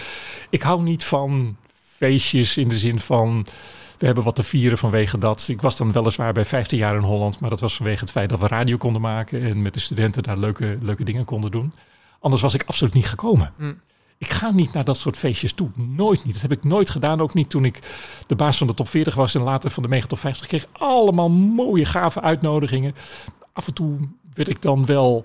ik 0.48 0.62
hou 0.62 0.82
niet 0.82 1.04
van 1.04 1.56
feestjes 1.96 2.56
in 2.56 2.68
de 2.68 2.78
zin 2.78 3.00
van 3.00 3.46
we 3.98 4.06
hebben 4.06 4.24
wat 4.24 4.34
te 4.34 4.42
vieren 4.42 4.78
vanwege 4.78 5.18
dat. 5.18 5.48
Ik 5.48 5.60
was 5.60 5.76
dan 5.76 5.92
weliswaar 5.92 6.32
bij 6.32 6.44
15 6.44 6.78
jaar 6.78 6.94
in 6.94 7.02
Holland, 7.02 7.40
maar 7.40 7.50
dat 7.50 7.60
was 7.60 7.76
vanwege 7.76 8.00
het 8.00 8.10
feit 8.10 8.28
dat 8.28 8.40
we 8.40 8.46
radio 8.46 8.76
konden 8.76 9.02
maken 9.02 9.42
en 9.42 9.62
met 9.62 9.74
de 9.74 9.80
studenten 9.80 10.22
daar 10.22 10.38
leuke, 10.38 10.78
leuke 10.82 11.04
dingen 11.04 11.24
konden 11.24 11.50
doen. 11.50 11.72
Anders 12.20 12.42
was 12.42 12.54
ik 12.54 12.62
absoluut 12.66 12.94
niet 12.94 13.08
gekomen. 13.08 13.52
Mm. 13.56 13.80
Ik 14.20 14.32
ga 14.32 14.50
niet 14.50 14.72
naar 14.72 14.84
dat 14.84 14.96
soort 14.96 15.16
feestjes 15.16 15.52
toe. 15.52 15.70
Nooit 15.74 16.24
niet. 16.24 16.32
Dat 16.32 16.42
heb 16.42 16.52
ik 16.52 16.64
nooit 16.64 16.90
gedaan. 16.90 17.20
Ook 17.20 17.34
niet 17.34 17.50
toen 17.50 17.64
ik 17.64 17.78
de 18.26 18.36
baas 18.36 18.58
van 18.58 18.66
de 18.66 18.74
top 18.74 18.88
40 18.88 19.14
was 19.14 19.34
en 19.34 19.42
later 19.42 19.70
van 19.70 19.82
de 19.82 19.88
Mega 19.88 20.06
Top 20.06 20.18
50 20.18 20.46
kreeg. 20.46 20.66
Allemaal 20.72 21.30
mooie, 21.30 21.84
gave 21.84 22.20
uitnodigingen. 22.20 22.94
Af 23.52 23.66
en 23.66 23.74
toe 23.74 23.98
werd 24.34 24.48
ik 24.48 24.62
dan 24.62 24.86
wel 24.86 25.24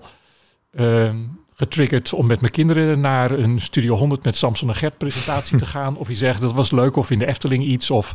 uh, 0.72 1.14
getriggerd 1.54 2.12
om 2.12 2.26
met 2.26 2.40
mijn 2.40 2.52
kinderen 2.52 3.00
naar 3.00 3.30
een 3.30 3.60
Studio 3.60 3.96
100 3.96 4.24
met 4.24 4.36
Samson 4.36 4.68
en 4.68 4.74
Gert 4.74 4.98
presentatie 4.98 5.58
te 5.58 5.66
gaan. 5.66 5.96
Of 5.96 6.08
je 6.08 6.14
zegt 6.14 6.40
dat 6.40 6.52
was 6.52 6.70
leuk. 6.70 6.96
Of 6.96 7.10
in 7.10 7.18
de 7.18 7.26
Efteling 7.26 7.64
iets. 7.64 7.90
Of 7.90 8.14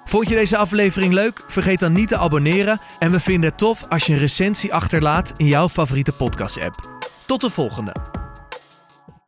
Vond 0.06 0.30
je 0.30 0.36
deze 0.36 0.58
aflevering 0.58 1.14
leuk? 1.14 1.44
Vergeet 1.48 1.80
dan 1.80 1.94
niet 1.94 2.08
te 2.08 2.18
abonneren. 2.18 2.80
En 3.00 3.12
we 3.12 3.20
vinden 3.20 3.50
het 3.50 3.58
tof 3.58 3.86
als 3.90 4.06
je 4.06 4.14
een 4.14 4.20
recensie 4.20 4.74
achterlaat 4.74 5.34
in 5.38 5.46
jouw 5.46 5.70
favoriete 5.70 6.12
podcast-app. 6.12 7.00
Tot 7.26 7.42
de 7.42 7.50
volgende. 7.50 7.96